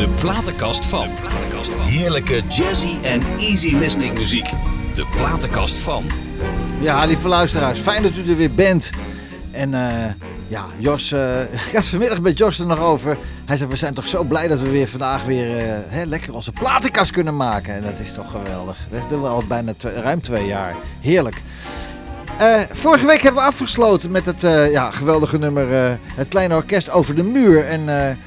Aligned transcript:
De 0.00 0.08
platenkast 0.20 0.86
van. 0.86 1.08
Heerlijke 1.80 2.42
jazzy 2.48 3.02
en 3.02 3.22
easy 3.38 3.76
listening 3.76 4.18
muziek. 4.18 4.50
De 4.94 5.06
platenkast 5.16 5.78
van. 5.78 6.04
Ja, 6.80 7.04
lieve 7.04 7.28
luisteraars, 7.28 7.80
fijn 7.80 8.02
dat 8.02 8.16
u 8.16 8.30
er 8.30 8.36
weer 8.36 8.54
bent. 8.54 8.90
En 9.50 9.74
eh, 9.74 10.12
ja, 10.48 10.64
Jos, 10.78 11.12
eh, 11.12 11.42
ik 11.68 11.74
had 11.74 11.86
vanmiddag 11.86 12.20
met 12.20 12.38
Jos 12.38 12.58
er 12.58 12.66
nog 12.66 12.78
over. 12.78 13.18
Hij 13.44 13.56
zei, 13.56 13.70
we 13.70 13.76
zijn 13.76 13.94
toch 13.94 14.08
zo 14.08 14.24
blij 14.24 14.48
dat 14.48 14.60
we 14.60 14.70
weer 14.70 14.88
vandaag 14.88 15.24
weer 15.24 15.58
eh, 15.58 15.78
hè, 15.88 16.04
lekker 16.04 16.34
onze 16.34 16.52
platenkast 16.52 17.10
kunnen 17.10 17.36
maken. 17.36 17.74
En 17.74 17.82
dat 17.82 17.98
is 17.98 18.12
toch 18.12 18.30
geweldig. 18.30 18.76
Dat 18.90 19.08
doen 19.08 19.22
we 19.22 19.28
al 19.28 19.44
bijna 19.48 19.72
ruim 19.82 20.20
twee 20.20 20.46
jaar. 20.46 20.76
Heerlijk. 21.00 21.42
Eh, 22.38 22.60
vorige 22.70 23.06
week 23.06 23.22
hebben 23.22 23.42
we 23.42 23.48
afgesloten 23.48 24.10
met 24.10 24.26
het 24.26 24.40
ja, 24.72 24.90
geweldige 24.90 25.38
nummer 25.38 25.98
Het 26.14 26.28
Kleine 26.28 26.54
Orkest 26.54 26.90
over 26.90 27.14
de 27.14 27.22
Muur. 27.22 27.64
En 27.64 28.18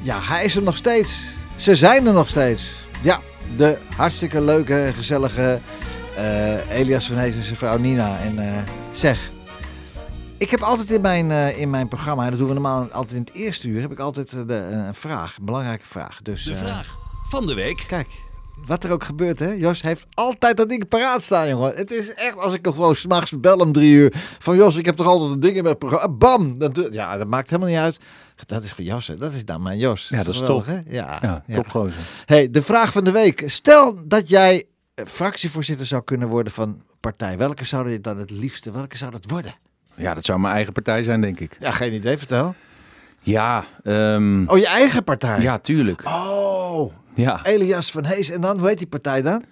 ja, 0.00 0.20
hij 0.22 0.44
is 0.44 0.56
er 0.56 0.62
nog 0.62 0.76
steeds. 0.76 1.26
Ze 1.56 1.76
zijn 1.76 2.06
er 2.06 2.12
nog 2.12 2.28
steeds. 2.28 2.86
Ja, 3.02 3.20
de 3.56 3.78
hartstikke 3.96 4.40
leuke, 4.40 4.92
gezellige 4.94 5.60
eh, 6.16 6.70
Elias 6.70 7.06
van 7.06 7.16
Hees 7.16 7.34
en 7.34 7.42
zijn 7.42 7.56
vrouw 7.56 7.78
Nina. 7.78 8.18
En 8.18 8.38
eh, 8.38 8.62
zeg, 8.94 9.30
ik 10.38 10.50
heb 10.50 10.62
altijd 10.62 10.90
in 10.90 11.00
mijn, 11.00 11.30
eh, 11.30 11.58
in 11.58 11.70
mijn 11.70 11.88
programma, 11.88 12.24
en 12.24 12.30
dat 12.30 12.38
doen 12.38 12.48
we 12.48 12.54
normaal 12.54 12.90
altijd 12.90 13.12
in 13.12 13.20
het 13.20 13.32
eerste 13.32 13.68
uur, 13.68 13.80
heb 13.80 13.92
ik 13.92 13.98
altijd 13.98 14.30
de, 14.30 14.54
een 14.54 14.94
vraag, 14.94 15.36
een 15.36 15.44
belangrijke 15.44 15.86
vraag. 15.86 16.22
Dus, 16.22 16.44
De 16.44 16.54
vraag 16.54 16.98
van 17.24 17.46
de 17.46 17.54
week. 17.54 17.84
Kijk, 17.86 18.08
wat 18.66 18.84
er 18.84 18.90
ook 18.90 19.04
gebeurt, 19.04 19.38
hè. 19.38 19.52
Jos 19.52 19.82
heeft 19.82 20.06
altijd 20.14 20.56
dat 20.56 20.68
ding 20.68 20.88
paraat 20.88 21.22
staan, 21.22 21.48
jongen. 21.48 21.74
Het 21.74 21.90
is 21.90 22.14
echt, 22.14 22.36
als 22.36 22.52
ik 22.52 22.64
hem 22.64 22.74
gewoon 22.74 22.96
s'nachts 22.96 23.40
bel 23.40 23.58
om 23.58 23.72
drie 23.72 23.92
uur. 23.94 24.12
Van 24.38 24.56
Jos, 24.56 24.76
ik 24.76 24.84
heb 24.84 24.96
toch 24.96 25.06
altijd 25.06 25.30
een 25.30 25.40
ding 25.40 25.56
in 25.56 25.62
mijn 25.62 25.78
programma. 25.78 26.08
Bam! 26.16 26.58
Dat, 26.58 26.74
doe- 26.74 26.92
ja, 26.92 27.16
dat 27.16 27.26
maakt 27.26 27.50
helemaal 27.50 27.70
niet 27.70 27.80
uit. 27.80 27.98
Dat 28.46 28.62
is 28.62 28.72
Jos, 28.76 29.06
hè. 29.06 29.16
Dat 29.16 29.32
is 29.32 29.44
dan 29.44 29.62
mijn 29.62 29.78
Jos. 29.78 30.08
Ja, 30.08 30.16
dat 30.16 30.28
is 30.28 30.36
geweldig, 30.38 30.64
top. 30.66 30.74
hè? 30.74 30.96
Ja, 30.96 31.18
Ja, 31.22 31.42
ja. 31.46 31.54
topgozer. 31.54 32.00
Hey, 32.24 32.50
de 32.50 32.62
vraag 32.62 32.92
van 32.92 33.04
de 33.04 33.10
week. 33.12 33.42
Stel 33.46 33.98
dat 34.08 34.28
jij 34.28 34.64
eh, 34.94 35.04
fractievoorzitter 35.06 35.86
zou 35.86 36.04
kunnen 36.04 36.28
worden 36.28 36.52
van 36.52 36.82
partij. 37.00 37.38
Welke 37.38 37.64
zou 37.64 37.90
je 37.90 38.00
dan 38.00 38.18
het 38.18 38.30
liefste, 38.30 38.70
welke 38.70 38.96
zou 38.96 39.10
dat 39.10 39.24
worden? 39.30 39.54
Ja, 39.94 40.14
dat 40.14 40.24
zou 40.24 40.38
mijn 40.40 40.54
eigen 40.54 40.72
partij 40.72 41.02
zijn, 41.02 41.20
denk 41.20 41.40
ik. 41.40 41.56
Ja, 41.60 41.70
geen 41.70 41.92
idee, 41.92 42.18
vertel. 42.18 42.54
Ja, 43.20 43.64
ehm, 43.82 44.44
Oh, 44.48 44.58
je 44.58 44.66
eigen 44.66 45.04
partij? 45.04 45.40
ja, 45.40 45.58
tuurlijk. 45.58 46.02
Oh, 46.04 46.92
Ja, 47.16 47.44
Elias 47.44 47.90
van 47.90 48.04
Hees. 48.04 48.30
En 48.30 48.40
dan, 48.40 48.58
hoe 48.58 48.68
heet 48.68 48.78
die 48.78 48.86
partij 48.86 49.22
dan? 49.22 49.44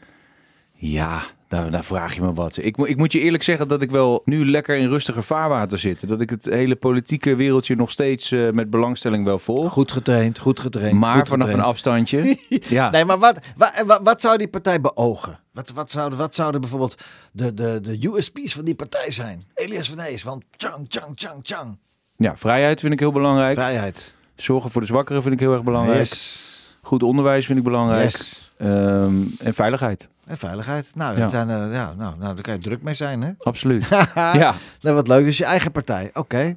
ja 0.76 1.22
daar, 1.48 1.70
daar 1.70 1.84
vraag 1.84 2.14
je 2.14 2.20
me 2.20 2.32
wat. 2.32 2.56
Ik, 2.56 2.76
moet- 2.76 2.88
ik 2.88 2.96
moet 2.96 3.12
je 3.12 3.20
eerlijk 3.20 3.42
zeggen 3.42 3.68
dat 3.68 3.82
ik 3.82 3.90
wel 3.90 4.22
nu 4.24 4.50
lekker 4.50 4.76
in 4.76 4.88
rustiger 4.88 5.22
vaarwater 5.22 5.78
zit. 5.78 6.08
Dat 6.08 6.20
ik 6.20 6.30
het 6.30 6.44
hele 6.44 6.76
politieke 6.76 7.34
wereldje 7.34 7.74
nog 7.76 7.90
steeds 7.90 8.32
eh, 8.32 8.50
met 8.50 8.70
belangstelling 8.70 9.24
wel 9.24 9.38
volg. 9.38 9.72
Goed 9.72 9.92
getraind, 9.92 10.38
goed 10.38 10.60
getraind. 10.60 10.98
maar 10.98 11.16
goed 11.18 11.28
vanaf 11.28 11.52
een 11.52 11.60
afstandje. 11.60 12.36
ja. 12.48 12.90
Nee, 12.90 13.04
maar 13.04 13.18
wat, 13.18 13.38
wat, 13.56 14.00
wat, 14.02 14.20
zou 14.20 14.36
die 14.38 14.48
partij 14.48 14.80
beogen? 14.80 15.40
Wat, 15.52 15.70
wat, 15.70 15.90
zouden, 15.90 16.18
wat 16.18 16.34
zouden 16.34 16.60
bijvoorbeeld 16.60 17.02
de, 17.32 17.54
de, 17.54 17.80
de 17.80 18.08
USP's 18.12 18.54
van 18.54 18.64
die 18.64 18.74
partij 18.74 19.10
zijn? 19.10 19.44
Elias 19.54 19.88
van 19.88 19.98
Hees, 19.98 20.22
van 20.22 20.42
Chang, 20.56 20.86
Chang, 20.88 21.12
Chang, 21.14 21.38
Chang. 21.42 21.78
ja, 22.16 22.36
vrijheid 22.36 22.80
vind 22.80 22.92
ik 22.92 22.98
heel 23.00 23.12
belangrijk. 23.12 23.54
Vrijheid. 23.54 24.14
Zorgen 24.36 24.70
voor 24.70 24.80
de 24.80 24.86
zwakkeren 24.86 25.22
vind 25.22 25.34
ik 25.34 25.40
heel 25.40 25.52
erg 25.52 25.62
belangrijk. 25.62 25.98
Yes. 25.98 26.52
Goed 26.84 27.02
onderwijs 27.02 27.46
vind 27.46 27.58
ik 27.58 27.64
belangrijk. 27.64 28.10
yes. 28.10 28.52
Ehm, 28.58 29.22
en 29.38 29.54
veiligheid. 29.54 30.08
En 30.24 30.36
veiligheid. 30.36 30.90
Nou, 30.94 31.18
Ja. 31.18 31.28
zijn, 31.28 31.50
eh, 31.50 31.56
ja, 31.72 31.92
nou, 31.96 32.18
nou, 32.18 32.34
daar 32.34 32.42
kan 32.42 32.54
je 32.54 32.60
druk 32.60 32.82
mee 32.82 32.94
zijn, 32.94 33.22
hè? 33.22 33.30
Absoluut. 33.38 33.88
ja. 34.14 34.54
Nou, 34.80 34.94
wat 34.94 35.08
leuk. 35.08 35.24
Dus 35.24 35.36
je 35.38 35.44
eigen 35.44 35.72
partij. 35.72 36.10
Oké. 36.14 36.56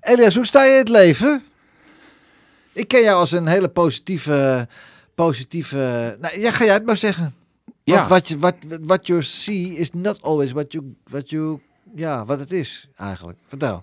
Elias, 0.00 0.34
hoe 0.34 0.46
sta 0.46 0.64
je 0.64 0.72
in 0.72 0.78
het 0.78 0.88
leven? 0.88 1.42
Ik 2.72 2.88
ken 2.88 3.02
jou 3.02 3.18
als 3.18 3.32
een 3.32 3.46
hele 3.46 3.68
positieve... 3.68 4.68
positieve 5.14 6.16
nou, 6.20 6.40
ja, 6.40 6.50
ga 6.50 6.64
jij 6.64 6.74
het 6.74 6.86
maar 6.86 6.96
zeggen. 6.96 7.34
Ja. 7.84 7.94
Want 7.94 8.06
wat 8.08 8.28
je, 8.28 8.38
wat, 8.38 8.54
what 8.80 9.06
you 9.06 9.22
see 9.22 9.72
is 9.74 9.90
not 9.92 10.22
always 10.22 10.52
what 10.52 10.72
you, 10.72 10.94
what 11.04 11.30
you, 11.30 11.60
ja, 11.94 12.24
wat 12.24 12.38
het 12.38 12.52
is 12.52 12.88
eigenlijk. 12.96 13.38
Vertel. 13.46 13.82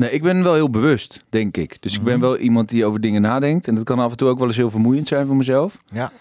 Nee, 0.00 0.10
ik 0.10 0.22
ben 0.22 0.42
wel 0.42 0.54
heel 0.54 0.70
bewust, 0.70 1.24
denk 1.28 1.56
ik. 1.56 1.76
Dus 1.80 1.94
ik 1.94 2.02
ben 2.02 2.12
Mhm. 2.12 2.22
wel 2.22 2.36
iemand 2.38 2.68
die 2.68 2.84
over 2.84 3.00
dingen 3.00 3.20
nadenkt. 3.22 3.68
En 3.68 3.74
dat 3.74 3.84
kan 3.84 3.98
af 3.98 4.10
en 4.10 4.16
toe 4.16 4.28
ook 4.28 4.38
wel 4.38 4.46
eens 4.46 4.56
heel 4.56 4.70
vermoeiend 4.70 5.08
zijn 5.08 5.26
voor 5.26 5.36
mezelf. 5.36 5.76
Ja. 5.92 6.12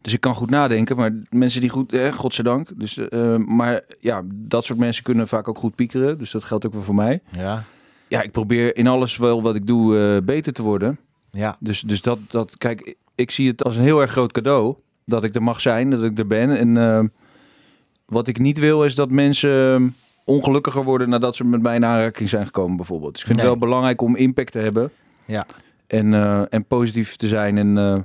Dus 0.00 0.12
ik 0.12 0.20
kan 0.20 0.34
goed 0.34 0.50
nadenken, 0.50 0.96
maar 0.96 1.12
mensen 1.30 1.60
die 1.60 1.70
goed, 1.70 1.92
eh, 1.92 2.12
godzijdank. 2.12 2.68
Dus, 2.76 2.98
eh, 3.08 3.36
maar 3.36 3.82
ja, 4.00 4.22
dat 4.26 4.64
soort 4.64 4.78
mensen 4.78 5.02
kunnen 5.04 5.28
vaak 5.28 5.48
ook 5.48 5.58
goed 5.58 5.74
piekeren. 5.74 6.18
Dus 6.18 6.30
dat 6.30 6.44
geldt 6.44 6.66
ook 6.66 6.72
wel 6.72 6.82
voor 6.82 6.94
mij. 6.94 7.20
Ja. 7.36 7.64
Ja, 8.08 8.22
ik 8.22 8.30
probeer 8.32 8.76
in 8.76 8.86
alles 8.86 9.16
wel 9.16 9.42
wat 9.42 9.54
ik 9.54 9.66
doe 9.66 9.98
eh, 9.98 10.24
beter 10.24 10.52
te 10.52 10.62
worden. 10.62 10.98
Ja. 11.30 11.56
Dus, 11.60 11.80
dus 11.80 12.02
dat, 12.02 12.18
dat, 12.28 12.58
kijk, 12.58 12.96
ik- 13.14 13.30
zie 13.30 13.48
het 13.48 13.64
als 13.64 13.76
een 13.76 13.82
heel 13.82 14.00
erg 14.00 14.10
groot 14.10 14.32
cadeau. 14.32 14.76
Dat 15.04 15.24
ik 15.24 15.34
er 15.34 15.42
mag 15.42 15.60
zijn, 15.60 15.90
dat 15.90 16.02
ik 16.02 16.18
er 16.18 16.26
ben. 16.26 16.50
En 16.58 16.76
eh, 16.76 17.00
wat 18.06 18.28
ik 18.28 18.38
niet 18.38 18.58
wil 18.58 18.84
is 18.84 18.94
dat 18.94 19.10
mensen 19.10 19.74
eh, 19.74 19.88
ongelukkiger 20.24 20.84
worden 20.84 21.08
nadat 21.08 21.36
ze 21.36 21.44
met 21.44 21.62
mij 21.62 21.74
in 21.74 21.84
aanraking 21.84 22.28
zijn 22.28 22.44
gekomen 22.44 22.76
bijvoorbeeld. 22.76 23.12
Dus 23.12 23.20
ik 23.20 23.26
vind 23.26 23.38
Nee. 23.38 23.48
het 23.48 23.58
wel 23.58 23.68
belangrijk 23.68 24.02
om 24.02 24.16
impact 24.16 24.52
te 24.52 24.58
hebben. 24.58 24.90
Ja. 25.24 25.46
En, 25.86 26.14
eh, 26.14 26.42
en 26.48 26.64
positief 26.64 27.16
te 27.16 27.28
zijn. 27.28 27.58
En 27.58 27.78
eh, 27.78 28.00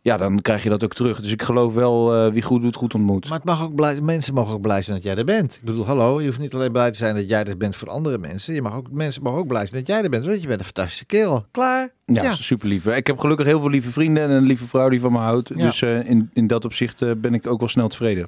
ja, 0.00 0.16
dan 0.16 0.40
krijg 0.40 0.62
je 0.62 0.68
dat 0.68 0.84
ook 0.84 0.94
terug. 0.94 1.20
Dus 1.20 1.32
ik 1.32 1.42
geloof 1.42 1.74
wel, 1.74 2.14
eh, 2.14 2.32
wie 2.32 2.42
goed 2.42 2.62
doet, 2.62 2.74
goed 2.76 2.94
ontmoet. 2.94 3.28
Maar 3.28 3.38
het 3.38 3.46
mag 3.46 3.62
ook 3.62 3.74
blij, 3.74 4.00
mensen 4.00 4.34
mogen 4.34 4.54
ook 4.54 4.60
blij 4.60 4.82
zijn 4.82 4.96
dat 4.96 5.06
jij 5.06 5.16
er 5.16 5.24
bent. 5.24 5.54
Ik 5.56 5.64
bedoel, 5.64 5.86
hallo, 5.86 6.20
je 6.20 6.26
hoeft 6.26 6.38
niet 6.38 6.54
alleen 6.54 6.72
blij 6.72 6.90
te 6.90 6.96
zijn 6.96 7.14
dat 7.14 7.28
jij 7.28 7.44
er 7.44 7.56
bent 7.56 7.76
voor 7.76 7.88
andere 7.88 8.18
mensen. 8.18 8.54
Je 8.54 8.62
mag 8.62 8.76
ook, 8.76 8.90
mensen 8.90 9.22
mogen 9.22 9.38
ook 9.38 9.46
blij 9.46 9.66
zijn 9.66 9.84
dat 9.84 9.94
jij 9.94 10.02
er 10.02 10.10
bent. 10.10 10.24
Want 10.24 10.40
je 10.42 10.46
bent 10.46 10.58
een 10.60 10.66
fantastische 10.66 11.04
kerel. 11.06 11.46
Klaar. 11.50 11.92
Ja, 12.06 12.22
Ja. 12.22 12.34
super 12.34 12.68
lief. 12.68 12.86
Ik 12.86 13.06
heb 13.06 13.18
gelukkig 13.18 13.46
heel 13.46 13.60
veel 13.60 13.70
lieve 13.70 13.90
vrienden 13.90 14.22
en 14.22 14.30
een 14.30 14.44
lieve 14.44 14.66
vrouw 14.66 14.88
die 14.88 15.00
van 15.00 15.12
me 15.12 15.18
houdt. 15.18 15.48
Ja. 15.48 15.54
Dus 15.66 15.82
in, 15.82 16.30
in 16.32 16.46
dat 16.46 16.64
opzicht 16.64 17.20
ben 17.20 17.34
ik 17.34 17.46
ook 17.46 17.58
wel 17.58 17.68
snel 17.68 17.88
tevreden. 17.88 18.26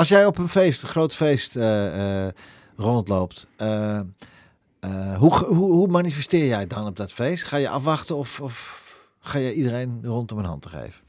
Als 0.00 0.08
jij 0.08 0.26
op 0.26 0.38
een 0.38 0.48
feest, 0.48 0.82
een 0.82 0.88
groot 0.88 1.14
feest 1.14 1.56
eh, 1.56 2.26
eh, 2.26 2.32
rondloopt, 2.76 3.46
eh, 3.56 4.00
hoe, 5.16 5.44
hoe, 5.44 5.72
hoe 5.72 5.88
manifesteer 5.88 6.46
jij 6.46 6.66
dan 6.66 6.86
op 6.86 6.96
dat 6.96 7.12
feest? 7.12 7.44
Ga 7.44 7.56
je 7.56 7.68
afwachten 7.68 8.16
of, 8.16 8.40
of 8.40 8.84
ga 9.20 9.38
je 9.38 9.54
iedereen 9.54 10.00
rondom 10.02 10.38
een 10.38 10.44
hand 10.44 10.62
te 10.62 10.68
geven? 10.68 11.00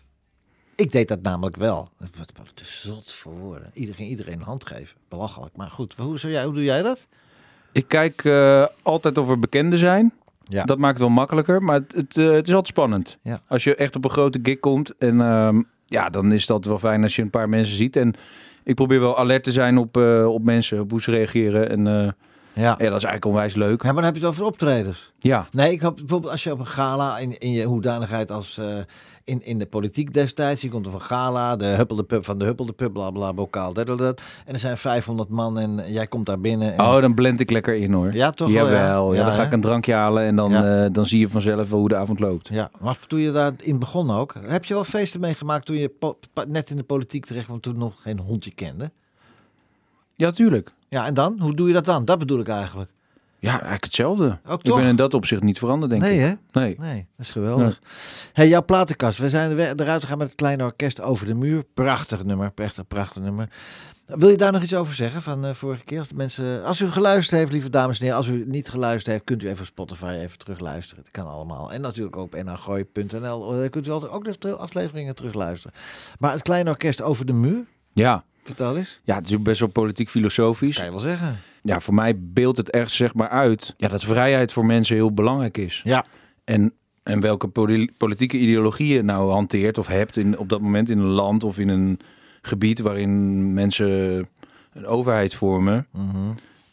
Ik 0.75 0.91
deed 0.91 1.07
dat 1.07 1.21
namelijk 1.21 1.55
wel. 1.55 1.89
Wordt 2.15 2.55
te 2.55 2.65
zot 2.65 3.13
voor 3.13 3.33
woorden. 3.33 3.71
Iedereen, 3.73 4.07
iedereen 4.07 4.33
een 4.33 4.45
hand 4.45 4.67
geven. 4.67 4.97
Belachelijk. 5.09 5.55
Maar 5.55 5.69
goed, 5.69 5.95
hoe, 5.97 6.19
zou 6.19 6.33
jij, 6.33 6.43
hoe 6.43 6.53
doe 6.53 6.63
jij 6.63 6.81
dat? 6.81 7.07
Ik 7.71 7.87
kijk 7.87 8.25
altijd 8.81 9.17
of 9.17 9.29
er 9.29 9.39
bekenden 9.39 9.79
zijn. 9.79 10.13
Ja. 10.43 10.63
Dat 10.63 10.77
maakt 10.77 10.93
het 10.93 11.01
wel 11.01 11.15
makkelijker, 11.15 11.63
maar 11.63 11.75
het, 11.75 11.93
het, 11.95 12.15
het 12.15 12.47
is 12.47 12.53
altijd 12.53 12.67
spannend. 12.67 13.17
Ja. 13.21 13.41
Als 13.47 13.63
je 13.63 13.75
echt 13.75 13.95
op 13.95 14.03
een 14.03 14.09
grote 14.09 14.39
gig 14.43 14.59
komt 14.59 14.97
en 14.97 15.21
ehm, 15.21 15.61
ja, 15.85 16.09
dan 16.09 16.31
is 16.31 16.45
dat 16.45 16.65
wel 16.65 16.79
fijn 16.79 17.03
als 17.03 17.15
je 17.15 17.21
een 17.21 17.29
paar 17.29 17.49
mensen 17.49 17.75
ziet. 17.75 17.95
En 17.95 18.15
ik 18.63 18.75
probeer 18.75 18.99
wel 18.99 19.17
alert 19.17 19.43
te 19.43 19.51
zijn 19.51 19.77
op, 19.77 19.97
eh, 19.97 20.25
op 20.27 20.43
mensen, 20.43 20.79
op 20.79 20.91
hoe 20.91 21.01
ze 21.01 21.11
reageren. 21.11 21.69
En 21.69 21.87
eh, 21.87 22.11
Ja. 22.61 22.75
ja, 22.77 22.89
dat 22.89 22.97
is 22.97 23.03
eigenlijk 23.03 23.25
onwijs 23.25 23.53
leuk. 23.53 23.81
Ja, 23.81 23.85
maar 23.85 23.95
dan 23.95 24.03
heb 24.03 24.13
je 24.15 24.19
het 24.19 24.29
over 24.29 24.45
optredens. 24.45 25.11
Ja, 25.19 25.45
Nee, 25.51 25.71
ik 25.71 25.81
heb 25.81 25.95
bijvoorbeeld 25.95 26.31
als 26.31 26.43
je 26.43 26.51
op 26.51 26.59
een 26.59 26.65
gala 26.65 27.17
in, 27.17 27.39
in 27.39 27.51
je 27.51 27.65
hoedanigheid 27.65 28.31
als 28.31 28.57
eh, 28.57 28.65
in, 29.23 29.45
in 29.45 29.59
de 29.59 29.65
politiek 29.65 30.13
destijds, 30.13 30.61
je 30.61 30.69
komt 30.69 30.87
op 30.87 30.93
een 30.93 31.01
gala, 31.01 31.55
de 31.55 31.65
huppel 31.65 31.95
de 31.95 32.03
pub 32.03 32.25
van 32.25 32.37
de 32.37 32.45
huppel 32.45 32.65
de 32.65 32.73
pub, 32.73 32.93
bla 32.93 33.11
bla, 33.11 33.33
bokaal, 33.33 33.73
dat, 33.73 33.87
dat. 33.87 34.21
En 34.45 34.53
er 34.53 34.59
zijn 34.59 34.77
500 34.77 35.29
man 35.29 35.59
en 35.59 35.83
jij 35.87 36.07
komt 36.07 36.25
daar 36.25 36.39
binnen. 36.39 36.73
En, 36.73 36.79
oh, 36.79 37.01
dan 37.01 37.13
blend 37.13 37.39
ik 37.39 37.51
lekker 37.51 37.75
in 37.75 37.93
hoor. 37.93 38.13
Ja, 38.13 38.31
toch 38.31 38.51
wel, 38.51 38.65
ja. 38.65 38.71
Jawel, 38.71 39.13
ja. 39.13 39.19
Ja, 39.19 39.25
dan 39.25 39.33
ga 39.33 39.43
ik 39.43 39.51
een 39.51 39.61
drankje 39.61 39.93
halen 39.93 40.23
en 40.23 40.35
dan, 40.35 40.53
eh, 40.53 40.85
dan 40.91 41.05
zie 41.05 41.19
je 41.19 41.29
vanzelf 41.29 41.69
wel 41.69 41.79
hoe 41.79 41.89
de 41.89 41.95
avond 41.95 42.19
loopt. 42.19 42.47
Ja, 42.47 42.71
maar 42.79 42.97
toen 43.07 43.19
je 43.19 43.31
daar 43.31 43.51
in 43.57 43.79
begon 43.79 44.11
ook, 44.11 44.35
heb 44.47 44.65
je 44.65 44.73
wel 44.73 44.83
feesten 44.83 45.19
meegemaakt 45.19 45.65
toen 45.65 45.75
je 45.75 45.91
net 46.47 46.69
in 46.69 46.77
de 46.77 46.83
politiek 46.83 47.25
terecht 47.25 47.45
kwam, 47.45 47.59
toen 47.59 47.77
nog 47.77 48.01
geen 48.01 48.19
hondje 48.19 48.51
kende? 48.51 48.91
Ja, 50.15 50.31
tuurlijk. 50.31 50.71
Ja, 50.91 51.05
en 51.05 51.13
dan? 51.13 51.39
Hoe 51.39 51.55
doe 51.55 51.67
je 51.67 51.73
dat 51.73 51.85
dan? 51.85 52.05
Dat 52.05 52.19
bedoel 52.19 52.39
ik 52.39 52.47
eigenlijk. 52.47 52.91
Ja, 53.39 53.51
eigenlijk 53.51 53.83
hetzelfde. 53.83 54.39
Ook 54.47 54.59
Ik 54.59 54.65
toch? 54.65 54.77
ben 54.79 54.87
in 54.87 54.95
dat 54.95 55.13
opzicht 55.13 55.43
niet 55.43 55.57
veranderd, 55.57 55.91
denk 55.91 56.03
nee, 56.03 56.19
ik. 56.19 56.25
hè? 56.25 56.59
Nee. 56.59 56.75
Nee, 56.79 57.07
dat 57.17 57.25
is 57.25 57.31
geweldig. 57.31 57.79
Hey, 58.33 58.47
jouw 58.47 58.65
platenkast. 58.65 59.17
We 59.19 59.29
zijn 59.29 59.51
er 59.59 59.79
eruit 59.81 60.01
gegaan 60.01 60.17
met 60.17 60.27
het 60.27 60.35
kleine 60.35 60.63
orkest 60.63 61.01
over 61.01 61.25
de 61.25 61.33
muur. 61.33 61.63
Prachtig 61.73 62.23
nummer, 62.23 62.51
echt 62.55 62.87
prachtig 62.87 63.21
nummer. 63.21 63.49
Wil 64.05 64.29
je 64.29 64.37
daar 64.37 64.51
nog 64.51 64.61
iets 64.61 64.73
over 64.75 64.93
zeggen 64.93 65.21
van 65.21 65.45
eh, 65.45 65.53
vorige 65.53 65.83
keer? 65.83 65.99
Als, 65.99 66.07
de 66.07 66.15
mensen, 66.15 66.63
als 66.63 66.79
u 66.79 66.91
geluisterd 66.91 67.39
heeft, 67.39 67.51
lieve 67.51 67.69
dames 67.69 67.97
en 67.97 68.03
heren, 68.03 68.17
als 68.17 68.27
u 68.27 68.43
niet 68.47 68.69
geluisterd 68.69 69.07
heeft, 69.07 69.23
kunt 69.23 69.43
u 69.43 69.47
even 69.47 69.59
op 69.59 69.65
Spotify 69.65 70.15
even 70.19 70.37
terugluisteren. 70.37 71.03
Dat 71.03 71.11
kan 71.11 71.27
allemaal. 71.27 71.71
En 71.73 71.81
natuurlijk 71.81 72.17
ook 72.17 72.35
op 72.35 72.43
nagooi.nl. 72.43 73.51
Daar 73.51 73.69
kunt 73.69 73.87
u 73.87 73.91
altijd 73.91 74.11
ook 74.11 74.41
de 74.41 74.55
afleveringen 74.57 75.15
terugluisteren. 75.15 75.77
Maar 76.19 76.31
het 76.31 76.41
kleine 76.41 76.69
orkest 76.69 77.01
over 77.01 77.25
de 77.25 77.33
muur, 77.33 77.65
Ja. 77.93 78.23
Vertel 78.55 78.77
eens. 78.77 78.99
ja, 79.03 79.15
het 79.15 79.27
is 79.27 79.35
ook 79.35 79.43
best 79.43 79.59
wel 79.59 79.69
politiek 79.69 80.09
filosofisch. 80.09 80.75
Kan 80.75 80.85
je 80.85 80.91
wel 80.91 80.99
zeggen. 80.99 81.39
ja, 81.61 81.79
voor 81.79 81.93
mij 81.93 82.13
beeldt 82.19 82.57
het 82.57 82.69
echt 82.69 82.91
zeg 82.91 83.13
maar 83.13 83.29
uit 83.29 83.73
ja, 83.77 83.87
dat 83.87 84.03
vrijheid 84.03 84.53
voor 84.53 84.65
mensen 84.65 84.95
heel 84.95 85.13
belangrijk 85.13 85.57
is. 85.57 85.81
Ja. 85.83 86.05
En, 86.43 86.73
en 87.03 87.19
welke 87.19 87.47
poli- 87.47 87.89
politieke 87.97 88.37
ideologie 88.37 88.93
je 88.93 89.01
nou 89.01 89.31
hanteert 89.31 89.77
of 89.77 89.87
hebt 89.87 90.17
in, 90.17 90.37
op 90.37 90.49
dat 90.49 90.61
moment 90.61 90.89
in 90.89 90.97
een 90.97 91.05
land 91.05 91.43
of 91.43 91.59
in 91.59 91.69
een 91.69 91.99
gebied 92.41 92.79
waarin 92.79 93.53
mensen 93.53 93.89
een 94.73 94.85
overheid 94.85 95.33
vormen. 95.33 95.87
Mhm. 95.91 96.17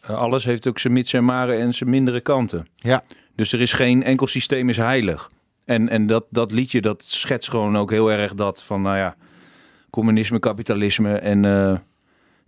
Eh, 0.01 0.17
alles 0.17 0.45
heeft 0.45 0.67
ook 0.69 0.79
zijn 0.79 0.93
mits 0.93 1.13
en 1.13 1.25
maren 1.25 1.59
en 1.59 1.75
zijn 1.75 1.91
mindere 1.91 2.21
kanten. 2.21 2.67
Ja. 2.77 3.03
Dus 3.35 3.53
er 3.53 3.61
is 3.61 3.73
geen 3.73 4.03
enkel 4.03 4.27
systeem 4.27 4.69
is 4.69 4.77
heilig. 4.77 5.31
En, 5.65 5.89
en 5.89 6.07
dat, 6.07 6.25
dat 6.31 6.53
liedje, 6.53 6.81
dat 6.81 7.05
schetst 7.07 7.51
gewoon 7.51 7.77
ook 7.77 7.91
heel 7.91 8.11
erg 8.11 8.35
dat 8.35 8.63
van, 8.63 8.83
nou 8.83 8.97
ja, 8.97 9.17
communisme, 9.91 10.39
kapitalisme. 10.39 11.15
En, 11.15 11.45
eh, 11.45 11.71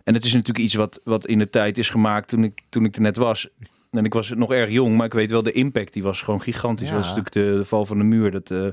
en 0.03 0.13
het 0.13 0.23
is 0.23 0.33
natuurlijk 0.33 0.65
iets 0.65 0.75
wat, 0.75 0.99
wat 1.03 1.25
in 1.25 1.39
de 1.39 1.49
tijd 1.49 1.77
is 1.77 1.89
gemaakt 1.89 2.27
toen 2.27 2.43
ik, 2.43 2.61
toen 2.69 2.85
ik 2.85 2.95
er 2.95 3.01
net 3.01 3.17
was. 3.17 3.49
En 3.91 4.05
ik 4.05 4.13
was 4.13 4.29
nog 4.29 4.51
erg 4.51 4.69
jong, 4.69 4.97
maar 4.97 5.05
ik 5.05 5.13
weet 5.13 5.31
wel, 5.31 5.43
de 5.43 5.51
impact 5.51 5.93
die 5.93 6.03
was 6.03 6.21
gewoon 6.21 6.41
gigantisch. 6.41 6.87
Ja. 6.87 6.93
Dat 6.93 7.05
was 7.05 7.15
natuurlijk 7.15 7.35
de, 7.35 7.57
de 7.57 7.65
val 7.65 7.85
van 7.85 7.97
de 7.97 8.03
muur. 8.03 8.31
Dat, 8.31 8.51
eh, 8.51 8.67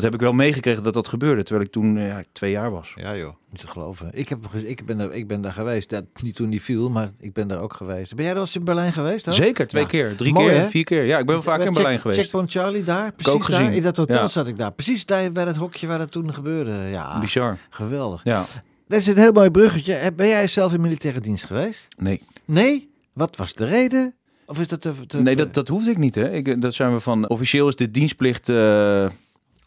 dat 0.00 0.10
heb 0.12 0.20
ik 0.20 0.26
wel 0.26 0.32
meegekregen 0.32 0.82
dat 0.82 0.94
dat 0.94 1.08
gebeurde, 1.08 1.42
terwijl 1.42 1.66
ik 1.66 1.72
toen 1.72 1.96
eh, 1.98 2.06
ja, 2.06 2.22
twee 2.32 2.50
jaar 2.50 2.70
was. 2.70 2.92
Ja 2.96 3.16
joh, 3.16 3.34
niet 3.50 3.60
te 3.60 3.66
geloven. 3.66 4.10
Ik, 4.12 4.28
heb, 4.28 4.38
ik, 4.64 4.86
ben, 4.86 5.00
er, 5.00 5.12
ik 5.12 5.26
ben 5.26 5.40
daar 5.40 5.52
geweest. 5.52 5.90
Dat, 5.90 6.04
niet 6.22 6.34
toen 6.34 6.50
die 6.50 6.62
viel, 6.62 6.90
maar 6.90 7.08
ik 7.20 7.32
ben 7.32 7.48
daar 7.48 7.60
ook 7.60 7.72
geweest. 7.72 8.08
Ben 8.14 8.18
jij 8.18 8.28
er 8.28 8.34
wel 8.34 8.42
eens 8.44 8.56
in 8.56 8.64
Berlijn 8.64 8.92
geweest? 8.92 9.24
dan? 9.24 9.34
Zeker, 9.34 9.66
twee 9.66 9.82
Ja. 9.82 9.88
keer, 9.88 10.16
drie 10.16 10.32
Mooi, 10.32 10.48
keer, 10.48 10.58
hè? 10.60 10.68
vier 10.68 10.84
keer. 10.84 11.04
Ja, 11.04 11.18
ik 11.18 11.24
ben 11.26 11.34
wel 11.34 11.42
vaak 11.42 11.58
in 11.58 11.64
Check- 11.64 11.74
Berlijn 11.74 12.00
geweest. 12.00 12.20
Checkpoint 12.20 12.50
Charlie 12.50 12.84
daar, 12.84 13.12
precies 13.12 13.32
ook 13.32 13.46
daar. 13.48 13.58
gezien. 13.60 13.72
In 13.72 13.82
dat 13.82 13.96
hotel 13.96 14.20
Ja. 14.20 14.28
zat 14.28 14.46
ik 14.46 14.58
daar. 14.58 14.72
Precies 14.72 15.04
daar 15.06 15.32
bij 15.32 15.44
het 15.44 15.56
hokje 15.56 15.86
waar 15.86 15.98
dat 15.98 16.10
toen 16.12 16.34
gebeurde. 16.34 16.72
Ja, 16.90 17.20
Bizar. 17.20 17.58
geweldig. 17.70 18.20
Ja, 18.24 18.44
Dat 18.88 18.98
is 18.98 19.06
een 19.06 19.16
heel 19.16 19.32
mooi 19.32 19.50
bruggetje. 19.50 19.94
Eh, 19.94 20.06
Ben 20.16 20.28
jij 20.28 20.46
zelf 20.48 20.72
in 20.72 20.80
militaire 20.80 21.20
dienst 21.20 21.44
geweest? 21.44 21.86
nee. 21.96 22.22
Nee? 22.44 22.90
Wat 23.12 23.36
was 23.36 23.54
de 23.54 23.66
reden? 23.66 24.14
Of 24.46 24.60
is 24.60 24.68
dat 24.68 24.80
te... 24.80 24.92
te- 25.06 25.22
Nee, 25.22 25.36
dat, 25.36 25.54
dat 25.54 25.68
hoefde 25.68 25.90
ik 25.90 25.98
niet. 25.98 26.14
Hè. 26.14 26.30
Ik, 26.30 26.62
dat 26.62 26.74
zijn 26.74 26.92
we 26.92 27.00
van. 27.00 27.28
Officieel 27.28 27.68
is 27.68 27.76
de 27.76 27.90
dienstplicht 27.90 28.48
eh, 28.48 29.06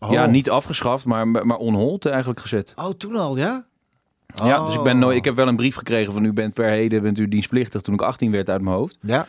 Oh. 0.03 0.12
ja, 0.12 0.25
niet 0.25 0.50
afgeschaft, 0.50 1.06
maar, 1.06 1.27
maar 1.27 1.57
on 1.57 1.74
hold 1.74 2.06
eigenlijk 2.06 2.39
gezet. 2.39 2.74
Oh, 2.75 2.89
toen 2.98 3.15
al, 3.15 3.38
ja? 3.38 3.65
Ja, 4.44 4.65
dus 4.65 4.75
ik, 4.75 4.83
ben 4.83 4.94
Oh. 4.94 5.00
nooit, 5.00 5.18
ik 5.18 5.25
heb 5.25 5.36
wel 5.36 5.48
een 5.48 5.56
brief 5.56 5.75
gekregen 5.75 6.13
van 6.13 6.25
u 6.25 6.33
bent 6.33 6.53
per 6.53 6.69
heden 6.69 7.01
bent 7.01 7.19
u 7.19 7.27
dienstplichtig 7.27 7.81
toen 7.81 7.94
ik 7.94 8.01
18 8.01 8.31
werd 8.31 8.50
uit 8.50 8.62
mijn 8.62 8.75
hoofd. 8.75 8.98
Ja, 9.01 9.27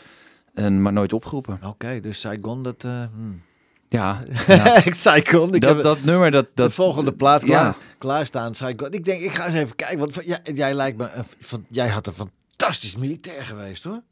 En, 0.55 0.83
maar 0.83 0.93
nooit 0.93 1.13
opgeroepen. 1.13 1.59
oké. 1.67 2.01
dus 2.01 2.21
Saigon, 2.21 2.63
dat... 2.63 2.85
eh, 2.85 3.03
hmm. 3.13 3.43
Ja, 3.89 4.23
ik 4.85 4.95
Saigon, 4.95 5.55
ik 5.55 5.61
dat, 5.61 5.75
heb 5.75 5.83
dat 5.83 6.03
nummer, 6.05 6.31
dat, 6.31 6.45
de 6.45 6.51
dat, 6.55 6.73
volgende 6.73 7.13
plaat 7.13 7.45
klaar, 7.45 7.65
Ja. 7.65 7.75
klaarstaan. 7.99 8.55
Saigon. 8.55 8.93
Ik 8.93 9.05
denk, 9.05 9.23
ik 9.23 9.31
ga 9.33 9.45
eens 9.47 9.55
even 9.55 9.77
kijken. 9.77 9.99
Want 9.99 10.21
jij, 10.25 10.41
jij 10.55 10.75
lijkt 10.75 10.99
me... 10.99 11.09
Een, 11.15 11.25
van, 11.39 11.65
jij 11.69 11.89
had 11.89 12.07
een 12.07 12.13
fantastisch 12.13 12.97
militair 12.97 13.45
geweest, 13.45 13.85
hoor. 13.85 14.03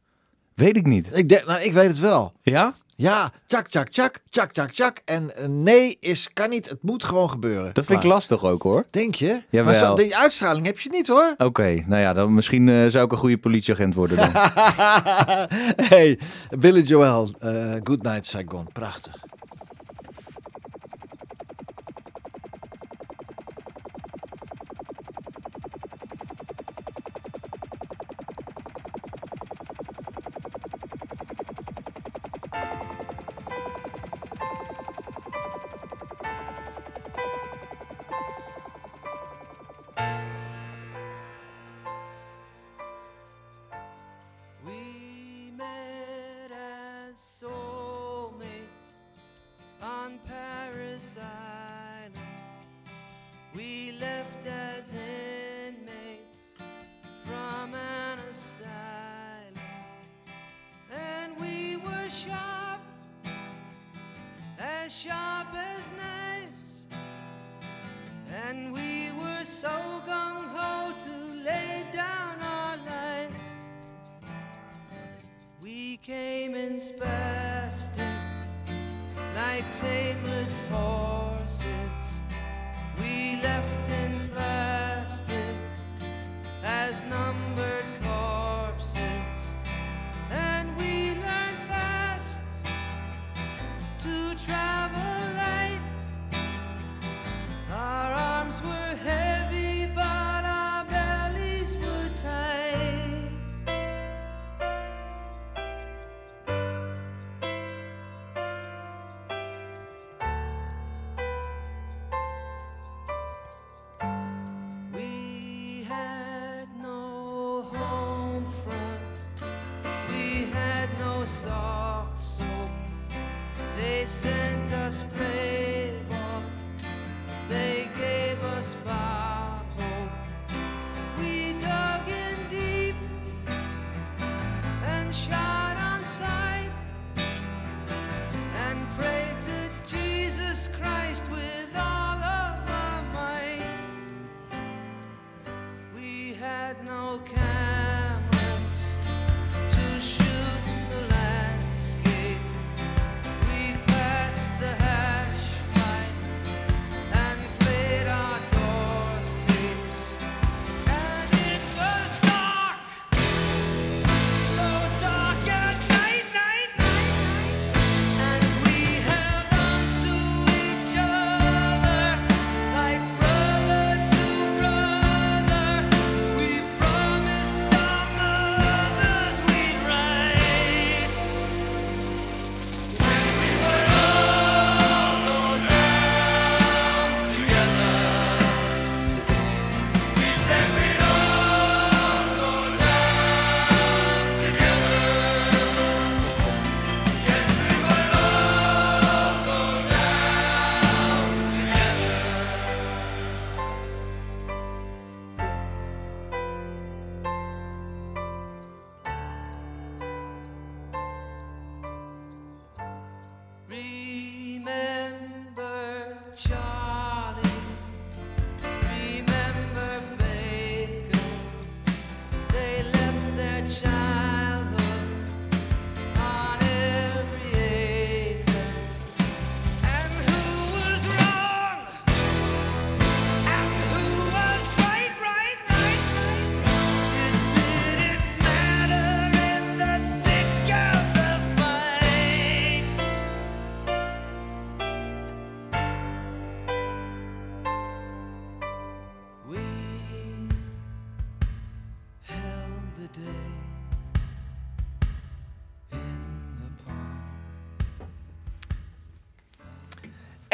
weet 0.54 0.76
ik 0.76 0.86
niet. 0.86 1.08
Ik, 1.12 1.28
denk, 1.28 1.46
nou, 1.46 1.60
ik 1.62 1.72
weet 1.72 1.88
het 1.88 1.98
wel. 1.98 2.32
Ja? 2.42 2.74
Ja, 3.00 3.32
tjak, 3.44 3.68
tjak, 3.68 3.88
tjak, 3.88 4.20
tjak, 4.30 4.52
tjak, 4.52 4.70
tjak. 4.70 4.98
En 5.04 5.36
eh, 5.36 5.46
nee 5.46 5.96
is, 6.00 6.28
kan 6.32 6.50
niet. 6.50 6.68
Het 6.68 6.82
moet 6.82 7.04
gewoon 7.04 7.30
gebeuren. 7.30 7.74
Dat 7.74 7.84
vind 7.84 7.98
ik 7.98 8.10
lastig 8.10 8.44
ook 8.44 8.62
hoor. 8.62 8.84
Denk 8.90 9.14
je? 9.14 9.42
Jawel. 9.50 9.72
Maar 9.72 9.80
zo, 9.80 9.94
die 9.94 10.16
uitstraling 10.16 10.66
heb 10.66 10.78
je 10.78 10.90
niet, 10.90 11.06
hoor. 11.06 11.34
Oké, 11.36 11.84
nou 11.86 12.00
ja, 12.00 12.12
dan 12.12 12.34
misschien 12.34 12.68
eh, 12.68 12.86
zou 12.86 13.04
ik 13.04 13.12
een 13.12 13.18
goede 13.18 13.38
politieagent 13.38 13.94
worden 13.94 14.16
dan. 14.16 14.30
hey, 15.92 16.18
Billy 16.58 16.80
Joel, 16.80 17.30
eh 17.38 17.74
Good 17.82 18.02
Night 18.02 18.26
Saigon. 18.26 18.68
Prachtig. 18.72 19.29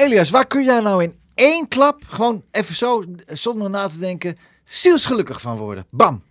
Elias, 0.06 0.30
waar 0.30 0.46
kun 0.46 0.64
jij 0.64 0.80
nou 0.80 1.02
in 1.02 1.14
één 1.34 1.68
klap, 1.68 2.02
gewoon 2.06 2.44
even 2.50 2.74
zo, 2.74 3.04
zonder 3.26 3.70
na 3.70 3.88
te 3.88 3.98
denken, 3.98 4.36
zielsgelukkig 4.64 5.40
van 5.40 5.56
worden? 5.56 5.86
Bam! 5.90 6.22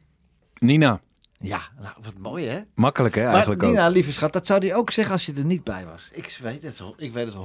Nina, 0.60 1.02
Ja, 1.40 1.62
nou, 1.80 1.94
wat 2.02 2.14
mooi 2.18 2.46
hè? 2.48 2.60
makkelijk 2.76 3.16
hè 3.16 3.24
Maar 3.24 3.32
eigenlijk 3.32 3.64
ook. 3.64 3.70
Nina, 3.70 3.88
lieve 3.88 4.12
schat, 4.12 4.34
dat 4.34 4.48
zou 4.48 4.68
hij 4.68 4.76
ook 4.76 4.92
zeggen 4.92 5.14
als 5.14 5.26
je 5.26 5.34
er 5.34 5.46
niet 5.46 5.64
bij 5.64 5.86
was. 5.86 6.10
Ik 6.14 6.38
weet 6.42 6.64
het, 6.64 6.82
ik 6.98 7.14
weet 7.14 7.34
het 7.34 7.36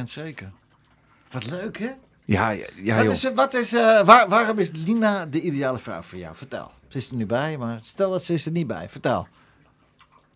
100% 0.00 0.02
zeker. 0.04 0.52
Wat 1.30 1.50
leuk 1.50 1.78
hè? 1.78 1.90
Ja, 2.24 2.50
ja, 2.50 2.66
ja 2.76 2.96
wat 3.04 3.12
is, 3.12 3.32
wat 3.32 3.54
is, 3.54 3.72
eh, 3.72 4.02
waar, 4.02 4.28
waarom 4.28 4.58
is 4.58 4.70
Nina 4.70 5.26
de 5.26 5.40
ideale 5.40 5.78
vrouw 5.78 6.02
voor 6.02 6.18
jou? 6.18 6.36
Vertel. 6.36 6.70
Ze 6.88 6.98
is 6.98 7.10
er 7.10 7.16
nu 7.16 7.26
bij, 7.26 7.58
maar 7.58 7.78
stel 7.82 8.10
dat 8.10 8.24
ze 8.24 8.32
is 8.32 8.46
er 8.46 8.52
niet 8.52 8.66
bij. 8.66 8.88
Vertel. 8.88 9.26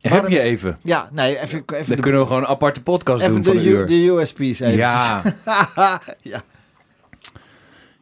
Heb 0.01 0.29
je 0.29 0.41
even? 0.41 0.79
Ja, 0.83 1.09
nee, 1.13 1.39
even, 1.41 1.63
even, 1.67 1.87
Dan 1.87 1.97
de, 1.97 2.03
kunnen 2.03 2.21
we 2.21 2.27
gewoon 2.27 2.43
een 2.43 2.49
aparte 2.49 2.81
podcast 2.81 3.23
even 3.23 3.35
doen 3.35 3.45
van 3.45 3.63
de, 3.63 3.85
de 3.85 4.07
USP's 4.21 4.39
even. 4.61 4.73
Ja, 4.77 5.23
ja. 6.23 6.41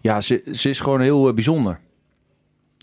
ja 0.00 0.20
ze, 0.20 0.42
ze 0.52 0.68
is 0.68 0.80
gewoon 0.80 1.00
heel 1.00 1.28
eh, 1.28 1.34
bijzonder. 1.34 1.78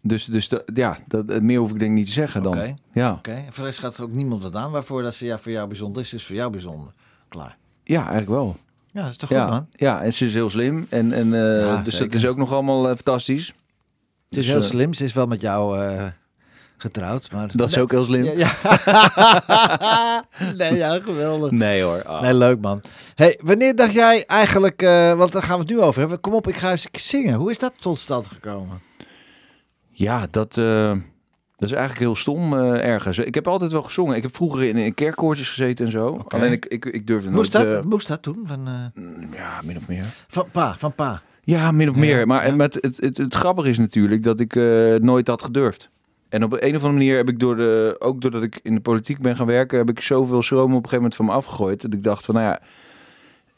Dus, 0.04 0.26
dus 0.26 0.48
dat- 0.50 0.64
ja, 0.74 0.98
dat, 1.08 1.30
eh, 1.30 1.40
meer 1.40 1.60
hoef 1.60 1.72
ik 1.72 1.80
denk 1.80 1.92
ik 1.92 1.98
niet 1.98 2.06
te 2.06 2.12
zeggen 2.12 2.44
dan. 2.44 2.54
Oké. 2.54 2.76
Ja. 2.94 3.12
Oké, 3.12 3.32
en 3.32 3.44
voor 3.46 3.64
de 3.64 3.70
rest 3.70 3.80
gaat 3.80 3.98
er 3.98 4.04
ook 4.04 4.12
niemand 4.12 4.44
wat 4.44 4.56
aan. 4.56 4.72
Waarvoor 4.72 5.02
dat 5.02 5.16
ze 5.16 5.26
ja, 5.26 5.38
voor 5.38 5.52
jou 5.52 5.68
bijzonder 5.68 6.02
is, 6.02 6.14
is 6.14 6.26
voor 6.26 6.36
jou 6.36 6.52
bijzonder. 6.52 6.94
Klaar. 7.30 7.58
ja, 7.84 7.98
eigenlijk 8.00 8.30
wel. 8.30 8.58
Ja, 8.92 9.02
dat 9.02 9.12
is 9.12 9.18
toch 9.18 9.30
goed, 9.30 9.38
Ja, 9.38 9.48
man? 9.50 9.68
ja, 9.72 10.04
en 10.04 10.14
ze 10.14 10.26
is 10.26 10.34
heel 10.34 10.50
slim. 10.50 10.86
En, 10.90 11.14
en, 11.14 11.34
eh, 11.34 11.60
Ja, 11.66 11.82
dus 11.82 11.94
zeker. 11.96 12.12
dat 12.12 12.22
is 12.22 12.28
ook 12.28 12.38
nog 12.38 12.54
allemaal 12.54 12.86
fantastisch. 12.86 13.48
Het 13.48 13.56
is 14.38 14.46
Dus, 14.46 14.48
heel 14.48 14.62
slim. 14.62 14.94
Ze 14.94 15.04
is 15.04 15.14
wel 15.14 15.26
met 15.28 15.42
jou 15.42 15.80
getrouwd. 16.84 17.32
Maar... 17.32 17.50
Dat 17.54 17.70
is 17.70 17.78
ook 17.78 17.92
heel 17.92 18.06
slim. 18.06 18.24
Ja, 18.24 18.32
ja. 18.32 20.26
nee, 20.58 20.76
ja, 20.76 21.00
geweldig. 21.04 21.52
Nee 21.52 21.82
hoor. 21.82 22.04
Ah. 22.04 22.22
Nee, 22.22 22.34
leuk 22.34 22.62
man. 22.62 22.82
Hey, 23.16 23.40
wanneer 23.44 23.76
dacht 23.76 23.94
jij 23.94 24.24
eigenlijk, 24.26 24.82
eh, 24.82 25.14
want 25.14 25.32
daar 25.32 25.44
gaan 25.44 25.56
we 25.56 25.62
het 25.62 25.72
nu 25.72 25.82
over 25.82 26.00
hebben. 26.00 26.20
Kom 26.20 26.34
op, 26.34 26.48
ik 26.48 26.56
ga 26.56 26.72
eens 26.72 26.88
zingen. 26.92 27.36
Hoe 27.36 27.52
is 27.52 27.60
dat 27.60 27.74
tot 27.80 27.98
stand 27.98 28.28
gekomen? 28.28 28.82
Ja, 29.94 30.28
dat, 30.32 30.58
eh, 30.58 30.90
dat 31.56 31.70
is 31.70 31.72
eigenlijk 31.72 32.00
heel 32.00 32.16
stom 32.16 32.54
eh, 32.54 32.86
ergens. 32.86 33.18
Ik 33.18 33.36
heb 33.36 33.48
altijd 33.48 33.72
wel 33.72 33.82
gezongen. 33.82 34.16
Ik 34.16 34.22
heb 34.22 34.36
vroeger 34.36 34.64
in, 34.64 34.78
in 34.78 34.94
kerkkoortjes 34.94 35.50
gezeten 35.50 35.86
en 35.86 35.92
zo. 35.92 36.24
Alleen 36.28 36.52
ik, 36.52 36.66
ik, 36.66 36.86
ik 36.86 37.08
durfde 37.08 37.30
Moest 37.30 37.54
nooit... 37.54 37.70
dat, 37.70 37.86
moest 37.86 38.08
dat 38.08 38.22
toen? 38.22 38.44
Van, 38.46 38.68
eh, 38.68 39.32
ja, 39.34 39.62
min 39.64 39.78
of 39.78 39.88
meer. 39.88 40.06
van 40.28 40.46
pa, 40.52 40.76
van 40.78 40.94
pa. 40.94 41.22
Ja, 41.44 41.72
min 41.72 41.90
of 41.90 41.96
meer. 41.96 42.28
Maar 42.28 42.48
ja. 42.48 42.56
Met 42.56 42.74
het, 42.74 42.98
het, 42.98 43.18
het 43.18 43.34
grappige 43.34 43.70
is 43.70 43.78
natuurlijk 43.78 44.24
dat 44.24 44.40
ik 44.40 44.56
nooit 45.02 45.28
had 45.28 45.44
gedurfd. 45.44 45.90
En 46.34 46.44
op 46.44 46.52
een 46.52 46.58
of 46.60 46.64
andere 46.84 46.92
manier 46.94 47.18
heb 47.18 47.30
ik 47.30 47.40
door 47.40 47.56
de, 47.56 47.96
ook 48.00 48.22
doordat 48.22 48.44
ik 48.44 48.60
in 48.64 48.74
de 48.74 48.80
politiek 48.82 49.18
ben 49.22 49.36
gaan 49.36 49.46
werken, 49.46 49.78
heb 49.78 49.90
ik 49.90 50.02
zoveel 50.02 50.42
schroom 50.42 50.62
op 50.62 50.68
een 50.70 50.76
gegeven 50.90 50.96
moment 50.98 51.16
van 51.16 51.26
me 51.26 51.32
afgegooid. 51.32 51.82
Dat 51.82 51.94
ik 51.94 52.04
dacht 52.04 52.26
van, 52.26 52.36
nou 52.36 52.48
ja, 52.48 52.60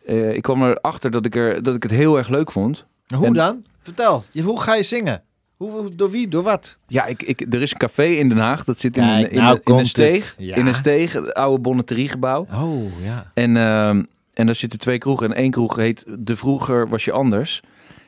eh, 0.06 0.34
ik 0.34 0.42
kwam 0.42 0.64
erachter 0.64 1.12
dat 1.12 1.26
ik, 1.26 1.36
er, 1.36 1.64
dat 1.64 1.76
ik 1.76 1.84
het 1.84 1.92
heel 1.92 2.18
erg 2.18 2.28
leuk 2.30 2.52
vond. 2.52 2.86
Hoe 3.16 3.26
En- 3.26 3.34
dan? 3.34 3.64
Vertel. 3.82 4.24
Je, 4.32 4.42
hoe 4.42 4.62
ga 4.62 4.76
je 4.76 4.84
zingen? 4.84 5.24
Hoe, 5.58 5.96
door 5.96 6.10
wie? 6.12 6.28
Door 6.28 6.44
wat? 6.44 6.78
Ja, 6.88 7.06
ik, 7.06 7.22
ik, 7.24 7.54
er 7.54 7.62
is 7.62 7.72
een 7.72 7.78
café 7.78 8.04
in 8.06 8.30
Den 8.30 8.38
Haag. 8.38 8.64
Dat 8.64 8.80
zit 8.80 8.98
in, 8.98 9.04
Kijk, 9.04 9.32
in, 9.32 9.38
nou 9.38 9.50
een- 9.50 9.56
in 9.58 9.64
komt 9.64 9.80
een 9.80 9.86
steeg. 9.88 10.36
Ja. 10.38 10.56
In 10.56 10.66
een 10.66 10.76
steeg, 10.76 11.14
het 11.14 11.34
oude 11.34 11.62
bonneteriegebouw. 11.62 12.48
Oh, 12.54 13.04
ja. 13.04 13.32
En, 13.34 13.58
ehm, 13.58 14.04
en 14.34 14.46
daar 14.46 14.56
zitten 14.56 14.80
twee 14.80 14.98
kroegen. 14.98 15.30
En 15.30 15.36
één 15.36 15.52
kroeg 15.52 15.76
heet 15.76 16.04
De 16.20 16.36
Vroeger 16.36 16.90
Was 16.90 17.06
Je 17.06 17.12
Anders. 17.12 17.62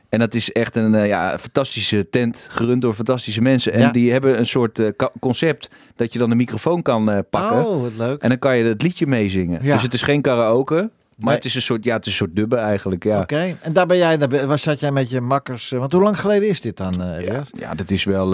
En 0.10 0.20
dat 0.20 0.34
is 0.34 0.52
echt 0.52 0.76
een 0.76 0.96
eh, 0.96 1.08
ja, 1.08 1.40
fantastische 1.40 2.10
tent, 2.10 2.46
gerund 2.50 2.82
door 2.82 2.94
fantastische 2.94 3.42
mensen. 3.42 3.74
En 3.74 3.80
Ja. 3.82 3.92
die 3.92 4.12
hebben 4.12 4.38
een 4.40 4.46
soort 4.46 4.80
eh, 4.80 4.88
concept 5.20 5.70
dat 5.96 6.14
je 6.14 6.20
dan 6.20 6.30
de 6.30 6.36
microfoon 6.36 6.82
kan 6.82 7.12
eh, 7.12 7.20
pakken. 7.30 7.66
Oh, 7.66 7.82
wat 7.82 7.92
leuk. 7.98 8.22
En 8.22 8.30
dan 8.30 8.40
kan 8.40 8.58
je 8.58 8.64
het 8.64 8.82
liedje 8.82 9.08
meezingen. 9.08 9.60
Ja. 9.64 9.74
Dus 9.74 9.82
het 9.82 9.94
is 9.94 10.02
geen 10.02 10.22
karaoke, 10.22 10.76
maar 10.76 10.90
Nee. 11.18 11.36
het 11.36 11.46
is 11.46 11.56
een 11.56 11.62
soort, 11.62 11.84
ja, 11.84 11.96
het 11.96 12.06
is 12.06 12.12
een 12.12 12.18
soort 12.18 12.36
dubbe 12.36 12.56
eigenlijk. 12.56 13.04
Ja. 13.04 13.20
Oké, 13.20 13.58
en 13.62 13.74
daar 13.74 13.86
ben 13.86 13.98
jij, 13.98 14.18
daar 14.18 14.48
waar 14.48 14.60
zat 14.60 14.80
jij 14.80 14.92
met 14.92 15.10
je 15.10 15.22
makkers? 15.22 15.70
Want 15.70 15.92
hoe 15.94 16.02
lang 16.04 16.20
geleden 16.20 16.48
is 16.50 16.62
dit 16.62 16.78
dan, 16.78 16.94
Ja, 17.22 17.44
ja, 17.58 17.74
dat 17.74 17.90
is 17.90 18.04
wel. 18.04 18.30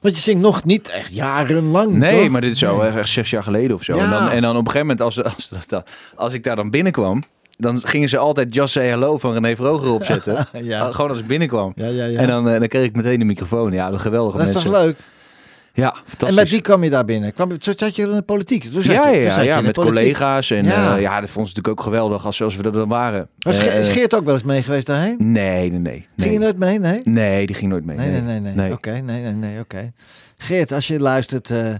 Want 0.00 0.14
je 0.14 0.20
zingt 0.22 0.42
nog 0.42 0.64
niet 0.64 0.88
echt 0.90 1.14
jarenlang, 1.14 1.92
Nee, 1.92 2.20
toch? 2.22 2.28
maar 2.28 2.40
dit 2.40 2.52
is 2.52 2.60
Nee. 2.60 2.80
echt 2.80 3.08
zes 3.08 3.30
jaar 3.30 3.42
geleden 3.42 3.76
of 3.76 3.82
zo. 3.82 3.96
Ja. 3.96 4.04
En, 4.04 4.10
dan, 4.10 4.28
en 4.30 4.42
dan 4.42 4.50
op 4.56 4.64
een 4.66 4.70
gegeven 4.70 4.80
moment, 4.86 5.00
als, 5.00 5.22
als, 5.22 5.50
dat- 5.66 5.90
als 6.14 6.32
ik 6.32 6.42
daar 6.44 6.56
dan 6.56 6.70
binnenkwam, 6.70 7.22
dan 7.58 7.80
gingen 7.84 8.08
ze 8.08 8.18
altijd 8.18 8.54
Just 8.54 8.72
Say 8.72 8.86
Hello 8.88 9.18
van 9.18 9.32
René 9.32 9.56
Vroger 9.56 9.90
opzetten. 9.90 10.46
Ja. 10.62 10.90
Gewoon 10.92 11.10
als 11.10 11.18
ik 11.18 11.26
binnenkwam. 11.26 11.72
Ja, 11.74 11.86
ja, 11.86 12.04
ja. 12.04 12.18
En 12.20 12.26
dan, 12.26 12.48
eh, 12.48 12.58
dan 12.58 12.68
kreeg 12.68 12.84
ik 12.84 12.96
meteen 12.96 13.18
de 13.18 13.24
microfoon. 13.24 13.72
Ja, 13.72 13.90
dat 13.90 14.00
geweldige 14.00 14.38
dat 14.38 14.48
is 14.48 14.54
mensen. 14.54 14.72
toch 14.72 14.80
leuk? 14.82 14.96
Ja, 15.76 15.90
fantastisch. 15.94 16.28
En 16.28 16.34
met 16.34 16.48
wie 16.50 16.60
kwam 16.60 16.84
je 16.84 16.90
daar 16.90 17.04
binnen? 17.04 17.32
Kwam, 17.32 17.50
zo 17.60 17.72
zat 17.76 17.96
je 17.96 18.02
in 18.02 18.14
de 18.14 18.22
politiek? 18.22 18.62
Toen 18.64 18.82
zat 18.82 18.94
ja, 18.94 19.08
je, 19.08 19.22
ja, 19.22 19.40
ja, 19.40 19.60
met 19.60 19.72
politiek. 19.72 19.94
collega's. 19.96 20.50
En 20.50 20.64
Ja. 20.64 20.96
ja, 20.96 21.20
dat 21.20 21.30
vond 21.30 21.48
ze 21.48 21.54
natuurlijk 21.54 21.68
ook 21.68 21.80
geweldig 21.84 22.26
als, 22.26 22.42
als 22.42 22.56
we 22.56 22.62
er 22.62 22.72
dan 22.72 22.88
waren. 22.88 23.28
Was 23.38 23.58
Eh, 23.58 23.92
Geert 23.92 24.14
ook 24.14 24.24
wel 24.24 24.34
eens 24.34 24.42
mee 24.42 24.62
geweest 24.62 24.86
daarheen? 24.86 25.16
nee, 25.32 25.70
nee, 25.70 25.78
nee. 25.80 26.02
Ging 26.16 26.32
je 26.32 26.38
nooit 26.38 26.58
mee? 26.58 26.78
Nee? 26.78 27.00
nee, 27.04 27.46
die 27.46 27.56
ging 27.56 27.70
nooit 27.70 27.84
mee. 27.84 27.96
Nee, 27.96 28.20
nee, 28.20 28.40
nee. 28.40 28.54
nee. 28.54 28.72
Oké, 28.72 28.90
nee, 28.90 29.22
nee, 29.22 29.32
nee, 29.32 29.60
oké. 29.60 29.92
Geert, 30.38 30.72
als 30.72 30.86
je 30.86 31.00
luistert... 31.00 31.50
eh, 31.50 31.74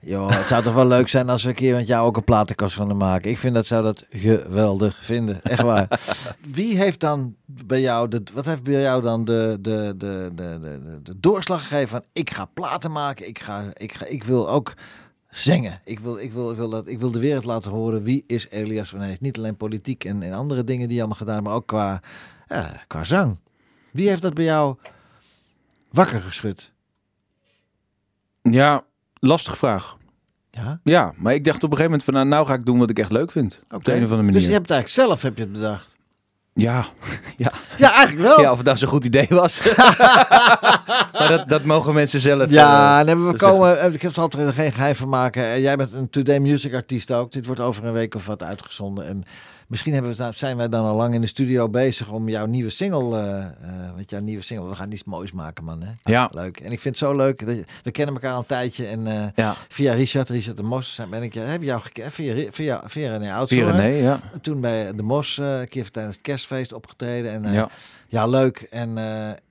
joh, 0.00 0.30
het 0.30 0.46
zou 0.46 0.62
toch 0.62 0.74
wel 0.74 0.86
leuk 0.86 1.08
zijn 1.08 1.28
als 1.28 1.42
we 1.42 1.48
een 1.48 1.54
keer 1.54 1.74
met 1.74 1.86
jou 1.86 2.06
ook 2.06 2.16
een 2.16 2.24
platenkast 2.24 2.76
gaan 2.76 2.96
maken. 2.96 3.30
Ik 3.30 3.38
vind 3.38 3.54
dat 3.54 3.66
zou 3.66 3.82
dat 3.82 4.04
geweldig 4.08 5.04
vinden. 5.04 5.42
Echt 5.42 5.62
waar. 5.62 6.00
Wie 6.52 6.76
heeft 6.76 7.00
dan 7.00 7.36
bij 7.46 7.80
jou... 7.80 8.08
De, 8.08 8.22
wat 8.32 8.44
heeft 8.44 8.62
bij 8.62 8.80
jou 8.80 9.02
dan 9.02 9.24
de, 9.24 9.58
de, 9.60 9.94
de, 9.96 10.30
de, 10.34 10.58
de, 10.60 10.80
de, 10.82 11.00
de 11.02 11.20
doorslag 11.20 11.60
gegeven 11.60 11.88
van... 11.88 12.04
Ik 12.12 12.30
ga 12.30 12.44
platen 12.44 12.90
maken. 12.90 13.28
Ik, 13.28 13.38
ga, 13.38 13.64
ik, 13.74 13.92
ga, 13.92 14.06
ik 14.06 14.24
wil 14.24 14.50
ook 14.50 14.74
zingen. 15.30 15.80
Ik 15.84 16.00
wil, 16.00 16.18
ik, 16.18 16.32
wil, 16.32 16.50
ik, 16.50 16.56
wil 16.56 16.70
dat, 16.70 16.86
ik 16.86 16.98
wil 16.98 17.10
de 17.10 17.20
wereld 17.20 17.44
laten 17.44 17.70
horen. 17.70 18.02
Wie 18.02 18.24
is 18.26 18.48
Elias 18.48 18.88
van 18.88 19.00
Hees? 19.00 19.20
Niet 19.20 19.38
alleen 19.38 19.56
politiek 19.56 20.04
en, 20.04 20.22
en 20.22 20.32
andere 20.32 20.64
dingen 20.64 20.86
die 20.86 20.96
je 20.96 21.02
allemaal 21.02 21.20
gedaan... 21.20 21.42
maar 21.42 21.54
ook 21.54 21.66
qua, 21.66 22.00
ja, 22.46 22.84
qua 22.86 23.04
zang. 23.04 23.36
Wie 23.92 24.08
heeft 24.08 24.22
dat 24.22 24.34
bij 24.34 24.44
jou 24.44 24.76
wakker 25.90 26.20
geschud? 26.20 26.72
Ja, 28.42 28.84
lastige 29.20 29.56
vraag. 29.56 29.96
Ja, 30.50 30.80
Ja, 30.84 31.12
maar 31.16 31.34
ik 31.34 31.44
dacht 31.44 31.56
op 31.56 31.70
een 31.70 31.76
gegeven 31.76 31.90
moment 31.90 32.04
van 32.04 32.14
nou, 32.14 32.26
nou 32.26 32.46
ga 32.46 32.54
ik 32.54 32.64
doen 32.64 32.78
wat 32.78 32.90
ik 32.90 32.98
echt 32.98 33.10
leuk 33.10 33.30
vind. 33.30 33.58
Op 33.70 33.84
de 33.84 33.90
een 33.90 33.96
of 33.96 34.02
andere 34.02 34.16
manier. 34.22 34.32
Dus 34.32 34.44
je 34.44 34.52
hebt 34.52 34.68
het 34.68 34.70
eigenlijk 34.70 35.06
zelf 35.08 35.22
heb 35.22 35.36
je 35.36 35.42
het 35.42 35.52
bedacht. 35.52 35.94
Ja, 36.54 36.86
ja. 37.36 37.52
Ja, 37.78 37.92
eigenlijk 37.92 38.28
wel. 38.28 38.40
ja, 38.40 38.50
of 38.50 38.56
het 38.56 38.66
nou 38.66 38.78
zo'n 38.78 38.88
goed 38.88 39.04
idee 39.04 39.26
was. 39.28 39.60
maar 41.18 41.26
dat, 41.28 41.48
dat 41.48 41.64
mogen 41.64 41.94
mensen 41.94 42.20
zelf. 42.20 42.50
Ja, 42.50 42.94
eh, 42.94 43.00
en 43.00 43.06
hebben 43.06 43.26
we 43.30 43.36
komen. 43.36 43.92
Ik 43.92 44.08
zal 44.12 44.30
er 44.38 44.52
geen 44.52 44.72
geheim 44.72 44.94
van 44.94 45.08
maken. 45.08 45.42
Eh, 45.42 45.60
Jij 45.62 45.76
bent 45.76 45.92
een 45.92 46.10
Today 46.10 46.38
Music 46.38 46.74
artiest 46.74 47.12
ook. 47.12 47.32
Dit 47.32 47.46
wordt 47.46 47.60
over 47.60 47.84
een 47.84 47.92
week 47.92 48.14
of 48.14 48.26
wat 48.26 48.42
uitgezonden. 48.42 49.06
En 49.06 49.22
misschien 49.70 49.92
hebben 49.92 50.10
we, 50.12 50.16
nou, 50.22 50.32
zijn 50.36 50.56
wij 50.56 50.68
dan 50.68 50.84
al 50.84 50.96
lang 50.96 51.14
in 51.14 51.20
de 51.20 51.26
studio 51.26 51.68
bezig 51.68 52.10
om 52.10 52.28
jouw 52.28 52.46
nieuwe 52.46 52.70
single. 52.70 53.18
met 53.96 54.10
jouw 54.10 54.20
nieuwe 54.20 54.42
single. 54.42 54.68
We 54.68 54.74
gaan 54.74 54.92
iets 54.92 55.04
moois 55.04 55.32
maken, 55.32 55.64
man. 55.64 55.82
Hè? 55.82 55.90
Ja. 56.04 56.28
Leuk. 56.32 56.60
En 56.60 56.72
ik 56.72 56.80
vind 56.80 56.98
het 56.98 57.08
zo 57.08 57.16
leuk. 57.16 57.46
Dat 57.46 57.56
je- 57.56 57.64
we 57.82 57.90
kennen 57.90 58.14
elkaar 58.14 58.32
al 58.32 58.38
een 58.38 58.46
tijdje. 58.46 58.86
En 58.86 59.06
eh, 59.06 59.26
Ja, 59.34 59.54
via 59.68 59.92
Richard, 59.92 60.28
Richard 60.28 60.56
de 60.56 60.62
Mos, 60.62 61.00
ben 61.10 61.22
ik, 61.22 61.34
heb 61.34 61.60
je 61.60 61.66
jou 61.66 61.80
gekend. 61.80 62.12
Via, 62.12 62.50
via, 62.50 62.82
via 62.86 63.10
René 63.16 63.32
Oudshoorn. 63.34 63.64
Pyrenee, 63.70 64.02
ja. 64.02 64.20
Toen 64.42 64.60
bij 64.60 64.94
de 64.94 65.02
Mos 65.02 65.36
een 65.36 65.68
keer 65.68 65.90
tijdens 65.90 66.14
het 66.16 66.24
kerstfeest 66.24 66.72
opgetreden. 66.72 67.32
En, 67.44 67.52
ja. 67.52 67.68
ja. 68.08 68.26
leuk. 68.26 68.66
En 68.70 68.98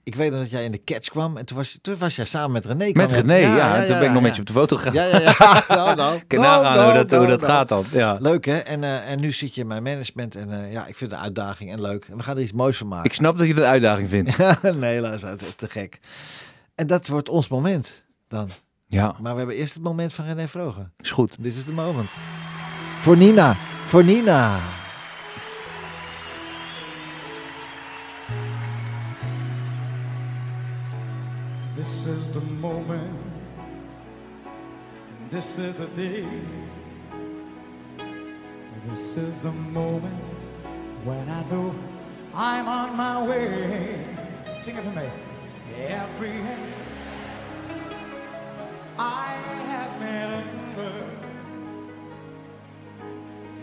ik 0.10 0.16
weet 0.16 0.32
dat 0.32 0.50
jij 0.50 0.64
in 0.64 0.72
de 0.72 0.84
catch 0.84 1.10
kwam. 1.10 1.38
En 1.38 1.46
toen 1.46 1.58
was, 1.58 1.78
toen 1.82 1.98
was 1.98 2.16
jij 2.16 2.26
samen 2.26 2.52
met 2.52 2.66
René. 2.66 2.92
Met 2.94 3.12
René, 3.12 3.36
ja. 3.36 3.76
en 3.76 3.88
toen 3.88 3.98
ben 3.98 4.08
ik 4.08 4.12
nog 4.12 4.22
ja. 4.22 4.28
met 4.28 4.36
je 4.36 4.42
op 4.42 4.48
de 4.48 4.54
foto 4.54 4.76
gegaan. 4.78 4.94
Ja, 4.94 5.06
ja, 5.06 5.20
ja. 5.20 5.64
nou, 5.76 5.96
nou. 5.96 6.16
Ik 6.16 6.40
Nou, 6.40 6.64
nou, 6.64 6.84
hoe 6.84 6.94
dat, 6.94 7.10
nou, 7.10 7.22
hoe 7.22 7.38
dat 7.38 7.44
gaat 7.44 7.68
dan. 7.68 7.86
Ja. 7.92 8.18
Leuk 8.20 8.46
hè? 8.46 8.58
En, 8.58 8.84
eh, 8.84 9.12
en 9.12 9.20
nu 9.20 9.32
zit 9.32 9.56
je 9.56 9.62
in 9.62 9.68
mijn 9.68 9.84
management. 9.84 10.36
En 10.36 10.64
eh, 10.64 10.72
ja, 10.72 10.86
ik 10.88 10.96
vind 10.96 11.12
een 11.12 11.18
uitdaging 11.18 11.72
en 11.72 11.82
leuk. 11.82 12.06
En 12.06 12.18
we 12.18 12.24
gaan 12.24 12.36
er 12.36 12.42
iets 12.42 12.52
moois 12.52 12.78
van 12.78 12.88
Ik 12.88 12.94
maken. 12.94 13.16
snap 13.16 13.38
dat 13.38 13.48
je 13.48 13.54
het 13.54 13.62
een 13.62 13.70
uitdaging 13.70 14.10
vindt. 14.10 14.38
nee, 14.76 15.02
luister, 15.02 15.30
het 15.30 15.42
is 15.42 15.56
te 15.56 15.70
gek. 15.70 16.00
En 16.76 16.88
dat 16.88 17.08
wordt 17.08 17.30
ons 17.30 17.48
moment 17.48 18.04
dan. 18.28 18.50
Ja, 18.88 19.16
Maar 19.22 19.32
we 19.32 19.38
hebben 19.38 19.56
eerst 19.56 19.74
het 19.74 19.84
moment 19.84 20.14
van 20.14 20.26
René 20.26 20.48
Vrogen. 20.48 20.94
is 21.00 21.12
goed. 21.12 21.36
Dit 21.40 21.56
is 21.56 21.66
de 21.66 21.72
moment. 21.74 22.12
Voor 23.00 23.18
Nina. 23.18 23.56
Voor 23.86 24.04
Nina. 24.04 24.60
This 31.80 32.08
is 32.08 32.34
the 32.34 32.42
moment, 32.42 33.18
and 35.08 35.32
this 35.32 35.58
is 35.58 35.76
the 35.76 35.88
day. 35.88 36.28
This 38.88 39.16
is 39.16 39.40
the 39.40 39.54
moment 39.54 40.22
when 41.06 41.30
I 41.30 41.42
know 41.50 41.74
I'm 42.36 42.68
on 42.68 42.98
my 42.98 43.26
way. 43.26 44.06
Sing 44.60 44.76
it 44.76 44.84
for 44.84 44.90
me. 44.90 45.10
Every 45.78 46.32
hand 46.32 46.74
I 49.00 49.32
have 49.72 50.02
met 50.02 50.48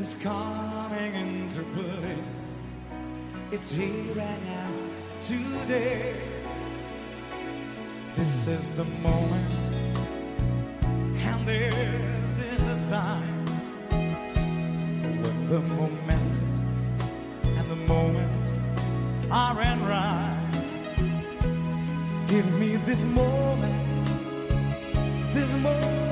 is 0.01 0.15
coming 0.23 1.13
into 1.15 1.63
play. 1.75 2.25
It's 3.53 3.71
here 3.71 4.15
right 4.15 4.45
now, 4.47 4.71
today. 5.21 6.36
This 8.17 8.47
is 8.47 8.71
the 8.71 8.85
moment, 8.85 9.47
and 10.83 11.47
this 11.47 12.39
is 12.39 12.63
the 12.65 12.97
time 12.97 13.45
when 15.23 15.49
the 15.51 15.61
momentum 15.75 16.51
and 17.45 17.71
the 17.71 17.77
moments 17.77 18.39
are 19.31 19.61
in 19.61 19.85
right. 19.85 20.51
Give 22.27 22.51
me 22.59 22.77
this 22.77 23.05
moment, 23.05 23.75
this 25.35 25.53
moment. 25.53 26.06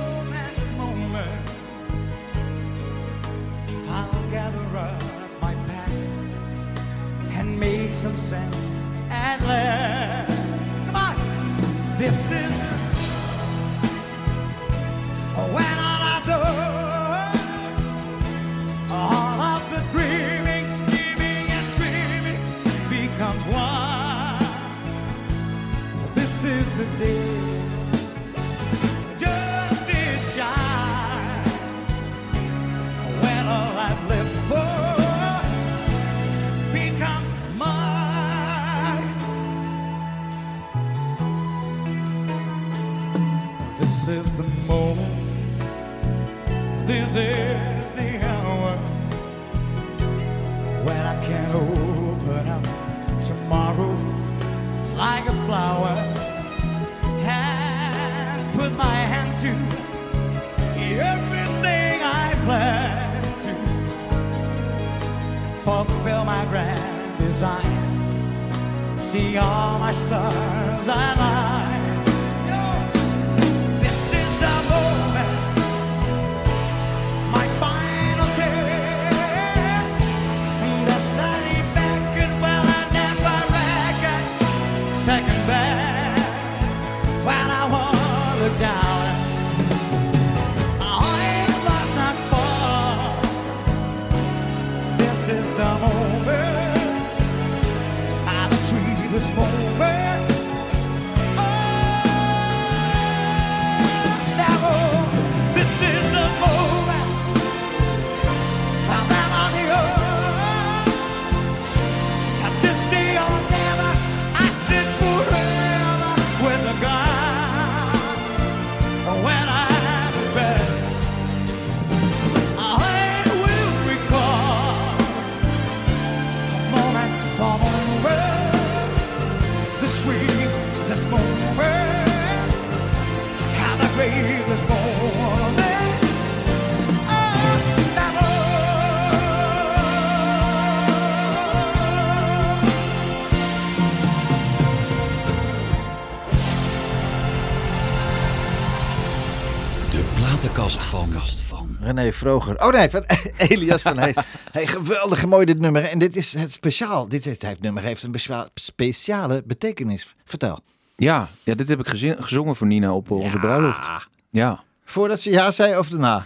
René 151.94 152.12
Vroger. 152.12 152.62
Oh 152.62 152.72
nee, 152.72 152.90
van 152.90 153.04
Elias 153.48 153.82
van 153.82 153.98
Hees. 153.98 154.14
Hey, 154.52 154.66
geweldig 154.66 155.26
mooi 155.26 155.44
dit 155.44 155.58
nummer. 155.58 155.82
En 155.84 155.98
dit 155.98 156.16
is 156.16 156.32
het 156.32 156.52
speciaal. 156.52 157.08
Dit 157.08 157.24
heeft, 157.24 157.42
het 157.42 157.60
nummer 157.60 157.82
heeft 157.82 158.02
een 158.02 158.14
speciale 158.54 159.42
betekenis. 159.46 160.14
Vertel. 160.24 160.58
Ja, 160.96 161.28
ja 161.42 161.54
dit 161.54 161.68
heb 161.68 161.80
ik 161.80 161.88
gezin, 161.88 162.16
gezongen 162.22 162.56
voor 162.56 162.66
Nina 162.66 162.94
op 162.94 163.10
eh, 163.10 163.16
onze 163.16 163.38
bruiloft. 163.38 163.88
Ja. 164.30 164.62
Voordat 164.84 165.20
ze 165.20 165.30
ja 165.30 165.50
zei 165.50 165.78
of 165.78 165.88
daarna? 165.88 166.24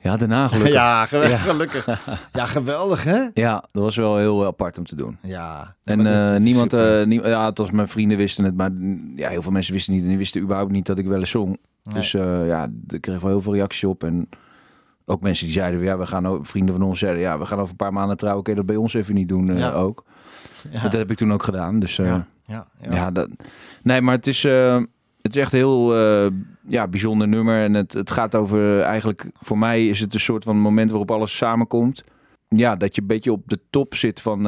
Ja, 0.00 0.16
daarna 0.16 0.48
gelukkig. 0.48 0.72
Ja. 0.82 1.00
Ja, 1.00 1.06
geweldig. 1.06 1.42
gelukkig. 1.42 1.86
Ja, 2.32 2.46
geweldig 2.46 3.04
hè? 3.04 3.24
dat 3.32 3.82
was 3.82 3.96
wel 3.96 4.16
heel 4.16 4.46
apart 4.46 4.78
om 4.78 4.84
te 4.84 4.96
doen. 4.96 5.18
Ja. 5.22 5.74
En 5.84 6.06
eh, 6.06 6.34
is 6.34 6.40
niemand, 6.40 6.72
eh, 6.72 7.02
nie- 7.04 7.26
ja, 7.26 7.46
het 7.46 7.58
was 7.58 7.70
mijn 7.70 7.88
vrienden 7.88 8.16
wisten 8.16 8.44
het, 8.44 8.56
maar 8.56 8.70
ja, 9.16 9.28
heel 9.28 9.42
veel 9.42 9.52
mensen 9.52 9.72
wisten 9.72 9.92
niet. 9.92 10.02
En 10.02 10.08
die 10.08 10.18
wisten 10.18 10.40
überhaupt 10.42 10.72
niet 10.72 10.86
dat 10.86 10.98
ik 10.98 11.06
wel 11.06 11.18
eens 11.20 11.30
zong. 11.30 11.58
Nee. 11.82 11.94
Dus 11.94 12.14
eh, 12.14 12.46
ja, 12.46 12.68
ik 12.88 13.00
kreeg 13.00 13.20
wel 13.20 13.30
heel 13.30 13.42
veel 13.42 13.54
reacties 13.54 13.84
op. 13.84 14.04
En 14.04 14.28
ook 15.04 15.20
mensen 15.20 15.44
die 15.44 15.54
zeiden, 15.54 15.80
ja, 15.80 15.98
we 15.98 16.06
gaan, 16.06 16.46
vrienden 16.46 16.74
van 16.74 16.84
ons 16.84 16.98
zeiden, 16.98 17.22
ja, 17.22 17.38
we 17.38 17.46
gaan 17.46 17.58
over 17.58 17.70
een 17.70 17.76
paar 17.76 17.92
maanden 17.92 18.16
trouwen. 18.16 18.42
Kun 18.44 18.52
je 18.52 18.58
dat 18.58 18.68
bij 18.68 18.76
ons 18.76 18.94
even 18.94 19.14
niet 19.14 19.28
doen 19.28 19.50
eh, 19.50 19.58
Ja. 19.58 19.70
ook? 19.72 20.04
ja. 20.70 20.82
Dat 20.82 20.92
heb 20.92 21.10
ik 21.10 21.16
toen 21.16 21.32
ook 21.32 21.42
gedaan. 21.42 21.78
Dus 21.78 21.98
eh, 21.98 22.06
ja. 22.06 22.26
Ja, 22.46 22.66
ja. 22.90 23.10
dat, 23.10 23.28
nee, 23.82 24.00
maar 24.00 24.14
het 24.14 24.26
is, 24.26 24.44
eh, 24.44 24.82
het 25.22 25.36
is 25.36 25.40
echt 25.42 25.52
een 25.52 25.58
heel 25.58 25.94
ja, 26.68 26.88
bijzonder 26.88 27.28
nummer. 27.28 27.62
En 27.62 27.74
het, 27.74 27.92
het 27.92 28.10
gaat 28.10 28.34
over, 28.34 28.80
eigenlijk, 28.80 29.26
voor 29.32 29.58
mij 29.58 29.88
is 29.88 30.00
het 30.00 30.14
een 30.14 30.20
soort 30.20 30.44
van 30.44 30.58
moment 30.58 30.90
waarop 30.90 31.10
alles 31.10 31.36
samenkomt. 31.36 32.04
Ja, 32.48 32.76
dat 32.76 32.94
je 32.94 33.00
een 33.00 33.06
beetje 33.06 33.32
op 33.32 33.48
de 33.48 33.60
top 33.70 33.94
zit 33.94 34.20
van, 34.20 34.42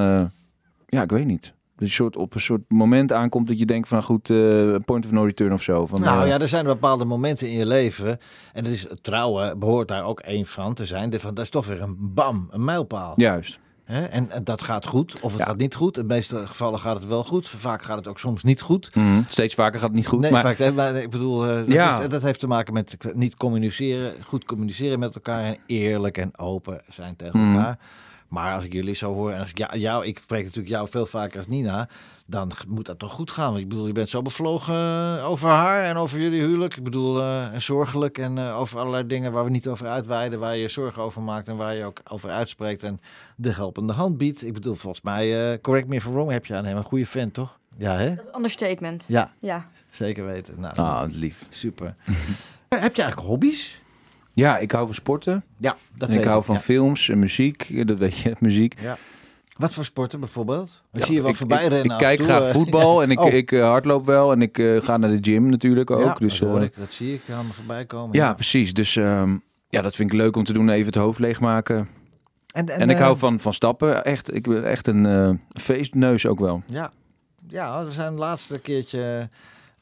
ja, 0.86 1.02
ik 1.02 1.10
weet 1.10 1.26
niet. 1.26 1.54
Je 1.78 1.86
soort, 1.88 2.16
op 2.16 2.34
een 2.34 2.40
soort 2.40 2.60
moment 2.68 3.12
aankomt 3.12 3.48
dat 3.48 3.58
je 3.58 3.66
denkt 3.66 3.88
van, 3.88 4.02
goed, 4.02 4.30
eh, 4.30 4.74
point 4.84 5.04
of 5.04 5.10
no 5.10 5.22
return 5.24 5.52
of 5.52 5.62
zo. 5.62 5.86
Van, 5.86 6.00
Nou 6.00 6.22
eh, 6.22 6.28
ja, 6.28 6.38
er 6.40 6.48
zijn 6.48 6.64
bepaalde 6.64 7.04
momenten 7.04 7.48
in 7.50 7.56
je 7.58 7.66
leven. 7.66 8.18
En 8.52 8.64
dat 8.64 8.72
is, 8.72 8.86
trouwen 9.02 9.58
behoort 9.58 9.88
daar 9.88 10.04
ook 10.04 10.20
één 10.20 10.46
van 10.46 10.74
te 10.74 10.86
zijn. 10.86 11.10
De- 11.10 11.20
van, 11.20 11.34
Dat 11.34 11.44
is 11.44 11.50
toch 11.50 11.66
weer 11.66 11.82
een 11.82 11.96
bam, 11.98 12.48
een 12.50 12.64
mijlpaal. 12.64 13.12
Juist. 13.16 13.58
En, 13.84 14.30
en 14.30 14.44
dat 14.44 14.62
gaat 14.62 14.86
goed, 14.86 15.20
of 15.20 15.30
het 15.32 15.40
Ja. 15.40 15.46
gaat 15.46 15.56
niet 15.56 15.74
goed. 15.74 15.96
In 15.98 16.06
de 16.08 16.14
meeste 16.14 16.46
gevallen 16.46 16.78
gaat 16.78 16.94
het 16.96 17.06
wel 17.06 17.24
goed. 17.24 17.48
Vaak 17.48 17.82
gaat 17.82 17.96
het 17.96 18.08
ook 18.08 18.18
soms 18.18 18.42
niet 18.42 18.60
goed. 18.60 18.94
Mhm. 18.94 19.20
Steeds 19.28 19.54
vaker 19.54 19.78
gaat 19.78 19.88
het 19.88 19.96
niet 19.96 20.06
goed. 20.06 20.20
nee, 20.20 20.30
maar, 20.30 20.40
vaak, 20.42 20.58
hè, 20.58 20.72
maar 20.72 20.94
ik 20.94 21.10
bedoel, 21.10 21.46
eh, 21.46 21.54
dat, 21.56 21.66
Ja. 21.66 22.00
is- 22.02 22.08
dat 22.08 22.22
heeft 22.22 22.40
te 22.40 22.46
maken 22.46 22.72
met 22.72 22.96
niet 23.14 23.36
communiceren, 23.36 24.12
goed 24.24 24.44
communiceren 24.44 24.98
met 24.98 25.14
elkaar 25.14 25.44
en 25.44 25.56
eerlijk 25.66 26.18
en 26.18 26.38
open 26.38 26.80
zijn 26.88 27.16
tegen 27.16 27.40
Mhm. 27.40 27.56
elkaar. 27.56 27.78
Maar 28.28 28.54
als 28.54 28.64
ik 28.64 28.72
jullie 28.72 28.94
zo 28.94 29.14
hoor 29.14 29.32
en 29.32 29.40
als 29.40 29.50
ik 29.50 29.58
jou, 29.58 29.78
jou, 29.78 30.06
ik 30.06 30.18
spreek 30.18 30.44
natuurlijk 30.44 30.74
jou 30.74 30.88
veel 30.88 31.06
vaker 31.06 31.38
als 31.38 31.46
Nina, 31.46 31.88
dan 32.26 32.52
moet 32.68 32.86
dat 32.86 32.98
toch 32.98 33.12
goed 33.12 33.30
gaan. 33.30 33.48
Want 33.50 33.60
ik 33.60 33.68
bedoel, 33.68 33.86
je 33.86 33.92
bent 33.92 34.08
zo 34.08 34.22
bevlogen 34.22 34.74
over 35.22 35.48
haar 35.48 35.82
en 35.84 35.96
over 35.96 36.20
jullie 36.20 36.40
huwelijk. 36.42 36.76
Ik 36.76 36.82
bedoel, 36.82 37.20
eh, 37.20 37.52
en 37.54 37.62
zorgelijk 37.62 38.18
en 38.18 38.38
eh, 38.38 38.58
over 38.58 38.78
allerlei 38.78 39.06
dingen 39.06 39.32
waar 39.32 39.44
we 39.44 39.50
niet 39.50 39.68
over 39.68 39.86
uitweiden, 39.86 40.38
waar 40.38 40.54
je 40.54 40.60
je 40.62 40.68
zorgen 40.68 41.02
over 41.02 41.22
maakt 41.22 41.48
en 41.48 41.56
waar 41.56 41.74
je 41.74 41.84
ook 41.84 42.00
over 42.08 42.30
uitspreekt 42.30 42.82
en 42.82 43.00
de 43.36 43.52
helpende 43.52 43.92
hand 43.92 44.18
biedt. 44.18 44.46
Ik 44.46 44.52
bedoel, 44.52 44.74
volgens 44.74 45.02
mij, 45.04 45.52
eh, 45.52 45.58
correct 45.60 45.88
me 45.88 45.94
if 45.94 46.04
I'm 46.06 46.12
wrong, 46.12 46.30
heb 46.30 46.46
je 46.46 46.54
aan 46.54 46.64
hem 46.64 46.76
een 46.76 46.82
goede 46.84 47.06
fan, 47.06 47.30
toch? 47.30 47.58
Ja, 47.78 47.96
hè? 47.96 48.08
Dat 48.14 48.18
is 48.24 48.28
een 48.30 48.36
understatement. 48.36 49.04
Ja, 49.08 49.32
Ja. 49.40 49.68
zeker 49.90 50.24
weten. 50.26 50.60
Nou, 50.60 50.74
Ah, 50.78 51.02
lief. 51.08 51.46
super. 51.48 51.94
Heb 52.68 52.94
je 52.96 53.02
eigenlijk 53.02 53.28
hobby's? 53.30 53.80
Ja, 54.36 54.58
ik 54.58 54.70
hou 54.72 54.86
van 54.86 54.94
sporten. 54.94 55.44
Ja, 55.58 55.76
dat 55.94 56.08
ik 56.08 56.14
weet 56.16 56.24
hou 56.24 56.38
ik, 56.38 56.44
van 56.44 56.54
ja. 56.54 56.60
films 56.60 57.08
en 57.08 57.18
muziek. 57.18 57.66
Dat 57.88 57.98
weet 57.98 58.18
je, 58.18 58.34
muziek. 58.40 58.74
Wat 59.56 59.74
voor 59.74 59.84
sporten 59.84 60.20
bijvoorbeeld? 60.20 60.82
Ik 60.92 60.98
Ja, 61.00 61.04
zie 61.06 61.14
je 61.14 61.20
wel 61.20 61.30
ik- 61.30 61.36
voorbij 61.36 61.62
ik, 61.64 61.68
rennen 61.68 61.84
Ik 61.84 61.90
en 61.90 61.96
kijk 61.98 62.16
toe, 62.16 62.26
graag 62.26 62.42
eh. 62.42 62.50
voetbal 62.52 63.02
en 63.02 63.10
ik, 63.16 63.20
Oh. 63.20 63.32
ik 63.32 63.52
eh, 63.52 63.60
hardloop 63.62 64.06
wel. 64.06 64.32
En 64.32 64.42
ik 64.42 64.58
eh, 64.58 64.82
ga 64.82 64.96
naar 64.96 65.10
de 65.10 65.18
gym 65.20 65.48
natuurlijk 65.48 65.90
ook. 65.90 66.04
Ja, 66.04 66.14
dus, 66.14 66.38
dat, 66.38 66.48
hoor 66.48 66.62
ik, 66.62 66.76
dat 66.76 66.92
zie 66.92 67.14
ik 67.14 67.20
allemaal 67.34 67.52
voorbij 67.52 67.84
komen. 67.84 68.16
ja, 68.16 68.34
precies. 68.34 68.74
Dus 68.74 68.96
ehm, 68.96 69.36
ja, 69.68 69.82
dat 69.82 69.94
vind 69.94 70.12
ik 70.12 70.16
leuk 70.18 70.36
om 70.36 70.44
te 70.44 70.52
doen. 70.52 70.68
Even 70.68 70.86
het 70.86 70.94
hoofd 70.94 71.18
leegmaken. 71.18 71.88
En, 72.54 72.68
En, 72.68 72.90
ik 72.90 72.96
eh, 72.96 73.02
hou 73.02 73.16
van, 73.18 73.40
van 73.40 73.54
stappen. 73.54 74.04
Echt, 74.04 74.34
ik 74.34 74.42
ben 74.48 74.64
echt 74.64 74.86
een 74.86 75.40
feestneus 75.52 76.26
ook 76.26 76.38
wel. 76.40 76.62
Ja, 76.66 76.90
ja, 77.48 77.84
we 77.84 77.90
zijn 77.92 78.10
het 78.10 78.18
laatste 78.18 78.58
keertje 78.58 79.28